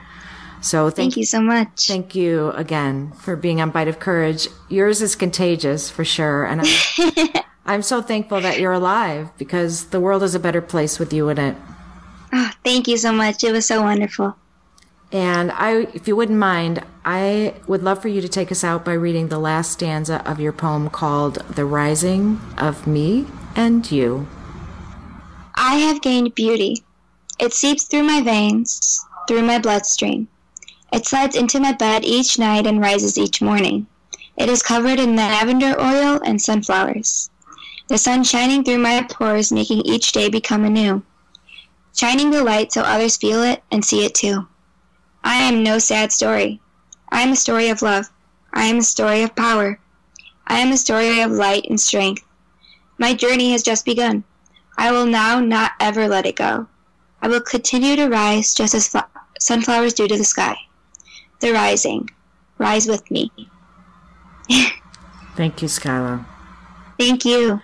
So 0.62 0.89
thank, 0.89 0.95
Thank 0.95 1.18
you 1.18 1.26
so 1.26 1.41
much. 1.41 1.88
Thank 1.88 2.16
you 2.16 2.51
again 2.51 3.14
for 3.14 3.36
being 3.36 3.62
on 3.62 3.72
Bite 3.72 3.88
of 3.88 3.99
Courage. 3.99 4.47
Yours 4.68 5.01
is 5.01 5.16
contagious 5.16 5.89
for 5.89 6.03
sure. 6.03 6.43
And 6.43 6.62
I'm, 6.62 7.43
I'm 7.66 7.82
so 7.82 8.01
thankful 8.01 8.41
that 8.41 8.60
you're 8.60 8.74
alive 8.74 9.30
because 9.38 9.86
the 9.86 9.99
world 9.99 10.22
is 10.22 10.36
a 10.36 10.39
better 10.39 10.62
place 10.62 10.99
with 10.99 11.14
you 11.14 11.30
in 11.30 11.38
it. 11.38 11.55
Oh, 12.34 12.51
thank 12.64 12.88
you 12.88 12.97
so 12.97 13.12
much. 13.14 13.43
It 13.43 13.51
was 13.51 13.66
so 13.66 13.82
wonderful. 13.82 14.36
And 15.12 15.51
I, 15.53 15.88
if 15.93 16.07
you 16.07 16.16
wouldn't 16.16 16.38
mind, 16.38 16.84
I 17.03 17.55
would 17.68 17.82
love 17.82 18.01
for 18.01 18.10
you 18.10 18.22
to 18.22 18.30
take 18.30 18.51
us 18.51 18.64
out 18.64 18.86
by 18.86 18.93
reading 18.93 19.30
the 19.30 19.39
last 19.39 19.72
stanza 19.72 20.22
of 20.30 20.39
your 20.39 20.51
poem 20.51 20.89
called 20.89 21.36
The 21.55 21.66
Rising 21.66 22.39
of 22.57 22.86
Me 22.86 23.26
and 23.55 23.89
You. 23.91 24.28
I 25.55 25.76
have 25.76 26.01
gained 26.01 26.36
beauty. 26.36 26.84
It 27.39 27.53
seeps 27.53 27.86
through 27.86 28.03
my 28.03 28.22
veins, 28.22 29.03
through 29.28 29.43
my 29.43 29.57
bloodstream. 29.57 30.28
It 30.92 31.06
slides 31.06 31.36
into 31.36 31.60
my 31.60 31.72
bed 31.72 32.04
each 32.04 32.40
night 32.40 32.66
and 32.66 32.82
rises 32.82 33.18
each 33.18 33.42
morning. 33.42 33.88
It 34.36 34.50
is 34.50 34.64
covered 34.64 35.00
in 35.00 35.16
lavender 35.16 35.80
oil 35.80 36.20
and 36.26 36.42
sunflowers. 36.42 37.30
The 37.90 37.98
sun 37.98 38.24
shining 38.24 38.64
through 38.64 38.80
my 38.80 39.02
pores, 39.04 39.52
making 39.52 39.82
each 39.82 40.12
day 40.12 40.30
become 40.30 40.64
anew. 40.64 41.04
Shining 41.96 42.32
the 42.32 42.44
light 42.44 42.72
so 42.72 42.82
others 42.82 43.18
feel 43.18 43.44
it 43.44 43.64
and 43.72 43.84
see 43.84 44.06
it 44.06 44.16
too. 44.16 44.48
I 45.24 45.38
am 45.38 45.62
no 45.62 45.78
sad 45.80 46.12
story. 46.12 46.62
I 47.12 47.22
am 47.22 47.34
a 47.34 47.36
story 47.36 47.70
of 47.70 47.82
love. 47.82 48.10
I 48.54 48.66
am 48.66 48.78
a 48.78 48.84
story 48.84 49.22
of 49.22 49.36
power. 49.36 49.80
I 50.48 50.60
am 50.60 50.72
a 50.72 50.78
story 50.78 51.20
of 51.22 51.32
light 51.32 51.66
and 51.70 51.80
strength. 51.80 52.24
My 52.98 53.14
journey 53.14 53.52
has 53.52 53.62
just 53.62 53.86
begun. 53.86 54.24
I 54.78 54.92
will 54.92 55.06
now 55.06 55.40
not 55.40 55.74
ever 55.80 56.08
let 56.08 56.26
it 56.26 56.36
go. 56.36 56.68
I 57.22 57.28
will 57.28 57.42
continue 57.42 57.96
to 57.96 58.08
rise 58.08 58.54
just 58.54 58.74
as 58.74 58.88
fl- 58.88 59.00
sunflowers 59.40 59.94
do 59.94 60.08
to 60.08 60.18
the 60.18 60.24
sky. 60.24 60.58
The 61.40 61.54
rising. 61.54 62.10
Rise 62.58 62.88
with 62.88 63.10
me. 63.10 63.32
Thank 65.36 65.62
you, 65.62 65.68
Skylar. 65.68 66.26
Thank 67.00 67.24
you. 67.24 67.62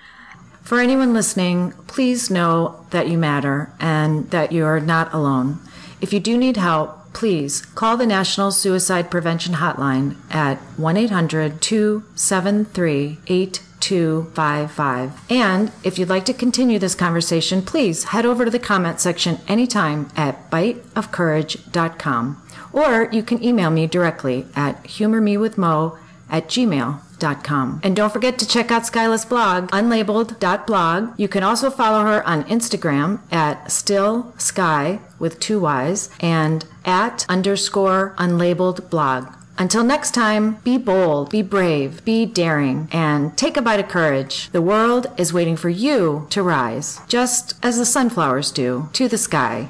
For 0.62 0.80
anyone 0.80 1.14
listening, 1.14 1.74
please 1.88 2.32
know 2.32 2.86
that 2.90 3.08
you 3.08 3.18
matter 3.18 3.72
and 3.80 4.32
that 4.32 4.52
you 4.52 4.66
are 4.66 4.80
not 4.80 5.14
alone. 5.14 5.60
If 6.02 6.12
you 6.14 6.20
do 6.20 6.38
need 6.38 6.58
help, 6.58 7.14
please 7.14 7.62
call 7.62 7.98
the 7.98 8.06
National 8.08 8.52
Suicide 8.52 9.12
Prevention 9.12 9.56
Hotline 9.56 10.16
at 10.32 10.58
1 10.78 10.98
800 10.98 11.62
273 11.62 13.20
8255. 13.28 15.12
And 15.30 15.72
if 15.84 16.00
you'd 16.00 16.10
like 16.10 16.26
to 16.26 16.34
continue 16.34 16.80
this 16.80 16.96
conversation, 16.96 17.62
please 17.62 18.06
head 18.06 18.26
over 18.26 18.46
to 18.46 18.52
the 18.52 18.60
comment 18.60 19.00
section 19.00 19.40
anytime 19.48 20.10
at 20.16 20.50
biteofcourage.com. 20.50 22.42
Or 22.76 23.08
you 23.12 23.24
can 23.24 23.42
email 23.42 23.72
me 23.72 23.88
directly 23.88 24.46
at 24.54 24.84
humormewithmo 24.84 25.98
at 26.30 26.50
gmail.com. 26.50 27.80
And 27.82 27.96
don't 27.96 28.12
forget 28.12 28.38
to 28.40 28.48
check 28.48 28.70
out 28.70 28.84
Skyla's 28.84 29.24
blog, 29.24 29.70
unlabeled.blog. 29.70 31.18
You 31.18 31.28
can 31.30 31.42
also 31.42 31.70
follow 31.70 32.04
her 32.04 32.28
on 32.28 32.44
Instagram 32.44 33.22
at 33.32 33.72
still 33.72 34.34
sky 34.38 35.00
with 35.20 35.40
two 35.40 35.62
Y's 35.62 36.10
and 36.20 36.66
at 36.84 37.26
underscore 37.30 38.14
unlabeled 38.18 38.90
blog. 38.90 39.34
Until 39.58 39.86
next 39.86 40.12
time, 40.12 40.56
be 40.66 40.78
bold, 40.78 41.30
be 41.30 41.42
brave, 41.42 42.04
be 42.04 42.26
daring, 42.26 42.90
and 42.92 43.38
take 43.38 43.56
a 43.56 43.62
bite 43.62 43.80
of 43.80 43.88
courage. 43.88 44.50
The 44.50 44.62
world 44.62 45.08
is 45.18 45.32
waiting 45.32 45.56
for 45.56 45.70
you 45.70 46.28
to 46.32 46.44
rise, 46.44 47.00
just 47.08 47.54
as 47.64 47.78
the 47.78 47.86
sunflowers 47.86 48.52
do 48.52 48.90
to 48.92 49.08
the 49.08 49.18
sky. 49.18 49.70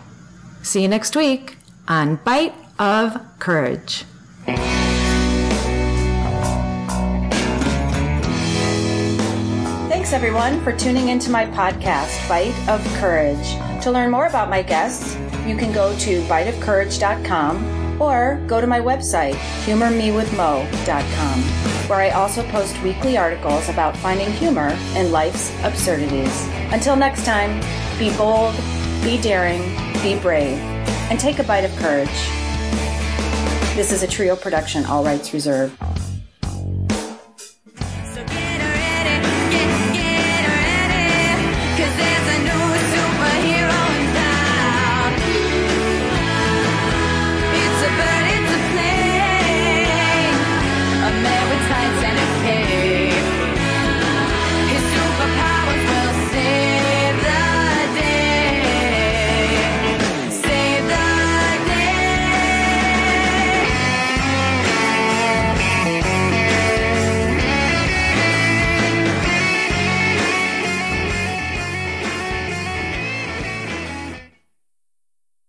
See 0.63 0.81
you 0.81 0.87
next 0.87 1.15
week 1.15 1.57
on 1.87 2.15
Bite 2.25 2.55
of 2.79 3.17
Courage. 3.39 4.05
Thanks 9.89 10.13
everyone 10.13 10.61
for 10.63 10.71
tuning 10.71 11.09
into 11.09 11.31
my 11.31 11.45
podcast, 11.45 12.27
Bite 12.27 12.53
of 12.69 12.83
Courage. 12.99 13.55
To 13.83 13.91
learn 13.91 14.11
more 14.11 14.27
about 14.27 14.49
my 14.49 14.61
guests, 14.61 15.15
you 15.47 15.55
can 15.55 15.71
go 15.71 15.97
to 15.99 16.21
biteofcourage.com 16.23 18.01
or 18.01 18.43
go 18.47 18.59
to 18.59 18.67
my 18.67 18.79
website, 18.79 19.35
humormewithmo.com, 19.65 21.41
where 21.89 21.99
I 21.99 22.09
also 22.09 22.43
post 22.49 22.79
weekly 22.83 23.17
articles 23.17 23.69
about 23.69 23.95
finding 23.97 24.31
humor 24.33 24.77
in 24.95 25.11
life's 25.11 25.51
absurdities. 25.63 26.47
Until 26.71 26.95
next 26.95 27.25
time, 27.25 27.61
be 27.97 28.15
bold, 28.17 28.53
be 29.01 29.19
daring, 29.21 29.61
be 30.03 30.19
brave, 30.19 30.57
and 31.09 31.19
take 31.19 31.39
a 31.39 31.43
bite 31.43 31.63
of 31.63 31.75
courage. 31.77 32.44
This 33.75 33.91
is 33.91 34.03
a 34.03 34.07
trio 34.07 34.37
production, 34.37 34.85
all 34.85 35.03
rights 35.03 35.33
reserved. 35.33 35.75